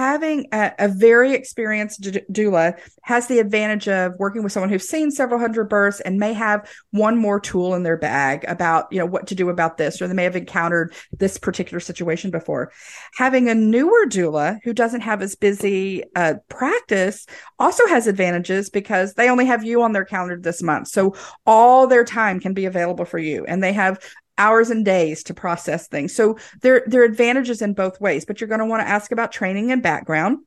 having 0.00 0.48
a, 0.50 0.72
a, 0.78 0.88
very 0.88 1.34
experienced 1.34 2.00
doula 2.32 2.72
has 3.02 3.26
the 3.26 3.38
advantage 3.38 3.86
of 3.86 4.14
working 4.18 4.42
with 4.42 4.50
someone 4.50 4.70
who's 4.70 4.88
seen 4.88 5.10
several 5.10 5.38
hundred 5.38 5.68
births 5.68 6.00
and 6.00 6.18
may 6.18 6.32
have 6.32 6.66
one 6.90 7.18
more 7.18 7.38
tool 7.38 7.74
in 7.74 7.82
their 7.82 7.98
bag 7.98 8.42
about 8.48 8.90
you 8.90 8.98
know 8.98 9.04
what 9.04 9.26
to 9.26 9.34
do 9.34 9.50
about 9.50 9.76
this 9.76 10.00
or 10.00 10.08
they 10.08 10.14
may 10.14 10.24
have 10.24 10.36
encountered 10.36 10.94
this 11.12 11.36
particular 11.36 11.80
situation 11.80 12.30
before. 12.30 12.72
Having 13.16 13.50
a 13.50 13.54
newer 13.54 14.06
doula 14.06 14.58
who 14.64 14.72
doesn't 14.72 15.02
have 15.02 15.20
as 15.20 15.36
busy 15.36 16.02
uh, 16.16 16.36
practice 16.48 17.26
also 17.58 17.86
has 17.86 18.06
advantages 18.06 18.70
because 18.70 19.12
they 19.12 19.28
only 19.28 19.44
have 19.44 19.64
you 19.64 19.82
on 19.82 19.92
their 19.92 20.06
calendar 20.06 20.38
this 20.40 20.62
month. 20.62 20.88
So 20.88 21.14
all 21.44 21.86
their 21.86 22.04
time 22.04 22.40
can 22.40 22.54
be 22.54 22.64
available 22.64 23.04
for 23.04 23.18
you 23.18 23.44
and 23.44 23.62
they 23.62 23.74
have 23.74 24.02
hours 24.40 24.70
and 24.70 24.84
days 24.84 25.22
to 25.24 25.34
process 25.34 25.86
things. 25.86 26.14
So 26.14 26.38
there, 26.62 26.82
there 26.86 27.02
are 27.02 27.04
advantages 27.04 27.60
in 27.62 27.74
both 27.74 28.00
ways, 28.00 28.24
but 28.24 28.40
you're 28.40 28.48
going 28.48 28.60
to 28.60 28.66
want 28.66 28.82
to 28.82 28.88
ask 28.88 29.12
about 29.12 29.30
training 29.30 29.70
and 29.70 29.82
background. 29.82 30.38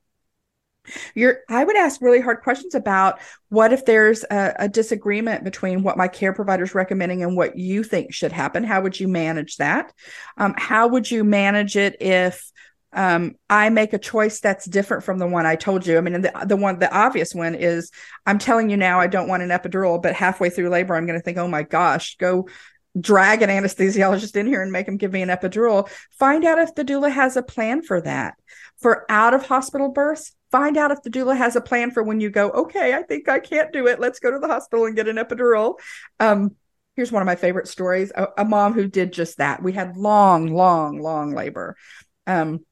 You're, 1.14 1.38
I 1.48 1.64
would 1.64 1.76
ask 1.76 2.02
really 2.02 2.20
hard 2.20 2.42
questions 2.42 2.74
about 2.74 3.20
what 3.48 3.72
if 3.72 3.86
there's 3.86 4.24
a, 4.24 4.54
a 4.58 4.68
disagreement 4.68 5.44
between 5.44 5.82
what 5.82 5.96
my 5.96 6.08
care 6.08 6.34
provider 6.34 6.64
is 6.64 6.74
recommending 6.74 7.22
and 7.22 7.36
what 7.36 7.56
you 7.56 7.84
think 7.84 8.12
should 8.12 8.32
happen. 8.32 8.64
How 8.64 8.82
would 8.82 8.98
you 8.98 9.08
manage 9.08 9.56
that? 9.56 9.94
Um, 10.36 10.54
how 10.58 10.88
would 10.88 11.10
you 11.10 11.24
manage 11.24 11.76
it 11.76 11.96
if 12.02 12.50
um, 12.92 13.34
I 13.50 13.70
make 13.70 13.92
a 13.92 13.98
choice 13.98 14.40
that's 14.40 14.66
different 14.66 15.04
from 15.04 15.18
the 15.18 15.26
one 15.26 15.46
I 15.46 15.56
told 15.56 15.84
you. 15.84 15.98
I 15.98 16.00
mean, 16.00 16.20
the, 16.20 16.32
the 16.46 16.56
one, 16.56 16.78
the 16.78 16.94
obvious 16.94 17.34
one 17.34 17.56
is 17.56 17.90
I'm 18.24 18.38
telling 18.38 18.70
you 18.70 18.76
now 18.76 19.00
I 19.00 19.08
don't 19.08 19.26
want 19.26 19.42
an 19.42 19.48
epidural, 19.48 20.00
but 20.00 20.14
halfway 20.14 20.48
through 20.48 20.68
labor, 20.68 20.94
I'm 20.94 21.06
going 21.06 21.18
to 21.18 21.24
think, 21.24 21.38
oh 21.38 21.48
my 21.48 21.64
gosh, 21.64 22.16
go 22.18 22.48
drag 22.98 23.42
an 23.42 23.50
anesthesiologist 23.50 24.36
in 24.36 24.46
here 24.46 24.62
and 24.62 24.70
make 24.70 24.86
him 24.86 24.96
give 24.96 25.12
me 25.12 25.22
an 25.22 25.28
epidural. 25.28 25.88
Find 26.18 26.44
out 26.44 26.58
if 26.58 26.74
the 26.74 26.84
doula 26.84 27.10
has 27.12 27.36
a 27.36 27.42
plan 27.42 27.82
for 27.82 28.00
that. 28.00 28.34
For 28.80 29.04
out 29.10 29.34
of 29.34 29.46
hospital 29.46 29.88
births, 29.88 30.32
find 30.50 30.76
out 30.76 30.90
if 30.90 31.02
the 31.02 31.10
doula 31.10 31.36
has 31.36 31.56
a 31.56 31.60
plan 31.60 31.90
for 31.90 32.02
when 32.02 32.20
you 32.20 32.30
go, 32.30 32.50
okay, 32.50 32.94
I 32.94 33.02
think 33.02 33.28
I 33.28 33.40
can't 33.40 33.72
do 33.72 33.86
it. 33.86 34.00
Let's 34.00 34.20
go 34.20 34.30
to 34.30 34.38
the 34.38 34.48
hospital 34.48 34.86
and 34.86 34.94
get 34.94 35.08
an 35.08 35.16
epidural. 35.16 35.78
Um, 36.20 36.54
here's 36.96 37.10
one 37.10 37.22
of 37.22 37.26
my 37.26 37.36
favorite 37.36 37.68
stories 37.68 38.12
a, 38.14 38.28
a, 38.38 38.44
mom 38.44 38.72
who 38.72 38.86
did 38.86 39.12
just 39.12 39.38
that. 39.38 39.62
We 39.62 39.72
had 39.72 39.96
long, 39.96 40.54
long, 40.54 41.00
long 41.00 41.34
labor. 41.34 41.76
Um, 42.26 42.64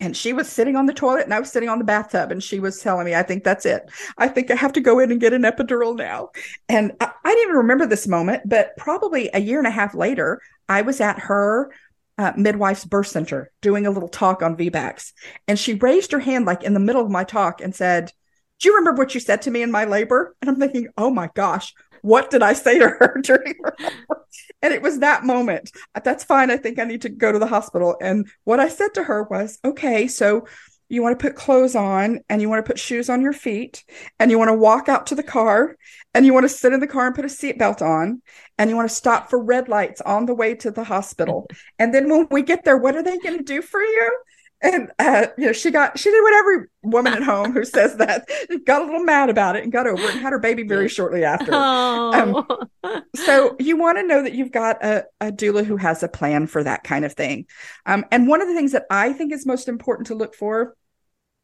and 0.00 0.16
she 0.16 0.32
was 0.32 0.48
sitting 0.48 0.76
on 0.76 0.86
the 0.86 0.92
toilet 0.92 1.24
and 1.24 1.34
I 1.34 1.40
was 1.40 1.50
sitting 1.50 1.68
on 1.68 1.78
the 1.78 1.84
bathtub 1.84 2.30
and 2.30 2.42
she 2.42 2.60
was 2.60 2.80
telling 2.80 3.04
me, 3.04 3.14
I 3.14 3.22
think 3.22 3.42
that's 3.42 3.66
it. 3.66 3.90
I 4.16 4.28
think 4.28 4.50
I 4.50 4.54
have 4.54 4.72
to 4.74 4.80
go 4.80 5.00
in 5.00 5.10
and 5.10 5.20
get 5.20 5.32
an 5.32 5.42
epidural 5.42 5.96
now. 5.96 6.30
And 6.68 6.92
I, 7.00 7.10
I 7.24 7.30
didn't 7.30 7.42
even 7.44 7.56
remember 7.56 7.86
this 7.86 8.06
moment, 8.06 8.42
but 8.46 8.76
probably 8.76 9.28
a 9.34 9.40
year 9.40 9.58
and 9.58 9.66
a 9.66 9.72
half 9.72 9.94
later, 9.94 10.40
I 10.68 10.82
was 10.82 11.00
at 11.00 11.18
her 11.20 11.72
uh, 12.16 12.32
midwife's 12.36 12.84
birth 12.84 13.08
center 13.08 13.50
doing 13.60 13.86
a 13.86 13.90
little 13.90 14.08
talk 14.08 14.42
on 14.42 14.56
VBACs. 14.56 15.12
And 15.48 15.58
she 15.58 15.74
raised 15.74 16.12
her 16.12 16.20
hand 16.20 16.46
like 16.46 16.62
in 16.62 16.74
the 16.74 16.80
middle 16.80 17.04
of 17.04 17.10
my 17.10 17.24
talk 17.24 17.60
and 17.60 17.74
said, 17.74 18.12
do 18.60 18.68
you 18.68 18.76
remember 18.76 19.02
what 19.02 19.14
you 19.14 19.20
said 19.20 19.42
to 19.42 19.50
me 19.50 19.62
in 19.62 19.70
my 19.70 19.84
labor? 19.84 20.34
And 20.40 20.50
I'm 20.50 20.56
thinking, 20.56 20.88
oh 20.96 21.10
my 21.10 21.30
gosh, 21.34 21.74
what 22.02 22.30
did 22.30 22.42
I 22.42 22.52
say 22.52 22.78
to 22.78 22.88
her 22.88 23.20
during 23.22 23.54
her? 23.64 23.76
And 24.60 24.74
it 24.74 24.82
was 24.82 24.98
that 24.98 25.22
moment. 25.22 25.70
Uh, 25.94 26.00
that's 26.04 26.24
fine. 26.24 26.50
I 26.50 26.56
think 26.56 26.80
I 26.80 26.84
need 26.84 27.02
to 27.02 27.08
go 27.08 27.30
to 27.30 27.38
the 27.38 27.46
hospital. 27.46 27.96
And 28.00 28.28
what 28.42 28.58
I 28.58 28.68
said 28.68 28.92
to 28.94 29.04
her 29.04 29.22
was, 29.22 29.60
okay, 29.64 30.08
so 30.08 30.48
you 30.88 31.02
want 31.02 31.18
to 31.18 31.22
put 31.22 31.36
clothes 31.36 31.76
on 31.76 32.20
and 32.28 32.40
you 32.40 32.48
want 32.48 32.64
to 32.64 32.68
put 32.68 32.78
shoes 32.78 33.10
on 33.10 33.20
your 33.20 33.32
feet 33.32 33.84
and 34.18 34.30
you 34.30 34.38
want 34.38 34.48
to 34.48 34.54
walk 34.54 34.88
out 34.88 35.06
to 35.06 35.14
the 35.14 35.22
car 35.22 35.76
and 36.14 36.24
you 36.24 36.32
want 36.32 36.44
to 36.44 36.48
sit 36.48 36.72
in 36.72 36.80
the 36.80 36.86
car 36.86 37.06
and 37.06 37.14
put 37.14 37.24
a 37.24 37.28
seatbelt 37.28 37.82
on 37.82 38.22
and 38.56 38.70
you 38.70 38.76
want 38.76 38.88
to 38.88 38.94
stop 38.94 39.28
for 39.28 39.42
red 39.42 39.68
lights 39.68 40.00
on 40.00 40.26
the 40.26 40.34
way 40.34 40.54
to 40.54 40.70
the 40.70 40.84
hospital. 40.84 41.46
And 41.78 41.94
then 41.94 42.08
when 42.08 42.26
we 42.30 42.42
get 42.42 42.64
there, 42.64 42.78
what 42.78 42.96
are 42.96 43.02
they 43.02 43.18
going 43.18 43.36
to 43.36 43.44
do 43.44 43.60
for 43.60 43.80
you? 43.80 44.18
And 44.60 44.90
uh, 44.98 45.26
you 45.36 45.46
know 45.46 45.52
she 45.52 45.70
got 45.70 45.98
she 45.98 46.10
did 46.10 46.22
what 46.22 46.34
every 46.34 46.66
woman 46.82 47.12
at 47.12 47.22
home 47.22 47.52
who 47.52 47.64
says 47.64 47.96
that 47.96 48.28
got 48.64 48.82
a 48.82 48.84
little 48.84 49.04
mad 49.04 49.30
about 49.30 49.56
it 49.56 49.62
and 49.62 49.72
got 49.72 49.86
over 49.86 50.02
it 50.02 50.10
and 50.10 50.20
had 50.20 50.32
her 50.32 50.38
baby 50.38 50.62
very 50.62 50.88
shortly 50.88 51.24
after 51.24 51.50
oh. 51.52 52.46
um, 52.84 53.02
so 53.16 53.56
you 53.58 53.76
want 53.76 53.98
to 53.98 54.02
know 54.02 54.22
that 54.22 54.34
you've 54.34 54.52
got 54.52 54.82
a, 54.84 55.04
a, 55.20 55.30
doula 55.30 55.64
who 55.64 55.76
has 55.76 56.02
a 56.02 56.08
plan 56.08 56.46
for 56.46 56.64
that 56.64 56.82
kind 56.82 57.04
of 57.04 57.12
thing 57.12 57.46
um, 57.86 58.04
and 58.10 58.26
one 58.26 58.40
of 58.40 58.48
the 58.48 58.54
things 58.54 58.72
that 58.72 58.84
i 58.90 59.12
think 59.12 59.32
is 59.32 59.46
most 59.46 59.68
important 59.68 60.08
to 60.08 60.14
look 60.14 60.34
for 60.34 60.74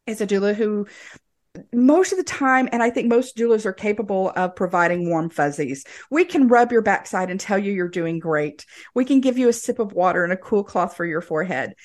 is 0.05 0.21
a 0.21 0.27
doula 0.27 0.53
who 0.53 0.85
most 1.73 2.11
of 2.11 2.17
the 2.17 2.23
time, 2.23 2.69
and 2.71 2.81
I 2.81 2.89
think 2.89 3.07
most 3.07 3.37
doulas 3.37 3.65
are 3.65 3.73
capable 3.73 4.31
of 4.35 4.55
providing 4.55 5.09
warm 5.09 5.29
fuzzies. 5.29 5.85
We 6.09 6.25
can 6.25 6.47
rub 6.47 6.71
your 6.71 6.81
backside 6.81 7.29
and 7.29 7.39
tell 7.39 7.57
you 7.57 7.71
you're 7.71 7.87
doing 7.87 8.19
great. 8.19 8.65
We 8.93 9.05
can 9.05 9.21
give 9.21 9.37
you 9.37 9.49
a 9.49 9.53
sip 9.53 9.79
of 9.79 9.93
water 9.93 10.23
and 10.23 10.33
a 10.33 10.37
cool 10.37 10.63
cloth 10.63 10.95
for 10.95 11.05
your 11.05 11.21
forehead. 11.21 11.75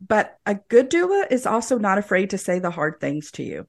But 0.00 0.36
a 0.44 0.56
good 0.68 0.90
doula 0.90 1.30
is 1.30 1.46
also 1.46 1.78
not 1.78 1.98
afraid 1.98 2.30
to 2.30 2.38
say 2.38 2.58
the 2.58 2.70
hard 2.70 3.00
things 3.00 3.30
to 3.32 3.42
you. 3.42 3.66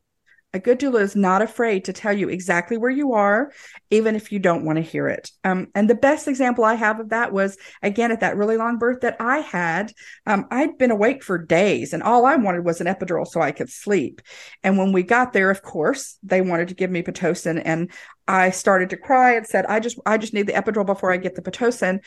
A 0.54 0.60
good 0.60 0.80
doula 0.80 1.02
is 1.02 1.18
not 1.18 1.42
afraid 1.42 1.84
to 1.84 1.92
tell 1.92 2.14
you 2.14 2.30
exactly 2.30 2.78
where 2.78 2.90
you 2.90 3.12
are, 3.12 3.52
even 3.90 4.16
if 4.16 4.32
you 4.32 4.40
don't 4.40 4.64
want 4.64 4.78
to 4.78 4.82
hear 4.82 5.10
it. 5.10 5.30
Um, 5.44 5.68
and 5.76 5.90
the 5.90 5.96
best 5.96 6.30
example 6.30 6.64
I 6.64 6.76
have 6.76 7.02
of 7.02 7.10
that 7.10 7.34
was, 7.34 7.58
again, 7.84 8.10
at 8.14 8.22
that 8.22 8.38
really 8.38 8.56
long 8.56 8.78
birth 8.78 9.02
that 9.02 9.18
I 9.20 9.40
had. 9.40 9.92
Um, 10.26 10.48
I'd 10.52 10.78
been 10.78 10.92
awake 10.92 11.24
for 11.24 11.38
days, 11.38 11.92
and 11.92 12.02
all 12.02 12.26
I 12.26 12.38
wanted 12.38 12.64
was 12.64 12.80
an 12.80 12.88
epidural 12.88 13.28
so 13.28 13.42
I 13.42 13.52
could 13.52 13.70
sleep. 13.70 14.22
And 14.64 14.78
when 14.78 14.94
we 14.94 15.04
got 15.04 15.34
there, 15.34 15.52
of 15.52 15.62
course, 15.62 16.18
they 16.24 16.40
wanted 16.40 16.70
to 16.70 16.76
give 16.76 16.90
me 16.90 17.02
Pitocin, 17.02 17.62
and 17.66 17.92
I 18.26 18.52
started 18.52 18.92
to 18.92 18.98
cry 18.98 19.36
and 19.36 19.46
said, 19.46 19.66
"I 19.66 19.82
just, 19.82 20.00
I 20.06 20.18
just 20.18 20.34
need 20.34 20.48
the 20.48 20.54
epidural 20.54 20.86
before 20.86 21.12
I 21.12 21.18
get 21.18 21.36
the 21.36 21.42
Pitocin." 21.42 22.00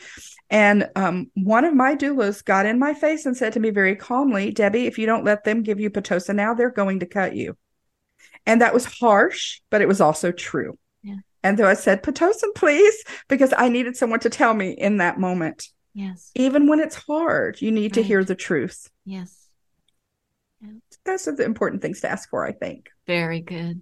And 0.49 0.89
um, 0.95 1.29
one 1.35 1.63
of 1.63 1.75
my 1.75 1.95
doulas 1.95 2.43
got 2.43 2.65
in 2.65 2.79
my 2.79 2.93
face 2.93 3.25
and 3.25 3.37
said 3.37 3.53
to 3.53 3.59
me 3.59 3.69
very 3.69 3.95
calmly, 3.95 4.51
"Debbie, 4.51 4.87
if 4.87 4.97
you 4.97 5.05
don't 5.05 5.23
let 5.23 5.43
them 5.43 5.63
give 5.63 5.79
you 5.79 5.89
Pitocin 5.89 6.35
now, 6.35 6.53
they're 6.53 6.71
going 6.71 6.99
to 7.01 7.05
cut 7.05 7.35
you." 7.35 7.55
And 8.45 8.61
that 8.61 8.73
was 8.73 8.85
harsh, 8.85 9.61
but 9.69 9.81
it 9.81 9.87
was 9.87 10.01
also 10.01 10.31
true. 10.31 10.77
Yeah. 11.03 11.17
And 11.43 11.57
though 11.57 11.67
I 11.67 11.75
said, 11.75 12.03
Pitocin, 12.03 12.53
please, 12.55 13.03
because 13.27 13.53
I 13.55 13.69
needed 13.69 13.95
someone 13.95 14.19
to 14.21 14.29
tell 14.29 14.53
me 14.53 14.71
in 14.71 14.97
that 14.97 15.19
moment. 15.19 15.67
Yes. 15.93 16.31
Even 16.35 16.67
when 16.67 16.79
it's 16.79 16.95
hard, 16.95 17.61
you 17.61 17.71
need 17.71 17.83
right. 17.83 17.93
to 17.93 18.03
hear 18.03 18.23
the 18.23 18.35
truth. 18.35 18.89
Yes. 19.05 19.47
Yeah. 20.61 20.71
Those 21.05 21.27
are 21.27 21.35
the 21.35 21.45
important 21.45 21.81
things 21.81 22.01
to 22.01 22.09
ask 22.09 22.29
for, 22.29 22.45
I 22.45 22.51
think. 22.51 22.89
Very 23.07 23.41
good. 23.41 23.81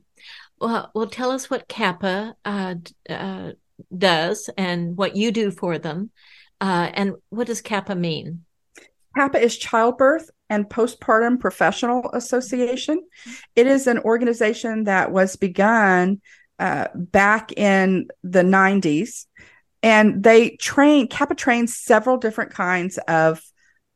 Well, 0.59 0.91
well, 0.93 1.07
tell 1.07 1.31
us 1.31 1.49
what 1.49 1.67
CAPPA 1.67 2.33
uh, 2.43 2.75
uh, 3.09 3.51
does 3.95 4.49
and 4.57 4.97
what 4.97 5.15
you 5.15 5.31
do 5.31 5.51
for 5.51 5.77
them. 5.77 6.11
Uh, 6.59 6.89
and 6.93 7.13
what 7.29 7.47
does 7.47 7.61
CAPPA 7.61 7.97
mean? 7.97 8.45
CAPPA 9.17 9.41
is 9.41 9.57
Childbirth 9.57 10.29
and 10.49 10.69
Postpartum 10.69 11.39
Professional 11.39 12.09
Association. 12.13 13.03
It 13.55 13.67
is 13.67 13.87
an 13.87 13.99
organization 13.99 14.85
that 14.85 15.11
was 15.11 15.35
begun 15.35 16.21
uh, 16.59 16.87
back 16.95 17.51
in 17.53 18.07
the 18.23 18.43
90s. 18.43 19.25
And 19.83 20.23
they 20.23 20.51
train, 20.57 21.07
CAPPA 21.07 21.37
trains 21.37 21.77
several 21.77 22.17
different 22.17 22.51
kinds 22.51 22.97
of 23.07 23.41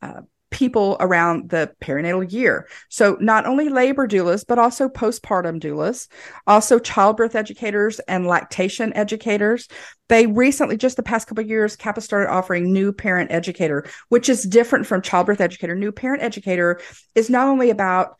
uh, 0.01 0.22
people 0.52 0.97
around 0.99 1.49
the 1.49 1.74
perinatal 1.82 2.32
year. 2.32 2.68
So 2.89 3.18
not 3.20 3.45
only 3.45 3.70
labor 3.70 4.08
doulas, 4.08 4.45
but 4.45 4.60
also 4.60 4.89
postpartum 4.89 5.60
doulas, 5.60 6.08
also 6.45 6.78
childbirth 6.78 7.36
educators 7.36 7.99
and 8.02 8.28
lactation 8.28 8.93
educators. 8.93 9.68
They 10.10 10.28
recently, 10.28 10.78
just 10.78 10.97
the 10.97 11.04
past 11.04 11.28
couple 11.28 11.45
years, 11.45 11.78
CAPPA 11.78 12.02
started 12.02 12.30
offering 12.30 12.72
new 12.72 12.91
parent 12.91 13.32
educator, 13.32 13.86
which 14.10 14.28
is 14.28 14.43
different 14.43 14.86
from 14.86 15.02
childbirth 15.02 15.41
educator. 15.41 15.74
New 15.74 15.93
parent 15.93 16.22
educator 16.22 16.82
is 17.16 17.30
not 17.30 17.47
only 17.47 17.70
about 17.70 18.18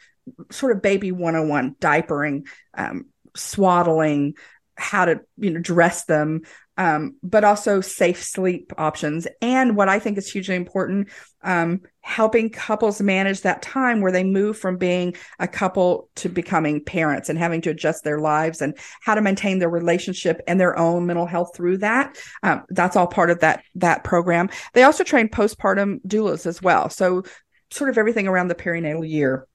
sort 0.52 0.76
of 0.76 0.82
baby 0.82 1.12
101 1.12 1.76
diapering, 1.82 2.48
um, 2.74 3.08
swaddling, 3.36 4.36
how 4.82 5.06
to 5.06 5.22
you 5.38 5.52
know 5.52 5.60
dress 5.60 6.06
them 6.06 6.42
um, 6.78 7.16
but 7.22 7.44
also 7.44 7.80
safe 7.80 8.24
sleep 8.24 8.74
options. 8.78 9.28
And 9.42 9.76
what 9.76 9.90
i 9.90 10.00
think 10.00 10.18
is 10.18 10.32
hugely 10.32 10.56
important 10.56 11.10
um, 11.44 11.82
helping 12.02 12.50
couples 12.50 13.02
manage 13.02 13.42
that 13.42 13.62
time 13.62 14.02
where 14.02 14.12
they 14.12 14.24
move 14.24 14.58
from 14.58 14.78
being 14.78 15.16
a 15.40 15.48
couple 15.48 16.10
to 16.16 16.30
becoming 16.30 16.84
parents 16.84 17.30
and 17.30 17.38
having 17.38 17.62
to 17.62 17.70
adjust 17.70 18.04
their 18.04 18.20
lives 18.20 18.62
and 18.62 18.78
how 19.02 19.16
to 19.16 19.22
maintain 19.22 19.60
their 19.60 19.70
relationship 19.70 20.42
and 20.48 20.60
their 20.60 20.78
own 20.78 21.06
mental 21.06 21.26
health 21.26 21.56
through 21.56 21.78
that. 21.78 22.18
Um, 22.44 22.64
that's 22.70 22.96
all 22.96 23.08
part 23.08 23.30
of 23.30 23.40
that 23.40 23.64
that 23.76 24.04
program. 24.04 24.50
They 24.74 24.84
also 24.84 25.04
train 25.04 25.30
postpartum 25.30 26.02
doulas 26.08 26.46
as 26.46 26.62
well. 26.62 26.90
So 26.90 27.24
sort 27.70 27.90
of 27.90 27.98
everything 27.98 28.28
around 28.28 28.48
the 28.48 28.56
perinatal 28.56 29.08
year. 29.08 29.48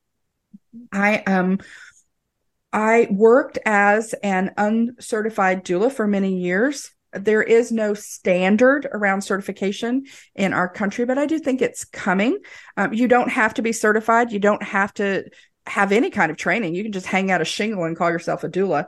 I 0.92 1.18
um 1.18 1.58
I 2.72 3.08
worked 3.10 3.58
as 3.64 4.14
an 4.22 4.52
uncertified 4.56 5.64
doula 5.64 5.90
for 5.90 6.06
many 6.06 6.40
years. 6.40 6.90
There 7.12 7.42
is 7.42 7.72
no 7.72 7.94
standard 7.94 8.86
around 8.92 9.22
certification 9.22 10.04
in 10.34 10.52
our 10.52 10.68
country, 10.68 11.04
but 11.06 11.16
I 11.18 11.26
do 11.26 11.38
think 11.38 11.62
it's 11.62 11.84
coming. 11.84 12.38
Um, 12.76 12.92
you 12.92 13.08
don't 13.08 13.30
have 13.30 13.54
to 13.54 13.62
be 13.62 13.72
certified. 13.72 14.32
You 14.32 14.38
don't 14.38 14.62
have 14.62 14.92
to 14.94 15.24
have 15.66 15.92
any 15.92 16.10
kind 16.10 16.30
of 16.30 16.36
training. 16.36 16.74
You 16.74 16.82
can 16.82 16.92
just 16.92 17.06
hang 17.06 17.30
out 17.30 17.40
a 17.40 17.44
shingle 17.44 17.84
and 17.84 17.96
call 17.96 18.10
yourself 18.10 18.44
a 18.44 18.48
doula. 18.48 18.86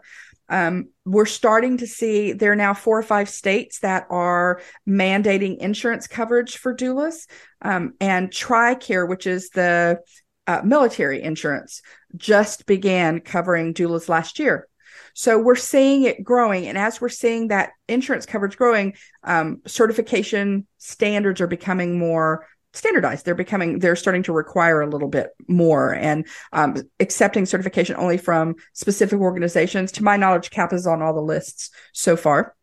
Um, 0.51 0.89
we're 1.05 1.27
starting 1.27 1.79
to 1.79 1.87
see 1.87 2.33
there 2.33 2.53
are 2.53 2.57
now 2.57 2.75
four 2.75 2.99
or 2.99 3.03
five 3.03 3.29
states 3.29 3.81
that 3.81 4.07
are 4.11 4.61
mandating 4.89 5.59
insurance 5.59 6.07
coverage 6.07 6.57
for 6.57 6.75
doulas. 6.75 7.27
Um, 7.61 7.95
and 8.01 8.31
TRICARE, 8.31 9.09
which 9.09 9.27
is 9.27 9.51
the 9.51 10.01
uh, 10.49 10.63
military 10.65 11.23
insurance 11.23 11.83
just 12.17 12.67
began 12.67 13.21
covering 13.21 13.75
doulas 13.75 14.09
last 14.09 14.39
year. 14.39 14.67
So 15.13 15.39
we're 15.39 15.57
seeing 15.57 16.05
it 16.05 16.25
growing. 16.25 16.67
And 16.67 16.79
as 16.79 17.01
we're 17.01 17.09
seeing 17.11 17.49
that 17.49 17.71
insurance 17.87 18.25
coverage 18.25 18.57
growing, 18.57 18.95
um, 19.23 19.61
certification 19.67 20.67
standards 20.79 21.41
are 21.41 21.47
becoming 21.47 21.99
more 21.99 22.47
standardized. 22.73 23.25
They're 23.25 23.35
becoming, 23.35 23.79
they're 23.79 23.97
starting 23.97 24.23
to 24.25 24.33
require 24.33 24.81
a 24.81 24.89
little 24.89 25.09
bit 25.09 25.31
more 25.49 25.95
and 25.95 26.27
um, 26.53 26.77
accepting 26.99 27.45
certification 27.45 27.97
only 27.97 28.17
from 28.17 28.55
specific 28.73 29.19
organizations. 29.21 29.93
To 29.93 30.05
my 30.05 30.17
knowledge, 30.17 30.51
CAPPA 30.51 30.75
is 30.75 30.87
on 30.87 31.03
all 31.03 31.15
the 31.15 31.21
lists 31.21 31.71
so 31.93 32.17
far. 32.17 32.55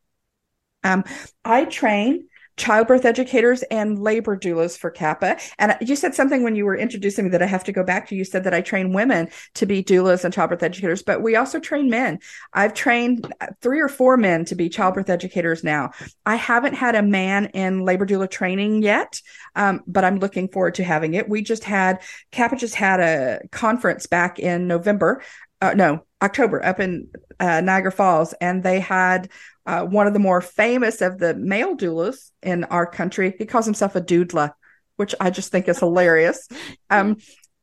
Um, 0.84 1.04
I 1.44 1.66
train 1.66 2.28
childbirth 2.58 3.06
educators 3.06 3.64
and 3.64 3.99
labor 3.99 4.38
doulas 4.38 4.78
for 4.78 4.91
CAPPA 4.91 5.41
And 5.60 5.76
you 5.82 5.95
said 5.95 6.16
something 6.16 6.43
when 6.43 6.56
you 6.56 6.66
were 6.66 6.78
introducing 6.78 7.26
me 7.26 7.32
that 7.32 7.41
I 7.41 7.47
have 7.47 7.64
to 7.66 7.72
go 7.72 7.84
back 7.84 8.08
to. 8.08 8.16
You 8.16 8.24
said 8.24 8.43
that 8.45 8.53
I 8.53 8.62
train 8.62 8.93
women 8.93 9.30
to 9.56 9.66
be 9.66 9.84
doulas 9.84 10.24
and 10.24 10.34
childbirth 10.34 10.64
educators, 10.64 11.03
but 11.03 11.22
we 11.22 11.36
also 11.36 11.60
train 11.60 11.89
men. 11.89 12.20
I've 12.53 12.74
trained 12.74 13.32
three 13.62 13.82
or 13.82 13.89
four 13.89 14.18
men 14.18 14.45
to 14.45 14.56
be 14.56 14.70
childbirth 14.70 15.10
educators 15.10 15.64
now. 15.64 15.91
I 16.26 16.36
haven't 16.36 16.76
had 16.76 16.95
a 16.95 17.01
man 17.03 17.47
in 17.47 17.84
labor 17.84 18.06
doula 18.06 18.30
training 18.30 18.84
yet, 18.84 19.22
um, 19.56 19.82
but 19.88 20.06
I'm 20.06 20.20
looking 20.20 20.47
forward 20.47 20.76
to 20.76 20.84
having 20.84 21.14
it. 21.14 21.28
We 21.28 21.41
just 21.41 21.64
had, 21.64 22.01
CAPPA 22.32 22.60
just 22.60 22.76
had 22.76 22.99
a 22.99 23.47
conference 23.51 24.06
back 24.06 24.39
in 24.39 24.68
November. 24.68 25.22
Uh, 25.62 25.74
no, 25.74 26.06
October 26.22 26.64
up 26.64 26.80
in 26.80 27.08
uh, 27.39 27.62
Niagara 27.62 27.91
Falls, 27.91 28.34
and 28.39 28.64
they 28.64 28.80
had 28.80 29.30
uh, 29.66 29.84
one 29.84 30.07
of 30.07 30.13
the 30.13 30.20
more 30.20 30.41
famous 30.41 31.01
of 31.01 31.18
the 31.18 31.34
male 31.36 31.76
doulas 31.76 32.32
in 32.41 32.63
our 32.66 32.86
country. 32.86 33.36
He 33.38 33.45
calls 33.45 33.66
himself 33.66 33.95
a 33.95 34.01
doodla, 34.01 34.51
which 34.97 35.16
I 35.20 35.30
just 35.30 35.51
think 35.51 35.68
is 35.68 35.80
hilarious. 35.80 36.47
Um, 36.89 37.18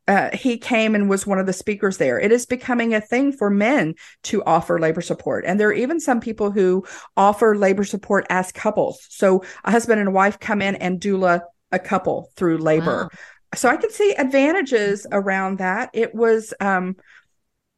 uh, 0.09 0.31
he 0.37 0.59
came 0.59 0.97
and 0.97 1.09
was 1.09 1.27
one 1.27 1.39
of 1.39 1.47
the 1.47 1.53
speakers 1.53 1.97
there. 1.99 2.19
It 2.19 2.33
is 2.33 2.45
becoming 2.45 2.93
a 2.93 3.01
thing 3.01 3.33
for 3.33 3.49
men 3.49 3.95
to 4.25 4.43
offer 4.45 4.81
labor 4.81 5.01
support. 5.01 5.45
And 5.47 5.61
there 5.61 5.69
are 5.69 5.73
even 5.73 6.01
some 6.01 6.21
people 6.21 6.51
who 6.51 6.85
offer 7.17 7.57
labor 7.57 7.85
support 7.85 8.27
as 8.29 8.51
couples. 8.51 9.07
So 9.11 9.45
a 9.65 9.71
husband 9.71 10.01
and 10.01 10.09
a 10.09 10.13
wife 10.13 10.41
come 10.41 10.61
in 10.61 10.75
and 10.77 11.01
doula 11.01 11.43
a 11.71 11.79
couple 11.79 12.31
through 12.35 12.59
labor. 12.59 13.11
Wow. 13.13 13.19
So 13.55 13.69
I 13.69 13.77
can 13.77 13.91
see 13.91 14.13
advantages 14.15 15.07
around 15.13 15.59
that. 15.59 15.91
It 15.93 16.15
was 16.15 16.53
um, 16.61 16.97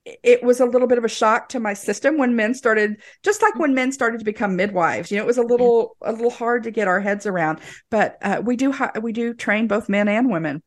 it 0.05 0.42
was 0.42 0.61
a 0.61 0.66
little 0.66 0.86
bit 0.86 0.98
of 0.98 1.05
a 1.05 1.09
shock 1.09 1.48
to 1.48 1.61
my 1.61 1.72
system 1.72 2.18
when 2.18 2.36
men 2.36 2.55
started 2.55 3.00
just 3.22 3.40
like 3.40 3.59
when 3.59 3.74
men 3.74 3.90
started 3.90 4.18
to 4.18 4.24
become 4.24 4.55
midwives 4.55 5.11
you 5.11 5.16
know 5.16 5.22
it 5.22 5.26
was 5.26 5.38
a 5.38 5.42
little 5.42 5.96
a 6.02 6.12
little 6.12 6.30
hard 6.30 6.64
to 6.64 6.70
get 6.70 6.88
our 6.88 7.00
heads 7.00 7.26
around 7.26 7.59
but 7.90 8.18
uh, 8.22 8.40
we 8.44 8.57
do 8.57 8.72
we 9.00 9.12
do 9.12 9.34
train 9.34 9.66
both 9.66 9.88
men 9.88 10.09
and 10.09 10.30
women. 10.30 10.62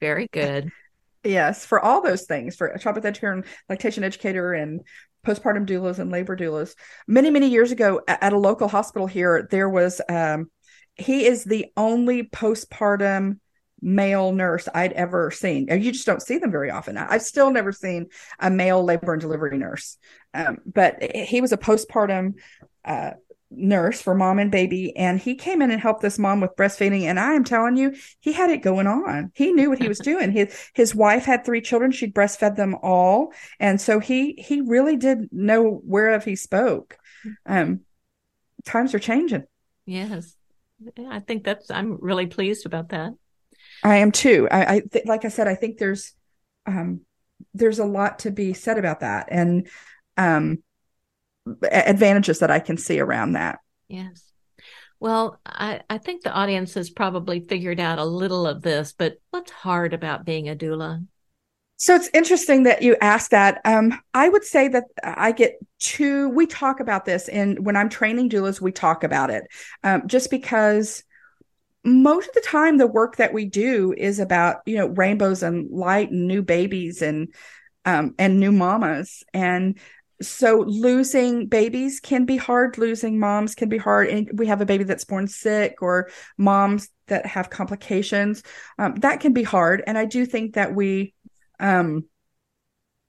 Very 0.00 0.28
good. 0.32 0.70
Yes 1.22 1.64
for 1.64 1.80
all 1.80 2.02
those 2.02 2.22
things 2.22 2.56
for 2.56 2.68
a 2.68 2.78
childbirth 2.78 3.04
educator 3.04 3.32
and 3.32 3.44
lactation 3.68 4.04
educator 4.04 4.52
and 4.52 4.80
postpartum 5.24 5.66
doulas 5.66 5.98
and 5.98 6.10
labor 6.10 6.36
doulas. 6.36 6.74
Many 7.06 7.30
many 7.30 7.48
years 7.48 7.72
ago 7.72 8.00
at 8.08 8.32
a 8.32 8.38
local 8.38 8.68
hospital 8.68 9.06
here 9.06 9.46
there 9.50 9.68
was 9.68 10.00
um, 10.08 10.50
he 10.94 11.26
is 11.26 11.44
the 11.44 11.66
only 11.76 12.24
postpartum 12.24 13.38
male 13.82 14.32
nurse 14.32 14.68
I'd 14.72 14.92
ever 14.92 15.30
seen. 15.30 15.66
You 15.68 15.92
just 15.92 16.06
don't 16.06 16.22
see 16.22 16.38
them 16.38 16.52
very 16.52 16.70
often. 16.70 16.96
I've 16.96 17.22
still 17.22 17.50
never 17.50 17.72
seen 17.72 18.06
a 18.38 18.48
male 18.48 18.82
labor 18.82 19.12
and 19.12 19.20
delivery 19.20 19.58
nurse. 19.58 19.98
Um, 20.32 20.58
but 20.64 21.02
he 21.02 21.40
was 21.40 21.52
a 21.52 21.58
postpartum 21.58 22.34
uh, 22.84 23.10
nurse 23.50 24.00
for 24.00 24.14
mom 24.14 24.38
and 24.38 24.50
baby. 24.50 24.96
And 24.96 25.20
he 25.20 25.34
came 25.34 25.60
in 25.60 25.70
and 25.70 25.80
helped 25.80 26.00
this 26.00 26.18
mom 26.18 26.40
with 26.40 26.56
breastfeeding. 26.56 27.02
And 27.02 27.18
I 27.18 27.34
am 27.34 27.44
telling 27.44 27.76
you, 27.76 27.94
he 28.20 28.32
had 28.32 28.50
it 28.50 28.62
going 28.62 28.86
on. 28.86 29.32
He 29.34 29.52
knew 29.52 29.68
what 29.68 29.80
he 29.80 29.88
was 29.88 29.98
doing. 29.98 30.30
His 30.32 30.70
his 30.74 30.94
wife 30.94 31.24
had 31.24 31.44
three 31.44 31.60
children. 31.60 31.90
She'd 31.90 32.14
breastfed 32.14 32.56
them 32.56 32.76
all. 32.82 33.32
And 33.58 33.80
so 33.80 33.98
he 33.98 34.34
he 34.34 34.60
really 34.60 34.96
did 34.96 35.28
know 35.32 35.80
whereof 35.84 36.24
he 36.24 36.36
spoke. 36.36 36.96
Um, 37.44 37.80
times 38.64 38.94
are 38.94 39.00
changing. 39.00 39.44
Yes. 39.86 40.36
I 41.08 41.20
think 41.20 41.44
that's 41.44 41.70
I'm 41.70 41.98
really 42.00 42.26
pleased 42.26 42.66
about 42.66 42.88
that. 42.90 43.12
I 43.82 43.96
am 43.96 44.12
too. 44.12 44.48
I, 44.50 44.76
I 44.76 44.80
th- 44.80 45.06
like 45.06 45.24
I 45.24 45.28
said, 45.28 45.48
I 45.48 45.54
think 45.54 45.78
there's 45.78 46.12
um, 46.66 47.00
there's 47.54 47.78
a 47.78 47.84
lot 47.84 48.20
to 48.20 48.30
be 48.30 48.52
said 48.52 48.78
about 48.78 49.00
that, 49.00 49.28
and 49.30 49.68
um, 50.16 50.62
advantages 51.70 52.38
that 52.40 52.50
I 52.50 52.60
can 52.60 52.76
see 52.76 53.00
around 53.00 53.32
that. 53.32 53.58
Yes. 53.88 54.32
Well, 55.00 55.40
I, 55.44 55.80
I 55.90 55.98
think 55.98 56.22
the 56.22 56.32
audience 56.32 56.74
has 56.74 56.88
probably 56.88 57.40
figured 57.40 57.80
out 57.80 57.98
a 57.98 58.04
little 58.04 58.46
of 58.46 58.62
this, 58.62 58.94
but 58.96 59.16
what's 59.30 59.50
hard 59.50 59.94
about 59.94 60.24
being 60.24 60.48
a 60.48 60.54
doula? 60.54 61.04
So 61.76 61.96
it's 61.96 62.08
interesting 62.14 62.62
that 62.62 62.82
you 62.82 62.96
asked 63.00 63.32
that. 63.32 63.60
Um, 63.64 64.00
I 64.14 64.28
would 64.28 64.44
say 64.44 64.68
that 64.68 64.84
I 65.02 65.32
get 65.32 65.58
two. 65.80 66.28
We 66.28 66.46
talk 66.46 66.78
about 66.78 67.04
this, 67.04 67.28
and 67.28 67.66
when 67.66 67.74
I'm 67.74 67.88
training 67.88 68.30
doulas, 68.30 68.60
we 68.60 68.70
talk 68.70 69.02
about 69.02 69.30
it, 69.30 69.42
um, 69.82 70.06
just 70.06 70.30
because 70.30 71.02
most 71.84 72.28
of 72.28 72.34
the 72.34 72.40
time 72.42 72.78
the 72.78 72.86
work 72.86 73.16
that 73.16 73.32
we 73.32 73.44
do 73.44 73.94
is 73.96 74.18
about 74.18 74.58
you 74.66 74.76
know 74.76 74.86
rainbows 74.86 75.42
and 75.42 75.70
light 75.70 76.10
and 76.10 76.28
new 76.28 76.42
babies 76.42 77.02
and 77.02 77.34
um, 77.84 78.14
and 78.18 78.38
new 78.38 78.52
mamas. 78.52 79.24
And 79.34 79.78
so 80.20 80.60
losing 80.60 81.48
babies 81.48 81.98
can 82.00 82.24
be 82.24 82.36
hard. 82.36 82.78
Losing 82.78 83.18
moms 83.18 83.54
can 83.54 83.68
be 83.68 83.78
hard. 83.78 84.08
And 84.08 84.30
we 84.34 84.46
have 84.46 84.60
a 84.60 84.66
baby 84.66 84.84
that's 84.84 85.04
born 85.04 85.26
sick 85.26 85.82
or 85.82 86.10
moms 86.38 86.88
that 87.08 87.26
have 87.26 87.50
complications 87.50 88.42
um, 88.78 88.94
that 88.96 89.20
can 89.20 89.32
be 89.32 89.42
hard. 89.42 89.82
And 89.86 89.98
i 89.98 90.04
do 90.04 90.24
think 90.24 90.54
that 90.54 90.74
we 90.74 91.14
um, 91.58 92.04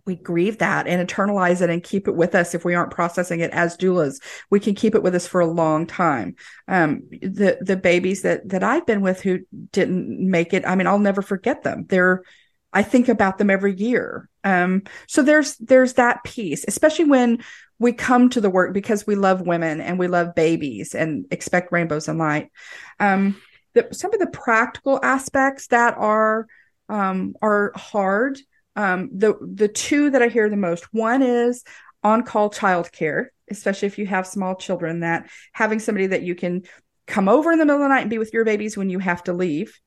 we 0.05 0.15
grieve 0.15 0.57
that 0.57 0.87
and 0.87 1.07
internalize 1.07 1.61
it 1.61 1.69
and 1.69 1.83
keep 1.83 2.07
it 2.07 2.15
with 2.15 2.35
us 2.35 2.53
if 2.53 2.65
we 2.65 2.73
aren't 2.73 2.91
processing 2.91 3.39
it 3.39 3.51
as 3.51 3.77
doulas. 3.77 4.21
We 4.49 4.59
can 4.59 4.75
keep 4.75 4.95
it 4.95 5.03
with 5.03 5.15
us 5.15 5.27
for 5.27 5.41
a 5.41 5.47
long 5.47 5.85
time. 5.87 6.35
Um, 6.67 7.03
the 7.11 7.57
the 7.61 7.77
babies 7.77 8.21
that 8.23 8.49
that 8.49 8.63
i've 8.63 8.85
been 8.85 9.01
with 9.01 9.21
who 9.21 9.39
didn't 9.71 10.09
make 10.19 10.53
it 10.53 10.65
i 10.65 10.75
mean 10.75 10.87
i'll 10.87 10.99
never 10.99 11.21
forget 11.21 11.63
them. 11.63 11.85
They're 11.87 12.23
i 12.71 12.83
think 12.83 13.09
about 13.09 13.37
them 13.37 13.49
every 13.49 13.75
year. 13.75 14.29
Um, 14.43 14.83
so 15.07 15.23
there's 15.23 15.55
there's 15.57 15.93
that 15.93 16.23
piece 16.23 16.65
especially 16.67 17.05
when 17.05 17.43
we 17.79 17.91
come 17.91 18.29
to 18.29 18.41
the 18.41 18.49
work 18.49 18.73
because 18.73 19.05
we 19.05 19.15
love 19.15 19.41
women 19.41 19.81
and 19.81 19.99
we 19.99 20.07
love 20.07 20.35
babies 20.35 20.95
and 20.95 21.25
expect 21.31 21.71
rainbows 21.71 22.07
and 22.07 22.17
light. 22.17 22.49
Um, 22.99 23.35
the, 23.73 23.87
some 23.91 24.13
of 24.13 24.19
the 24.19 24.27
practical 24.27 24.99
aspects 25.03 25.67
that 25.67 25.95
are 25.97 26.47
um, 26.89 27.35
are 27.41 27.71
hard 27.75 28.39
um, 28.76 29.09
the 29.13 29.36
the 29.41 29.67
two 29.67 30.11
that 30.11 30.21
I 30.21 30.28
hear 30.28 30.49
the 30.49 30.57
most 30.57 30.91
one 30.93 31.21
is 31.21 31.63
on 32.03 32.24
call 32.24 32.49
childcare, 32.49 33.28
especially 33.49 33.88
if 33.88 33.97
you 33.97 34.05
have 34.07 34.28
small 34.28 34.55
children. 34.55 35.01
That 35.01 35.30
having 35.53 35.80
somebody 35.80 36.07
that 36.07 36.24
you 36.24 36.36
can 36.36 36.63
come 37.07 37.30
over 37.30 37.51
in 37.51 37.59
the 37.59 37.65
middle 37.65 37.82
of 37.82 37.86
the 37.86 37.89
night 37.89 38.01
and 38.01 38.09
be 38.09 38.17
with 38.17 38.34
your 38.34 38.45
babies 38.45 38.78
when 38.78 38.89
you 38.89 38.99
have 38.99 39.24
to 39.24 39.34
leave. 39.34 39.80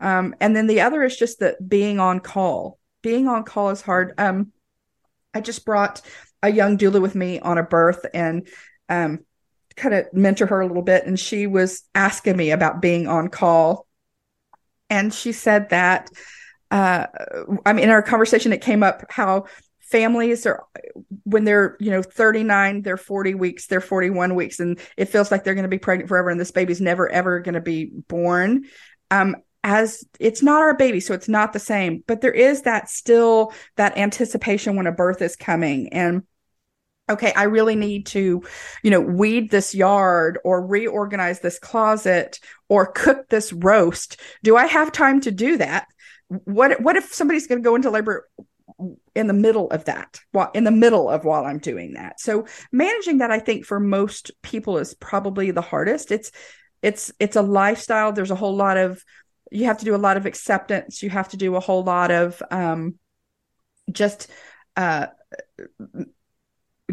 Um, 0.00 0.34
and 0.40 0.54
then 0.54 0.66
the 0.66 0.80
other 0.82 1.02
is 1.02 1.16
just 1.16 1.40
that 1.40 1.66
being 1.66 2.00
on 2.00 2.20
call. 2.20 2.78
Being 3.02 3.28
on 3.28 3.44
call 3.44 3.70
is 3.70 3.80
hard. 3.80 4.12
Um, 4.18 4.52
I 5.32 5.40
just 5.40 5.64
brought 5.64 6.00
a 6.42 6.50
young 6.50 6.76
doula 6.76 7.00
with 7.00 7.14
me 7.14 7.40
on 7.40 7.58
a 7.58 7.62
birth 7.62 8.04
and 8.12 8.46
um, 8.88 9.20
kind 9.76 9.94
of 9.94 10.12
mentor 10.12 10.46
her 10.46 10.60
a 10.60 10.66
little 10.66 10.82
bit, 10.82 11.06
and 11.06 11.18
she 11.18 11.46
was 11.46 11.82
asking 11.94 12.36
me 12.36 12.50
about 12.50 12.82
being 12.82 13.06
on 13.08 13.28
call, 13.28 13.86
and 14.90 15.12
she 15.12 15.32
said 15.32 15.70
that 15.70 16.10
uh, 16.70 17.06
I 17.64 17.72
mean, 17.72 17.84
in 17.84 17.90
our 17.90 18.02
conversation, 18.02 18.52
it 18.52 18.60
came 18.60 18.82
up 18.82 19.04
how 19.10 19.46
families 19.80 20.46
are 20.46 20.64
when 21.24 21.44
they're 21.44 21.76
you 21.78 21.90
know 21.90 22.02
39 22.02 22.82
they're 22.82 22.96
40 22.96 23.34
weeks 23.34 23.66
they're 23.66 23.82
41 23.82 24.34
weeks 24.34 24.58
and 24.58 24.80
it 24.96 25.10
feels 25.10 25.30
like 25.30 25.44
they're 25.44 25.54
going 25.54 25.62
to 25.62 25.68
be 25.68 25.78
pregnant 25.78 26.08
forever 26.08 26.30
and 26.30 26.40
this 26.40 26.50
baby's 26.50 26.80
never 26.80 27.08
ever 27.10 27.40
going 27.40 27.54
to 27.54 27.60
be 27.60 27.90
born. 28.08 28.64
Um 29.10 29.36
as 29.62 30.04
it's 30.20 30.42
not 30.42 30.60
our 30.60 30.76
baby 30.76 31.00
so 31.00 31.14
it's 31.14 31.28
not 31.28 31.52
the 31.52 31.58
same 31.58 32.04
but 32.06 32.20
there 32.20 32.32
is 32.32 32.62
that 32.62 32.88
still 32.88 33.52
that 33.76 33.96
anticipation 33.96 34.76
when 34.76 34.86
a 34.86 34.92
birth 34.92 35.22
is 35.22 35.36
coming 35.36 35.88
and 35.92 36.22
okay 37.10 37.32
i 37.34 37.44
really 37.44 37.74
need 37.74 38.04
to 38.04 38.42
you 38.82 38.90
know 38.90 39.00
weed 39.00 39.50
this 39.50 39.74
yard 39.74 40.38
or 40.44 40.66
reorganize 40.66 41.40
this 41.40 41.58
closet 41.58 42.40
or 42.68 42.86
cook 42.86 43.28
this 43.28 43.52
roast. 43.52 44.20
Do 44.42 44.56
i 44.56 44.66
have 44.66 44.92
time 44.92 45.20
to 45.22 45.30
do 45.30 45.56
that 45.56 45.86
what 46.28 46.80
what 46.80 46.96
if 46.96 47.12
somebody's 47.12 47.46
going 47.46 47.62
to 47.62 47.66
go 47.66 47.74
into 47.74 47.90
labor 47.90 48.28
in 49.14 49.26
the 49.26 49.32
middle 49.32 49.70
of 49.70 49.84
that 49.84 50.20
while 50.32 50.50
in 50.54 50.64
the 50.64 50.70
middle 50.70 51.08
of 51.08 51.24
while 51.24 51.44
i'm 51.44 51.58
doing 51.58 51.94
that? 51.94 52.20
So 52.20 52.46
managing 52.72 53.18
that 53.18 53.30
i 53.30 53.38
think 53.38 53.64
for 53.64 53.78
most 53.80 54.30
people 54.42 54.78
is 54.78 54.94
probably 54.94 55.50
the 55.50 55.62
hardest. 55.62 56.10
It's 56.10 56.30
it's 56.82 57.12
it's 57.18 57.36
a 57.36 57.42
lifestyle. 57.42 58.12
There's 58.12 58.30
a 58.30 58.36
whole 58.36 58.54
lot 58.54 58.76
of 58.76 59.02
you 59.50 59.64
have 59.66 59.78
to 59.78 59.84
do 59.84 59.94
a 59.94 59.96
lot 59.96 60.16
of 60.16 60.26
acceptance. 60.26 61.02
You 61.02 61.10
have 61.10 61.28
to 61.30 61.36
do 61.36 61.56
a 61.56 61.60
whole 61.60 61.82
lot 61.82 62.10
of 62.10 62.42
um 62.50 62.98
just 63.90 64.28
uh 64.76 65.06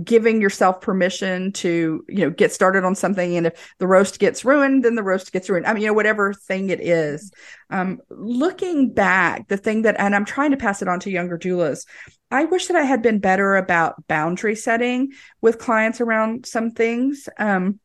giving 0.03 0.39
yourself 0.39 0.79
permission 0.79 1.51
to 1.51 2.05
you 2.07 2.19
know 2.19 2.29
get 2.29 2.53
started 2.53 2.85
on 2.85 2.95
something 2.95 3.35
and 3.35 3.47
if 3.47 3.73
the 3.77 3.87
roast 3.87 4.19
gets 4.19 4.45
ruined 4.45 4.85
then 4.85 4.95
the 4.95 5.03
roast 5.03 5.33
gets 5.33 5.49
ruined. 5.49 5.65
I 5.65 5.73
mean 5.73 5.81
you 5.81 5.87
know 5.87 5.93
whatever 5.93 6.33
thing 6.33 6.69
it 6.69 6.79
is. 6.79 7.31
Um 7.69 7.99
looking 8.09 8.93
back 8.93 9.49
the 9.49 9.57
thing 9.57 9.81
that 9.81 9.99
and 9.99 10.15
i'm 10.15 10.25
trying 10.25 10.51
to 10.51 10.57
pass 10.57 10.81
it 10.81 10.87
on 10.87 11.01
to 11.01 11.11
younger 11.11 11.37
doulas 11.37 11.85
i 12.29 12.45
wish 12.45 12.67
that 12.67 12.77
i 12.77 12.83
had 12.83 13.01
been 13.01 13.19
better 13.19 13.57
about 13.57 14.07
boundary 14.07 14.55
setting 14.55 15.11
with 15.41 15.59
clients 15.59 15.99
around 15.99 16.45
some 16.45 16.71
things. 16.71 17.27
Um 17.37 17.79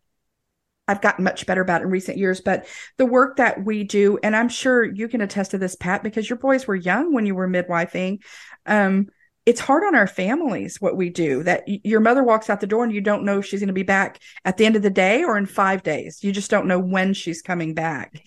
I've 0.89 1.03
gotten 1.03 1.25
much 1.25 1.47
better 1.47 1.63
about 1.63 1.83
in 1.83 1.91
recent 1.91 2.17
years, 2.17 2.41
but 2.41 2.67
the 2.97 3.07
work 3.07 3.39
that 3.39 3.65
we 3.65 3.83
do, 3.83 4.19
and 4.23 4.37
I'm 4.37 4.49
sure 4.49 4.85
you 4.85 5.09
can 5.09 5.21
attest 5.21 5.51
to 5.51 5.59
this, 5.59 5.75
Pat, 5.75 6.05
because 6.05 6.31
your 6.31 6.39
boys 6.39 6.67
were 6.67 6.77
young 6.77 7.13
when 7.13 7.27
you 7.27 7.35
were 7.35 7.49
midwifing. 7.49 8.23
Um, 8.67 9.09
it's 9.47 9.61
hard 9.61 9.85
on 9.85 9.95
our 9.95 10.09
families 10.09 10.81
what 10.81 10.97
we 10.97 11.09
do 11.09 11.45
that 11.45 11.63
your 11.67 12.01
mother 12.01 12.25
walks 12.25 12.51
out 12.51 12.61
the 12.61 12.67
door 12.67 12.83
and 12.83 12.93
you 12.93 13.01
don't 13.01 13.25
know 13.25 13.39
if 13.39 13.47
she's 13.47 13.61
going 13.61 13.69
to 13.69 13.73
be 13.73 13.85
back 13.85 14.21
at 14.45 14.57
the 14.57 14.67
end 14.67 14.75
of 14.75 14.83
the 14.83 14.91
day 14.91 15.23
or 15.23 15.39
in 15.39 15.47
five 15.47 15.85
days. 15.85 16.23
You 16.23 16.33
just 16.33 16.51
don't 16.51 16.67
know 16.67 16.81
when 16.81 17.15
she's 17.15 17.43
coming 17.43 17.73
back. 17.73 18.21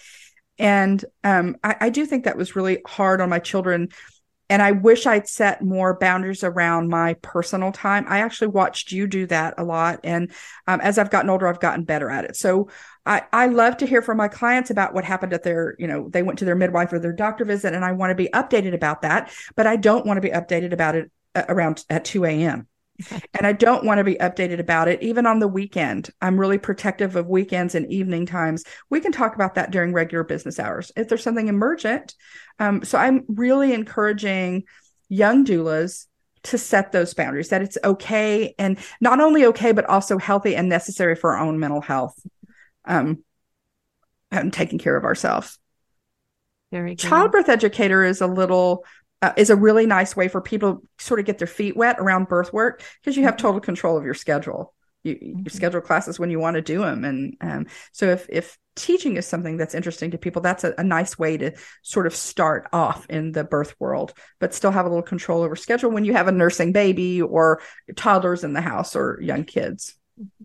And 0.58 1.04
um, 1.24 1.58
I, 1.64 1.76
I, 1.82 1.90
do 1.90 2.06
think 2.06 2.26
that 2.26 2.38
was 2.38 2.56
really 2.56 2.80
hard 2.86 3.22
on 3.22 3.30
my 3.30 3.40
children 3.40 3.90
and 4.50 4.62
i 4.62 4.72
wish 4.72 5.06
i'd 5.06 5.28
set 5.28 5.64
more 5.64 5.98
boundaries 6.00 6.44
around 6.44 6.90
my 6.90 7.14
personal 7.16 7.72
time. 7.72 8.06
I 8.08 8.20
actually 8.20 8.48
watched 8.48 8.92
you 8.92 9.06
do 9.06 9.28
that 9.28 9.54
a 9.58 9.64
lot 9.64 10.00
and 10.04 10.32
um, 10.68 10.82
as 10.82 10.98
i've 10.98 11.12
gotten 11.12 11.30
older 11.30 11.48
i've 11.48 11.60
gotten 11.60 11.84
better 11.84 12.10
at 12.10 12.26
it. 12.26 12.36
So 12.36 12.70
I, 13.10 13.24
I 13.34 13.48
love 13.48 13.76
to 13.78 13.88
hear 13.88 14.04
from 14.04 14.18
my 14.18 14.28
clients 14.28 14.70
about 14.70 14.94
what 14.94 15.04
happened 15.04 15.34
at 15.34 15.42
their, 15.42 15.76
you 15.80 15.88
know, 15.88 16.10
they 16.10 16.22
went 16.22 16.38
to 16.40 16.46
their 16.46 16.56
midwife 16.56 16.94
or 16.94 17.00
their 17.00 17.12
doctor 17.12 17.44
visit, 17.44 17.74
and 17.74 17.84
I 17.84 17.92
want 17.92 18.12
to 18.12 18.16
be 18.16 18.30
updated 18.36 18.76
about 18.76 19.02
that. 19.02 19.34
But 19.56 19.66
I 19.66 19.78
don't 19.78 20.06
want 20.06 20.18
to 20.18 20.22
be 20.22 20.30
updated 20.30 20.74
about 20.74 20.96
it 20.96 21.12
uh, 21.34 21.44
around 21.50 21.84
at 21.90 22.06
2 22.06 22.24
a.m. 22.26 22.68
and 23.34 23.48
I 23.48 23.54
don't 23.54 23.84
want 23.84 23.98
to 23.98 24.04
be 24.04 24.14
updated 24.16 24.60
about 24.60 24.88
it 24.88 25.02
even 25.02 25.26
on 25.26 25.40
the 25.40 25.48
weekend. 25.48 26.12
I'm 26.22 26.40
really 26.40 26.60
protective 26.60 27.16
of 27.16 27.28
weekends 27.28 27.74
and 27.74 27.92
evening 27.92 28.28
times. 28.28 28.64
We 28.92 29.00
can 29.00 29.12
talk 29.12 29.34
about 29.34 29.56
that 29.56 29.72
during 29.72 29.92
regular 29.92 30.24
business 30.24 30.60
hours 30.60 30.92
if 30.96 31.10
there's 31.10 31.24
something 31.24 31.48
emergent. 31.48 32.14
Um, 32.60 32.84
so 32.84 33.00
I'm 33.00 33.26
really 33.28 33.74
encouraging 33.74 34.66
young 35.08 35.46
doulas 35.46 36.06
to 36.44 36.58
set 36.58 36.92
those 36.92 37.14
boundaries 37.16 37.50
that 37.50 37.62
it's 37.62 37.78
okay 37.84 38.54
and 38.60 38.78
not 39.02 39.20
only 39.20 39.46
okay 39.46 39.72
but 39.72 39.86
also 39.86 40.18
healthy 40.18 40.56
and 40.56 40.70
necessary 40.70 41.16
for 41.16 41.36
our 41.36 41.44
own 41.44 41.60
mental 41.60 41.82
health 41.82 42.16
um, 42.90 43.24
and 44.32 44.52
taking 44.52 44.80
care 44.80 44.98
of 44.98 45.06
ourselves. 45.06 45.58
Very 46.72 46.96
good. 46.96 47.08
Childbirth 47.08 47.48
educator 47.48 48.04
is 48.04 48.22
a 48.22 48.28
little 48.28 48.86
uh, 49.22 49.34
is 49.38 49.50
a 49.50 49.56
really 49.56 49.86
nice 49.86 50.16
way 50.16 50.28
for 50.28 50.42
people 50.42 50.76
to 50.76 50.88
sort 51.06 51.20
of 51.20 51.26
get 51.26 51.38
their 51.38 51.48
feet 51.48 51.76
wet 51.76 51.98
around 52.00 52.28
birth 52.28 52.54
work 52.54 52.84
because 53.02 53.18
you 53.18 53.24
have 53.24 53.36
mm-hmm. 53.36 53.48
total 53.48 53.62
control 53.62 53.98
of 53.98 54.06
your 54.06 54.14
schedule. 54.14 54.74
You, 55.04 55.16
mm-hmm. 55.16 55.40
you 55.46 55.50
schedule 55.50 55.82
classes 55.82 56.20
when 56.20 56.30
you 56.30 56.40
want 56.40 56.56
to 56.56 56.62
do 56.62 56.80
them, 56.80 57.06
and 57.06 57.38
um, 57.42 57.68
so 57.92 58.08
if 58.08 58.28
if 58.30 58.58
teaching 58.76 59.18
is 59.18 59.26
something 59.26 59.58
that's 59.58 59.76
interesting 59.76 60.12
to 60.12 60.18
people, 60.18 60.42
that's 60.42 60.64
a, 60.64 60.74
a, 60.78 60.84
nice 60.84 61.20
way 61.20 61.36
to 61.36 61.52
sort 61.82 62.08
of 62.08 62.16
start 62.16 62.70
off 62.72 63.06
in 63.10 63.34
the 63.34 63.44
birth 63.44 63.76
world, 63.78 64.14
but 64.40 64.54
still 64.54 64.72
have 64.72 64.86
a 64.86 64.90
little 64.90 65.04
control 65.04 65.44
over 65.44 65.56
schedule 65.58 65.92
when 65.92 66.06
you 66.06 66.14
have 66.14 66.30
a 66.30 66.32
nursing 66.32 66.72
baby 66.72 67.22
or 67.22 67.62
toddlers 67.98 68.46
in 68.46 68.54
the 68.54 68.62
house 68.62 68.96
or 68.96 69.20
young 69.22 69.44
kids. 69.44 69.98
Mm-hmm. 70.20 70.44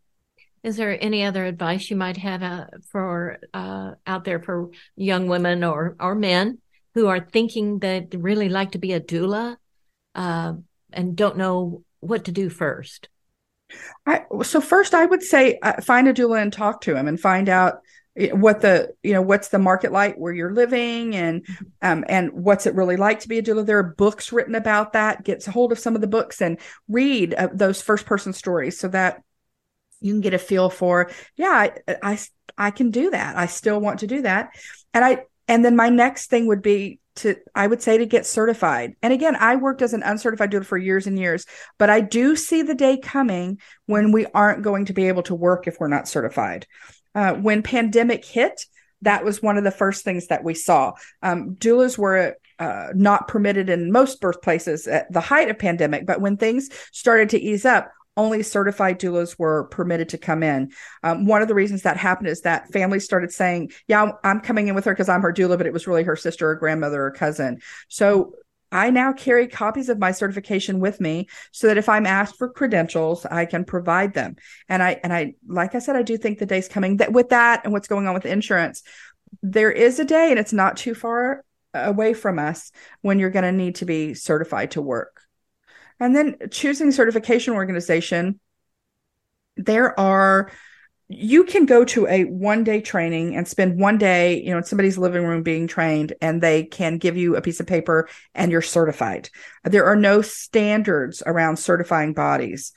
Is 0.65 0.79
there 0.79 0.97
any 0.99 1.25
other 1.25 1.45
advice 1.45 1.91
you 1.91 1.97
might 1.97 2.17
have 2.17 2.43
uh, 2.43 2.67
for 2.91 3.39
uh, 3.53 3.93
out 4.07 4.25
there 4.25 4.41
for 4.41 4.71
young 4.97 5.29
women 5.29 5.63
or 5.63 5.95
or 6.01 6.15
men 6.15 6.59
who 6.95 7.07
are 7.07 7.21
thinking 7.21 7.81
that 7.81 8.15
really 8.17 8.49
like 8.49 8.73
to 8.73 8.79
be 8.79 8.95
a 8.95 9.01
doula 9.01 9.57
uh, 10.15 10.55
and 10.91 11.17
don't 11.17 11.37
know 11.37 11.85
what 12.01 12.25
to 12.25 12.33
do 12.33 12.49
first? 12.49 13.11
I, 14.07 14.23
so 14.43 14.61
first, 14.63 14.95
I 14.95 15.05
would 15.05 15.23
say 15.23 15.59
uh, 15.63 15.83
find 15.83 16.09
a 16.09 16.15
doula 16.15 16.41
and 16.41 16.53
talk 16.53 16.81
to 16.83 16.97
him 16.97 17.09
and 17.09 17.21
find 17.21 17.51
out 17.51 17.81
eh, 18.17 18.31
what 18.31 18.63
the 18.63 18.95
you 19.03 19.13
know 19.13 19.23
what's 19.23 19.49
the 19.49 19.59
market 19.59 19.93
like 19.93 20.17
where 20.17 20.33
you're 20.33 20.55
living 20.55 21.15
and 21.15 21.45
mm-hmm. 21.45 21.65
um 21.83 22.05
and 22.09 22.33
what's 22.33 22.65
it 22.65 22.75
really 22.75 22.97
like 22.97 23.21
to 23.21 23.29
be 23.29 23.39
a 23.39 23.43
doula 23.43 23.67
there 23.67 23.79
are 23.79 23.83
books 23.83 24.33
written 24.33 24.55
about 24.55 24.95
that 24.95 25.25
gets 25.25 25.47
a 25.47 25.51
hold 25.51 25.73
of 25.73 25.79
some 25.79 25.95
of 25.95 26.01
the 26.01 26.07
books 26.07 26.41
and 26.41 26.59
read 26.89 27.35
uh, 27.35 27.49
those 27.53 27.83
first 27.83 28.07
person 28.07 28.33
stories 28.33 28.79
so 28.79 28.89
that 28.89 29.23
you 30.05 30.13
can 30.13 30.21
get 30.21 30.35
a 30.35 30.39
feel 30.39 30.71
for 30.71 31.11
yeah 31.37 31.71
I, 31.89 31.97
I 32.03 32.19
i 32.57 32.71
can 32.71 32.91
do 32.91 33.11
that. 33.11 33.37
I 33.37 33.47
still 33.47 33.81
want 33.81 34.01
to 34.01 34.07
do 34.07 34.23
that. 34.23 34.51
And 34.93 35.05
i 35.05 35.25
and 35.49 35.65
then 35.65 35.77
my 35.77 35.89
next 35.89 36.31
thing 36.31 36.47
would 36.47 36.63
be 36.63 37.01
to 37.17 37.37
i 37.55 37.67
would 37.67 37.83
say 37.83 37.99
to 37.99 38.07
get 38.07 38.27
certified. 38.27 38.95
And 39.03 39.13
again 39.13 39.37
i 39.37 39.57
worked 39.57 39.83
as 39.83 39.95
an 39.95 40.03
uncertified 40.03 40.51
doula 40.51 40.67
for 40.67 40.79
years 40.79 41.07
and 41.07 41.19
years 41.19 41.47
but 41.79 41.91
i 41.91 42.01
do 42.01 42.37
see 42.37 42.63
the 42.63 42.75
day 42.75 42.99
coming 42.99 43.61
when 43.87 44.13
we 44.13 44.27
aren't 44.27 44.63
going 44.63 44.85
to 44.87 44.93
be 44.93 45.09
able 45.09 45.23
to 45.25 45.35
work 45.35 45.67
if 45.67 45.79
we're 45.81 45.89
not 45.89 46.09
certified. 46.09 46.67
Uh, 47.15 47.35
when 47.35 47.63
pandemic 47.63 48.25
hit 48.25 48.65
that 49.03 49.25
was 49.25 49.43
one 49.43 49.57
of 49.57 49.65
the 49.65 49.71
first 49.71 50.03
things 50.03 50.29
that 50.29 50.43
we 50.43 50.55
saw. 50.55 50.93
Um, 51.23 51.57
doulas 51.57 51.97
were 51.99 52.37
uh, 52.59 52.89
not 52.95 53.29
permitted 53.29 53.69
in 53.69 53.93
most 53.93 54.21
birthplaces 54.21 54.87
at 54.87 55.13
the 55.13 55.21
height 55.21 55.51
of 55.51 55.59
pandemic, 55.59 56.07
but 56.07 56.21
when 56.21 56.37
things 56.37 56.71
started 56.93 57.31
to 57.31 57.41
ease 57.41 57.65
up, 57.65 57.91
only 58.17 58.43
certified 58.43 59.01
doulas 59.01 59.39
were 59.39 59.65
permitted 59.65 60.09
to 60.11 60.19
come 60.19 60.43
in. 60.43 60.71
Um, 61.03 61.27
one 61.27 61.43
of 61.43 61.49
the 61.49 61.55
reasons 61.55 61.83
that 61.83 61.97
happened 61.97 62.29
is 62.29 62.43
that 62.43 62.73
families 62.73 63.05
started 63.05 63.33
saying, 63.33 63.73
"Yeah, 63.89 64.13
I'm 64.23 64.41
coming 64.41 64.69
in 64.69 64.75
with 64.75 64.85
her 64.85 64.93
because 64.93 65.09
I'm 65.09 65.23
her 65.23 65.33
doula," 65.33 65.57
but 65.59 65.67
it 65.67 65.73
was 65.73 65.87
really 65.87 66.05
her 66.05 66.17
sister 66.17 66.51
or 66.51 66.55
grandmother 66.55 67.05
or 67.05 67.11
cousin. 67.11 67.61
So 67.89 68.35
I 68.75 68.91
now 68.91 69.13
carry 69.13 69.47
copies 69.47 69.89
of 69.89 70.01
my 70.01 70.11
certification 70.11 70.81
with 70.81 71.01
me 71.01 71.29
so 71.53 71.69
that 71.69 71.79
if 71.79 71.89
I'm 71.89 72.07
asked 72.07 72.37
for 72.37 72.49
credentials, 72.49 73.25
I 73.25 73.47
can 73.47 73.65
provide 73.65 74.15
them. 74.15 74.37
And 74.69 74.83
I 74.83 75.01
and 75.03 75.13
I 75.13 75.35
like 75.47 75.75
I 75.75 75.79
said, 75.79 75.97
I 75.97 76.03
do 76.03 76.17
think 76.17 76.39
the 76.39 76.47
day's 76.47 76.69
coming 76.69 76.97
that 76.97 77.13
with 77.13 77.29
that 77.29 77.63
and 77.65 77.73
what's 77.73 77.89
going 77.89 78.09
on 78.09 78.15
with 78.15 78.27
insurance, 78.27 78.83
there 79.43 79.71
is 79.71 79.99
a 80.01 80.05
day 80.05 80.31
and 80.31 80.39
it's 80.39 80.53
not 80.53 80.77
too 80.77 80.95
far 80.95 81.45
away 81.73 82.15
from 82.15 82.39
us 82.39 82.73
when 83.03 83.19
you're 83.19 83.31
going 83.31 83.45
to 83.45 83.53
need 83.53 83.77
to 83.77 83.85
be 83.85 84.15
certified 84.15 84.73
to 84.73 84.83
work. 84.83 85.24
And 86.01 86.15
then 86.15 86.37
choosing 86.51 86.93
certification 86.93 87.55
organization, 87.55 88.41
there 89.57 89.99
are 89.99 90.51
you 91.09 91.45
can 91.45 91.67
go 91.67 91.85
to 91.85 92.07
a 92.07 92.25
one 92.25 92.65
day 92.65 92.81
training 92.81 93.37
and 93.37 93.47
spend 93.47 93.79
one 93.79 93.99
day, 93.99 94.43
you 94.43 94.51
know, 94.51 94.59
in 94.59 94.65
somebody's 94.65 94.97
living 94.97 95.25
room 95.25 95.43
being 95.43 95.67
trained, 95.67 96.15
and 96.23 96.41
they 96.41 96.65
can 96.65 96.97
give 96.97 97.17
you 97.17 97.37
a 97.37 97.43
piece 97.43 97.61
of 97.61 97.67
paper 97.67 98.09
and 98.35 98.51
you're 98.51 98.63
certified. 98.63 99.29
There 99.65 99.85
are 99.85 99.97
no 99.97 100.23
standards 100.23 101.23
around 101.27 101.59
certifying 101.59 102.15
bodies, 102.15 102.73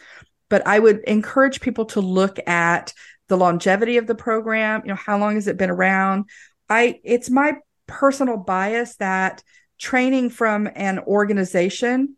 but 0.49 0.65
I 0.67 0.77
would 0.77 0.99
encourage 1.05 1.61
people 1.61 1.85
to 1.85 2.01
look 2.01 2.37
at 2.47 2.93
the 3.29 3.37
longevity 3.37 3.97
of 3.97 4.07
the 4.07 4.15
program. 4.15 4.81
You 4.83 4.89
know, 4.89 4.95
how 4.95 5.17
long 5.17 5.35
has 5.35 5.47
it 5.47 5.57
been 5.57 5.71
around? 5.71 6.25
I, 6.69 6.99
it's 7.05 7.29
my 7.29 7.53
personal 7.87 8.37
bias 8.37 8.97
that 8.97 9.41
training 9.77 10.31
from 10.31 10.69
an 10.75 10.99
organization 10.99 12.16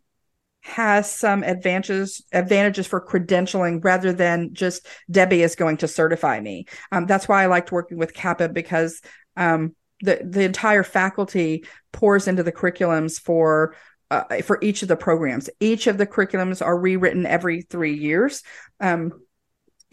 has 0.62 1.10
some 1.10 1.42
advantages 1.42 2.22
advantages 2.32 2.86
for 2.86 3.04
credentialing 3.04 3.82
rather 3.82 4.12
than 4.12 4.52
just 4.52 4.86
Debbie 5.10 5.42
is 5.42 5.56
going 5.56 5.78
to 5.78 5.88
certify 5.88 6.38
me. 6.40 6.66
Um, 6.92 7.06
that's 7.06 7.28
why 7.28 7.42
I 7.42 7.46
liked 7.46 7.72
working 7.72 7.98
with 7.98 8.14
CAPPA 8.14 8.52
because 8.52 9.00
um, 9.36 9.74
the 10.00 10.20
the 10.22 10.42
entire 10.42 10.82
faculty 10.82 11.64
pours 11.92 12.28
into 12.28 12.42
the 12.42 12.52
curriculums 12.52 13.20
for 13.20 13.74
uh, 14.10 14.42
for 14.42 14.58
each 14.60 14.82
of 14.82 14.88
the 14.88 14.96
programs. 14.96 15.48
Each 15.60 15.86
of 15.86 15.96
the 15.96 16.06
curriculums 16.06 16.64
are 16.64 16.78
rewritten 16.78 17.26
every 17.26 17.62
three 17.62 17.94
years. 17.94 18.42
Um, 18.80 19.12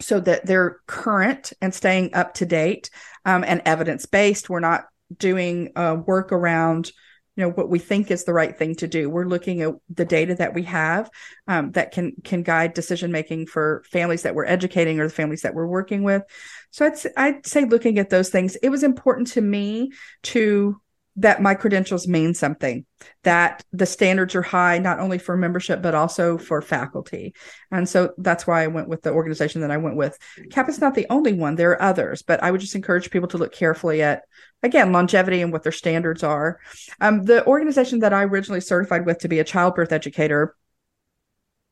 so 0.00 0.20
that 0.20 0.46
they're 0.46 0.78
current 0.86 1.52
and 1.60 1.74
staying 1.74 2.14
up 2.14 2.34
to 2.34 2.46
date 2.46 2.88
um, 3.24 3.42
and 3.44 3.62
evidence 3.64 4.06
based. 4.06 4.48
We're 4.48 4.60
not 4.60 4.84
doing 5.16 5.72
uh, 5.74 5.96
work 6.06 6.30
around 6.30 6.92
you 7.38 7.44
know 7.44 7.50
what 7.50 7.70
we 7.70 7.78
think 7.78 8.10
is 8.10 8.24
the 8.24 8.32
right 8.32 8.58
thing 8.58 8.74
to 8.74 8.88
do. 8.88 9.08
We're 9.08 9.24
looking 9.24 9.62
at 9.62 9.72
the 9.88 10.04
data 10.04 10.34
that 10.34 10.54
we 10.54 10.64
have 10.64 11.08
um, 11.46 11.70
that 11.72 11.92
can 11.92 12.14
can 12.24 12.42
guide 12.42 12.74
decision 12.74 13.12
making 13.12 13.46
for 13.46 13.84
families 13.86 14.22
that 14.22 14.34
we're 14.34 14.44
educating 14.44 14.98
or 14.98 15.06
the 15.06 15.14
families 15.14 15.42
that 15.42 15.54
we're 15.54 15.68
working 15.68 16.02
with. 16.02 16.24
So 16.72 16.84
i'd, 16.84 16.98
I'd 17.16 17.46
say 17.46 17.64
looking 17.64 17.98
at 18.00 18.10
those 18.10 18.28
things 18.28 18.56
it 18.56 18.70
was 18.70 18.82
important 18.82 19.28
to 19.28 19.40
me 19.40 19.92
to 20.24 20.80
that 21.18 21.42
my 21.42 21.54
credentials 21.54 22.06
mean 22.06 22.32
something 22.32 22.86
that 23.24 23.64
the 23.72 23.86
standards 23.86 24.34
are 24.34 24.42
high 24.42 24.78
not 24.78 25.00
only 25.00 25.18
for 25.18 25.36
membership 25.36 25.82
but 25.82 25.94
also 25.94 26.38
for 26.38 26.62
faculty. 26.62 27.34
And 27.70 27.88
so 27.88 28.12
that's 28.18 28.46
why 28.46 28.62
i 28.62 28.68
went 28.68 28.88
with 28.88 29.02
the 29.02 29.12
organization 29.12 29.60
that 29.60 29.70
i 29.70 29.76
went 29.76 29.96
with. 29.96 30.16
CAPPA 30.50 30.68
is 30.68 30.80
not 30.80 30.94
the 30.94 31.06
only 31.10 31.32
one. 31.32 31.56
There 31.56 31.72
are 31.72 31.82
others 31.82 32.22
but 32.22 32.42
i 32.42 32.50
would 32.50 32.60
just 32.60 32.74
encourage 32.74 33.10
people 33.10 33.28
to 33.28 33.38
look 33.38 33.52
carefully 33.52 34.02
at 34.02 34.22
again 34.62 34.92
longevity 34.92 35.42
and 35.42 35.52
what 35.52 35.62
their 35.62 35.72
standards 35.72 36.22
are. 36.22 36.60
Um, 37.00 37.24
the 37.24 37.44
organization 37.46 37.98
that 38.00 38.12
i 38.12 38.22
originally 38.22 38.60
certified 38.60 39.04
with 39.04 39.18
to 39.18 39.28
be 39.28 39.40
a 39.40 39.44
childbirth 39.44 39.92
educator 39.92 40.54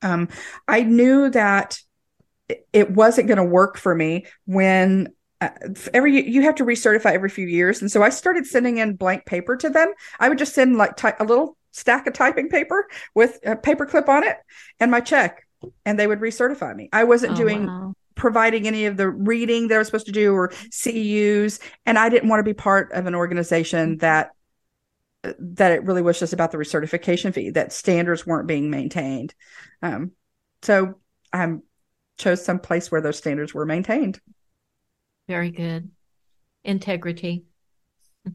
um, 0.03 0.29
i 0.67 0.83
knew 0.83 1.31
that 1.31 1.79
it 2.73 2.91
wasn't 2.91 3.27
going 3.27 3.39
to 3.39 3.45
work 3.45 3.77
for 3.77 3.95
me 3.95 4.27
when 4.45 5.09
uh, 5.41 5.51
every 5.93 6.29
you 6.29 6.43
have 6.43 6.55
to 6.57 6.65
recertify 6.65 7.13
every 7.13 7.29
few 7.29 7.47
years. 7.47 7.81
And 7.81 7.91
so 7.91 8.03
i 8.03 8.09
started 8.09 8.47
sending 8.47 8.79
in 8.79 8.97
blank 8.97 9.27
paper 9.27 9.57
to 9.57 9.69
them. 9.69 9.93
I 10.19 10.29
would 10.29 10.39
just 10.39 10.55
send 10.55 10.77
like 10.77 10.97
ty- 10.97 11.17
a 11.21 11.25
little 11.25 11.57
stack 11.73 12.07
of 12.07 12.15
typing 12.15 12.49
paper 12.49 12.89
with 13.15 13.39
a 13.45 13.55
paper 13.55 13.85
clip 13.85 14.09
on 14.09 14.25
it 14.25 14.39
and 14.81 14.91
my 14.91 15.01
check 15.01 15.47
and 15.85 15.99
they 15.99 16.07
would 16.07 16.21
recertify 16.21 16.75
me. 16.75 16.89
I 16.93 17.05
wasn't 17.05 17.35
oh, 17.35 17.37
doing 17.37 17.67
wow. 17.67 17.95
providing 18.15 18.67
any 18.67 18.87
of 18.87 18.97
the 18.97 19.11
reading 19.11 19.69
that 19.69 19.75
i 19.75 19.79
was 19.79 19.89
supposed 19.89 20.07
to 20.07 20.13
do 20.13 20.33
or 20.33 20.49
cus 20.49 21.61
and 21.85 21.99
i 21.99 22.09
didn't 22.09 22.31
want 22.31 22.41
to 22.41 22.45
be 22.45 22.55
part 22.55 22.93
of 22.93 23.07
an 23.07 23.15
organization 23.15 23.99
that 23.99 24.31
that 25.39 25.73
it 25.73 25.85
really 25.85 26.03
was 26.03 26.19
just 26.19 26.33
about 26.33 26.53
the 26.53 26.59
recertification 26.59 27.35
fee 27.35 27.51
that 27.51 27.73
standards 27.73 28.27
weren't 28.27 28.47
being 28.47 28.71
maintained. 28.71 29.35
Um, 29.83 30.13
so 30.63 31.01
i 31.33 31.55
chose 32.17 32.43
some 32.45 32.59
place 32.59 32.91
where 32.91 33.03
those 33.03 33.19
standards 33.19 33.53
were 33.53 33.67
maintained 33.67 34.19
very 35.29 35.51
good. 35.51 35.91
Integrity. 36.65 37.45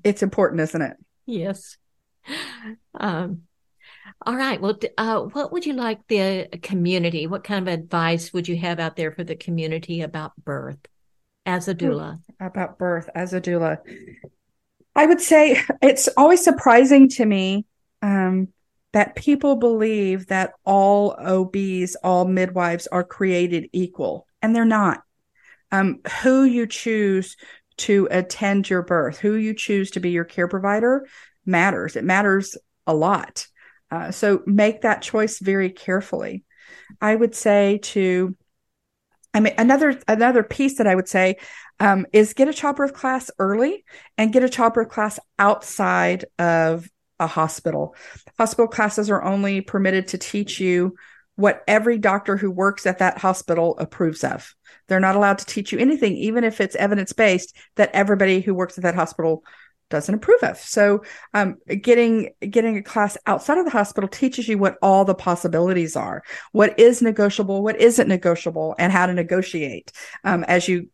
It's 0.03 0.23
important, 0.23 0.61
isn't 0.61 0.81
it? 0.81 0.97
Yes. 1.25 1.77
Um, 2.93 3.43
all 4.25 4.35
right. 4.35 4.61
Well, 4.61 4.77
uh, 4.97 5.21
what 5.21 5.51
would 5.51 5.65
you 5.65 5.73
like 5.73 6.07
the 6.07 6.47
community? 6.61 7.27
What 7.27 7.43
kind 7.43 7.67
of 7.67 7.73
advice 7.73 8.31
would 8.31 8.47
you 8.47 8.57
have 8.57 8.79
out 8.79 8.95
there 8.95 9.11
for 9.11 9.23
the 9.23 9.35
community 9.35 10.01
about 10.01 10.33
birth 10.43 10.79
as 11.45 11.67
a 11.67 11.75
doula? 11.75 12.19
About 12.39 12.77
birth 12.77 13.09
as 13.15 13.33
a 13.33 13.41
doula. 13.41 13.79
I 14.95 15.05
would 15.05 15.21
say 15.21 15.61
it's 15.81 16.07
always 16.17 16.43
surprising 16.43 17.09
to 17.09 17.25
me 17.25 17.65
um, 18.01 18.49
that 18.93 19.15
people 19.15 19.55
believe 19.55 20.27
that 20.27 20.53
all 20.65 21.15
OBs, 21.17 21.95
all 22.03 22.25
midwives 22.25 22.87
are 22.87 23.03
created 23.03 23.69
equal, 23.71 24.27
and 24.41 24.55
they're 24.55 24.65
not 24.65 25.01
um, 25.71 25.99
who 26.21 26.43
you 26.43 26.67
choose 26.67 27.37
to 27.77 28.07
attend 28.11 28.69
your 28.69 28.81
birth, 28.81 29.19
who 29.19 29.33
you 29.33 29.53
choose 29.53 29.91
to 29.91 29.99
be 29.99 30.11
your 30.11 30.25
care 30.25 30.47
provider 30.47 31.07
matters. 31.45 31.95
It 31.95 32.03
matters 32.03 32.57
a 32.85 32.93
lot. 32.93 33.47
Uh, 33.89 34.11
so 34.11 34.41
make 34.45 34.81
that 34.81 35.01
choice 35.01 35.39
very 35.39 35.69
carefully. 35.69 36.43
I 37.01 37.15
would 37.15 37.35
say 37.35 37.79
to, 37.83 38.35
I 39.33 39.39
mean, 39.39 39.53
another 39.57 39.99
another 40.07 40.43
piece 40.43 40.77
that 40.77 40.87
I 40.87 40.95
would 40.95 41.07
say 41.07 41.37
um, 41.79 42.05
is 42.13 42.33
get 42.33 42.47
a 42.47 42.53
childbirth 42.53 42.93
class 42.93 43.31
early 43.39 43.83
and 44.17 44.31
get 44.31 44.43
a 44.43 44.49
childbirth 44.49 44.89
class 44.89 45.19
outside 45.39 46.25
of 46.37 46.87
a 47.19 47.27
hospital. 47.27 47.95
Hospital 48.37 48.67
classes 48.67 49.09
are 49.09 49.23
only 49.23 49.61
permitted 49.61 50.09
to 50.09 50.17
teach 50.17 50.59
you 50.59 50.95
what 51.35 51.63
every 51.67 51.97
doctor 51.97 52.37
who 52.37 52.51
works 52.51 52.85
at 52.85 52.99
that 52.99 53.17
hospital 53.17 53.77
approves 53.79 54.23
of. 54.23 54.53
They're 54.91 54.99
not 54.99 55.15
allowed 55.15 55.37
to 55.37 55.45
teach 55.45 55.71
you 55.71 55.79
anything, 55.79 56.17
even 56.17 56.43
if 56.43 56.59
it's 56.59 56.75
evidence 56.75 57.13
based, 57.13 57.55
that 57.77 57.91
everybody 57.93 58.41
who 58.41 58.53
works 58.53 58.77
at 58.77 58.83
that 58.83 58.93
hospital 58.93 59.41
doesn't 59.89 60.15
approve 60.15 60.43
of. 60.43 60.57
So, 60.57 61.05
um, 61.33 61.59
getting 61.81 62.31
getting 62.41 62.75
a 62.75 62.83
class 62.83 63.17
outside 63.25 63.57
of 63.57 63.63
the 63.63 63.71
hospital 63.71 64.09
teaches 64.09 64.49
you 64.49 64.57
what 64.57 64.77
all 64.81 65.05
the 65.05 65.15
possibilities 65.15 65.95
are, 65.95 66.23
what 66.51 66.77
is 66.77 67.01
negotiable, 67.01 67.63
what 67.63 67.79
isn't 67.79 68.09
negotiable, 68.09 68.75
and 68.77 68.91
how 68.91 69.05
to 69.05 69.13
negotiate 69.13 69.93
um, 70.25 70.43
as 70.43 70.67
you 70.67 70.89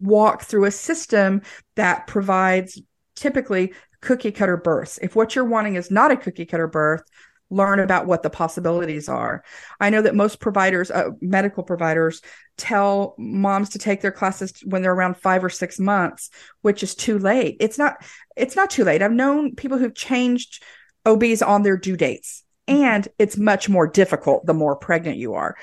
walk 0.00 0.42
through 0.42 0.64
a 0.64 0.72
system 0.72 1.40
that 1.76 2.08
provides 2.08 2.82
typically 3.14 3.74
cookie 4.00 4.32
cutter 4.32 4.56
births. 4.56 4.98
If 5.00 5.14
what 5.14 5.36
you're 5.36 5.44
wanting 5.44 5.76
is 5.76 5.92
not 5.92 6.10
a 6.10 6.16
cookie 6.16 6.46
cutter 6.46 6.66
birth, 6.66 7.02
learn 7.50 7.78
about 7.78 8.06
what 8.06 8.22
the 8.22 8.30
possibilities 8.30 9.08
are. 9.08 9.44
I 9.80 9.90
know 9.90 10.02
that 10.02 10.14
most 10.14 10.40
providers, 10.40 10.90
uh, 10.90 11.10
medical 11.20 11.62
providers, 11.62 12.22
tell 12.56 13.14
moms 13.18 13.70
to 13.70 13.78
take 13.78 14.00
their 14.00 14.12
classes 14.12 14.52
when 14.64 14.82
they're 14.82 14.92
around 14.92 15.16
5 15.16 15.44
or 15.44 15.50
6 15.50 15.78
months, 15.78 16.30
which 16.62 16.82
is 16.82 16.94
too 16.94 17.18
late. 17.18 17.56
It's 17.60 17.78
not 17.78 18.04
it's 18.36 18.56
not 18.56 18.70
too 18.70 18.84
late. 18.84 19.02
I've 19.02 19.12
known 19.12 19.54
people 19.54 19.78
who've 19.78 19.94
changed 19.94 20.62
OBs 21.04 21.42
on 21.42 21.62
their 21.62 21.76
due 21.76 21.96
dates 21.96 22.42
and 22.68 23.06
it's 23.18 23.36
much 23.36 23.68
more 23.68 23.86
difficult 23.86 24.46
the 24.46 24.54
more 24.54 24.76
pregnant 24.76 25.18
you 25.18 25.34
are. 25.34 25.56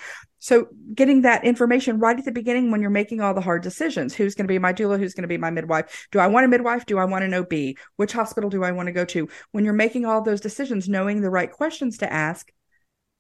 So 0.44 0.68
getting 0.94 1.22
that 1.22 1.46
information 1.46 2.00
right 2.00 2.20
at 2.20 2.26
the 2.26 2.32
beginning 2.34 2.70
when 2.70 2.82
you're 2.82 2.89
making 2.89 3.22
all 3.22 3.34
the 3.34 3.39
hard 3.39 3.64
decisions, 3.64 4.14
who's 4.14 4.36
going 4.36 4.44
to 4.44 4.54
be 4.54 4.60
my 4.60 4.74
doula, 4.74 5.00
who's 5.00 5.14
going 5.14 5.22
to 5.22 5.30
be 5.30 5.38
my 5.38 5.50
midwife? 5.50 6.10
Do 6.12 6.20
I 6.20 6.28
want 6.28 6.44
a 6.44 6.50
midwife? 6.50 6.86
Do 6.86 6.98
I 6.98 7.06
want 7.06 7.24
an 7.24 7.34
OB? 7.34 7.78
Which 7.96 8.12
hospital 8.12 8.50
do 8.50 8.62
I 8.62 8.74
want 8.74 8.88
to 8.88 8.91
go 8.91 9.06
to? 9.06 9.30
When 9.54 9.64
you're 9.64 9.74
making 9.74 10.06
all 10.06 10.22
those 10.22 10.41
decisions, 10.41 10.89
knowing 10.89 11.22
the 11.22 11.30
right 11.30 11.50
questions 11.50 12.00
to 12.00 12.12
ask 12.12 12.52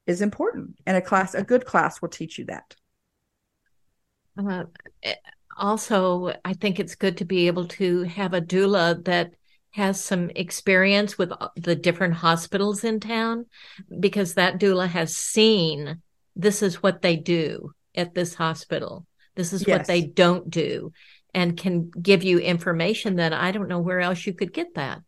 is 0.05 0.21
important. 0.21 0.75
And 0.85 0.97
a 0.97 1.01
class, 1.01 1.33
a 1.33 1.43
good 1.43 1.63
class 1.63 2.01
will 2.01 2.09
teach 2.09 2.37
you 2.37 2.45
that. 2.47 2.75
Uh, 4.37 4.65
also, 5.57 6.33
I 6.43 6.51
think 6.51 6.77
it's 6.77 6.95
good 6.95 7.15
to 7.19 7.25
be 7.25 7.47
able 7.47 7.69
to 7.69 8.03
have 8.03 8.33
a 8.33 8.41
doula 8.41 9.01
that 9.05 9.31
has 9.71 10.03
some 10.03 10.29
experience 10.31 11.17
with 11.17 11.31
the 11.55 11.77
different 11.77 12.15
hospitals 12.15 12.83
in 12.83 12.99
town 12.99 13.45
because 13.97 14.33
that 14.33 14.59
doula 14.59 14.89
has 14.89 15.15
seen 15.15 16.01
this 16.35 16.61
is 16.61 16.81
what 16.81 17.01
they 17.01 17.15
do 17.15 17.73
at 17.95 18.13
this 18.13 18.33
hospital. 18.33 19.05
This 19.35 19.53
is 19.53 19.67
yes. 19.67 19.79
what 19.79 19.87
they 19.87 20.01
don't 20.01 20.49
do. 20.49 20.91
and 21.33 21.57
can 21.57 21.89
give 21.89 22.23
you 22.23 22.37
information 22.37 23.15
that 23.15 23.33
I 23.33 23.51
don't 23.51 23.67
know 23.67 23.79
where 23.79 23.99
else 23.99 24.25
you 24.25 24.33
could 24.33 24.53
get 24.53 24.75
that. 24.75 25.01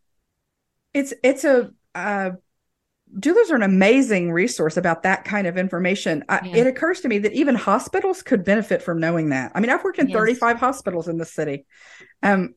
It's 0.92 1.14
it's 1.22 1.44
a 1.44 1.70
uh, 1.94 2.30
doulas 3.18 3.50
are 3.50 3.56
an 3.56 3.62
amazing 3.62 4.32
resource 4.32 4.76
about 4.76 5.02
that 5.04 5.24
kind 5.24 5.46
of 5.46 5.56
information. 5.56 6.24
Yeah. 6.28 6.56
it 6.56 6.66
occurs 6.66 7.00
to 7.02 7.08
me 7.08 7.18
that 7.18 7.32
even 7.32 7.54
hospitals 7.54 8.22
could 8.22 8.44
benefit 8.44 8.82
from 8.82 8.98
knowing 8.98 9.30
that. 9.30 9.52
I 9.54 9.60
mean, 9.60 9.70
I've 9.70 9.84
worked 9.84 9.98
in 9.98 10.08
yes. 10.08 10.16
35 10.16 10.58
hospitals 10.58 11.08
in 11.08 11.18
the 11.18 11.24
city. 11.24 11.64
Um, 12.22 12.54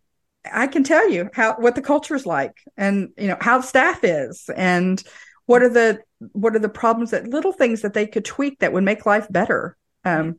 I 0.52 0.68
can 0.68 0.84
tell 0.84 1.10
you 1.10 1.30
how 1.34 1.56
what 1.58 1.76
the 1.76 1.82
culture 1.82 2.16
is 2.16 2.26
like, 2.26 2.56
and 2.78 3.10
you 3.18 3.28
know 3.28 3.38
how 3.40 3.62
staff 3.62 4.04
is, 4.04 4.50
and 4.56 5.04
what 5.50 5.64
are 5.64 5.70
the 5.70 6.00
what 6.32 6.56
are 6.56 6.60
the 6.60 6.70
problems 6.70 7.10
that 7.10 7.28
little 7.28 7.52
things 7.52 7.82
that 7.82 7.96
they 7.96 8.06
could 8.06 8.24
tweak 8.24 8.60
that 8.60 8.72
would 8.72 8.84
make 8.84 9.08
life 9.08 9.26
better. 9.32 9.76
Um, 10.06 10.38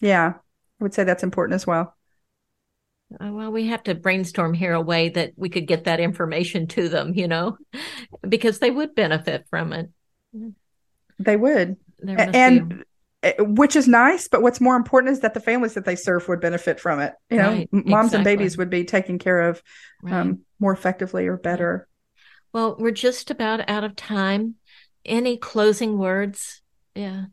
yeah, 0.00 0.32
I 0.36 0.82
would 0.82 0.94
say 0.94 1.04
that's 1.04 1.22
important 1.22 1.56
as 1.56 1.66
well. 1.66 1.94
Uh, 3.12 3.30
well, 3.30 3.52
we 3.52 3.66
have 3.66 3.82
to 3.82 3.94
brainstorm 3.94 4.54
here 4.54 4.72
a 4.72 4.80
way 4.80 5.10
that 5.10 5.32
we 5.36 5.50
could 5.50 5.66
get 5.66 5.84
that 5.84 6.00
information 6.00 6.66
to 6.68 6.88
them, 6.88 7.12
you 7.14 7.28
know, 7.28 7.58
because 8.26 8.58
they 8.58 8.70
would 8.70 8.94
benefit 8.94 9.46
from 9.50 9.74
it. 9.74 9.90
They 11.18 11.36
would. 11.36 11.76
And 12.06 12.68
be... 12.70 12.76
Eh, 13.24 13.32
which 13.40 13.76
is 13.76 13.86
nice, 13.86 14.28
but 14.28 14.40
what's 14.40 14.60
more 14.60 14.76
important 14.76 15.12
is 15.12 15.20
that 15.20 15.34
the 15.34 15.40
families 15.40 15.74
that 15.74 15.84
they 15.84 15.96
serve 15.96 16.26
would 16.28 16.40
benefit 16.40 16.80
from 16.80 17.00
it. 17.00 17.12
You 17.28 17.38
know, 17.38 17.50
right, 17.50 17.68
moms 17.72 18.08
exactly. 18.08 18.16
and 18.16 18.24
babies 18.24 18.56
would 18.56 18.70
be 18.70 18.84
taken 18.84 19.18
care 19.18 19.48
of 19.48 19.62
right. 20.02 20.20
um, 20.20 20.40
more 20.60 20.72
effectively 20.72 21.26
or 21.26 21.36
better. 21.36 21.87
Well, 22.52 22.76
we're 22.78 22.90
just 22.90 23.30
about 23.30 23.68
out 23.68 23.84
of 23.84 23.96
time. 23.96 24.54
Any 25.04 25.36
closing 25.36 25.98
words? 25.98 26.60
Yeah. 26.94 27.26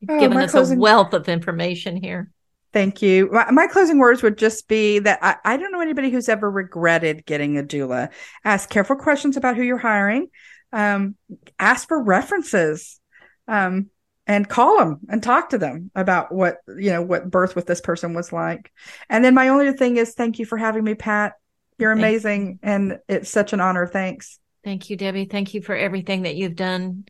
You've 0.00 0.10
oh, 0.10 0.20
given 0.20 0.38
us 0.38 0.52
closing... 0.52 0.78
a 0.78 0.80
wealth 0.80 1.12
of 1.12 1.28
information 1.28 1.96
here. 1.96 2.30
Thank 2.72 3.02
you. 3.02 3.30
My, 3.32 3.50
my, 3.50 3.66
closing 3.66 3.98
words 3.98 4.22
would 4.22 4.36
just 4.36 4.68
be 4.68 4.98
that 5.00 5.18
I, 5.22 5.36
I, 5.44 5.56
don't 5.56 5.72
know 5.72 5.80
anybody 5.80 6.10
who's 6.10 6.28
ever 6.28 6.50
regretted 6.50 7.24
getting 7.24 7.56
a 7.56 7.62
doula. 7.62 8.10
Ask 8.44 8.68
careful 8.68 8.96
questions 8.96 9.36
about 9.36 9.56
who 9.56 9.62
you're 9.62 9.78
hiring. 9.78 10.28
Um, 10.72 11.16
ask 11.58 11.88
for 11.88 12.02
references, 12.02 13.00
um, 13.48 13.88
and 14.26 14.46
call 14.46 14.78
them 14.78 15.00
and 15.08 15.22
talk 15.22 15.48
to 15.50 15.58
them 15.58 15.90
about 15.94 16.30
what 16.30 16.58
you 16.68 16.90
know 16.90 17.00
what 17.00 17.30
birth 17.30 17.56
with 17.56 17.66
this 17.66 17.80
person 17.80 18.12
was 18.12 18.32
like. 18.32 18.70
And 19.08 19.24
then 19.24 19.34
my 19.34 19.48
only 19.48 19.72
thing 19.72 19.96
is 19.96 20.12
thank 20.12 20.38
you 20.38 20.44
for 20.44 20.58
having 20.58 20.84
me, 20.84 20.94
Pat. 20.94 21.32
You're 21.78 21.92
amazing, 21.92 22.58
and 22.62 22.98
it's 23.08 23.30
such 23.30 23.52
an 23.52 23.60
honor. 23.60 23.86
Thanks. 23.86 24.38
Thank 24.64 24.90
you, 24.90 24.96
Debbie. 24.96 25.26
Thank 25.26 25.54
you 25.54 25.62
for 25.62 25.76
everything 25.76 26.22
that 26.22 26.34
you've 26.34 26.56
done 26.56 27.04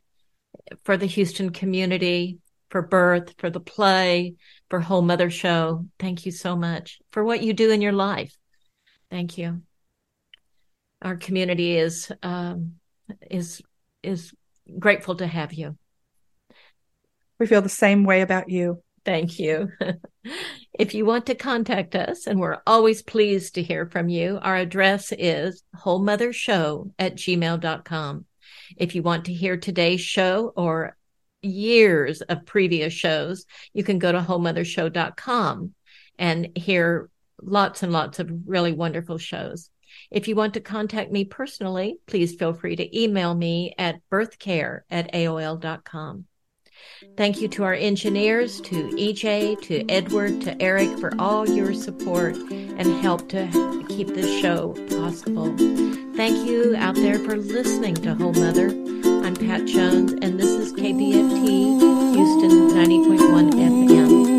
for 0.85 0.97
the 0.97 1.07
Houston 1.07 1.51
community, 1.51 2.39
for 2.69 2.83
birth, 2.83 3.35
for 3.39 3.49
the 3.51 3.61
play 3.61 4.35
for 4.69 4.81
Whole 4.81 5.03
Mother 5.03 5.31
Show. 5.31 5.87
Thank 5.99 6.27
you 6.27 6.33
so 6.33 6.57
much 6.57 7.01
for 7.11 7.25
what 7.25 7.43
you 7.43 7.53
do 7.53 7.71
in 7.71 7.81
your 7.81 7.93
life. 7.93 8.37
Thank 9.11 9.39
you. 9.39 9.63
Our 11.03 11.17
community 11.17 11.77
is 11.77 12.13
um, 12.23 12.75
is 13.31 13.63
is 14.03 14.35
grateful 14.79 15.17
to 15.17 15.27
have 15.27 15.53
you. 15.53 15.77
We 17.39 17.47
feel 17.47 17.63
the 17.63 17.69
same 17.69 18.05
way 18.05 18.21
about 18.21 18.51
you. 18.51 18.83
Thank 19.05 19.39
you. 19.39 19.71
if 20.79 20.95
you 20.95 21.05
want 21.05 21.27
to 21.27 21.35
contact 21.35 21.95
us, 21.95 22.27
and 22.27 22.39
we're 22.41 22.63
always 22.67 23.03
pleased 23.03 23.55
to 23.55 23.63
hear 23.63 23.87
from 23.87 24.09
you, 24.09 24.39
our 24.43 24.57
address 24.57 25.13
is 25.13 25.63
wholemothershow 25.77 26.91
at 26.99 27.17
gmail.com. 27.17 28.25
If 28.77 28.95
you 28.95 29.03
want 29.03 29.27
to 29.27 29.33
hear 29.33 29.57
today's 29.57 30.01
show 30.01 30.53
or 30.57 30.97
years 31.43 32.21
of 32.23 32.47
previous 32.47 32.93
shows, 32.93 33.47
you 33.73 33.85
can 33.85 33.99
go 33.99 34.13
to 34.13 34.21
wholemothershow.com 34.21 35.75
and 36.19 36.49
hear 36.57 37.09
lots 37.41 37.83
and 37.83 37.93
lots 37.93 38.19
of 38.19 38.31
really 38.47 38.73
wonderful 38.73 39.19
shows. 39.19 39.71
If 40.11 40.29
you 40.29 40.35
want 40.35 40.55
to 40.55 40.61
contact 40.61 41.11
me 41.11 41.25
personally, 41.25 41.99
please 42.07 42.35
feel 42.35 42.53
free 42.53 42.77
to 42.77 43.01
email 43.01 43.35
me 43.35 43.75
at 43.79 44.01
birthcare 44.11 44.81
at 44.91 45.13
AOL.com. 45.13 46.27
Thank 47.17 47.41
you 47.41 47.49
to 47.49 47.65
our 47.65 47.75
engineers, 47.75 48.61
to 48.63 48.91
EJ, 48.91 49.61
to 49.63 49.89
Edward, 49.89 50.41
to 50.43 50.61
Eric 50.61 50.89
for 50.99 51.13
all 51.19 51.49
your 51.49 51.75
support 51.75 52.37
and 52.37 52.87
help 53.01 53.29
to 53.31 53.85
keep 53.89 54.09
this 54.09 54.41
show 54.41 54.75
possible. 54.89 55.55
Thank 56.17 56.49
you 56.49 56.75
out 56.77 56.97
there 56.97 57.19
for 57.19 57.37
listening 57.37 57.95
to 57.97 58.15
Whole 58.15 58.33
Mother. 58.33 58.69
I'm 59.25 59.37
Pat 59.37 59.67
Jones, 59.67 60.13
and 60.23 60.39
this 60.39 60.51
is 60.51 60.73
KPFT 60.73 62.15
Houston 62.15 62.71
90.1 62.71 63.53
FM. 63.53 64.38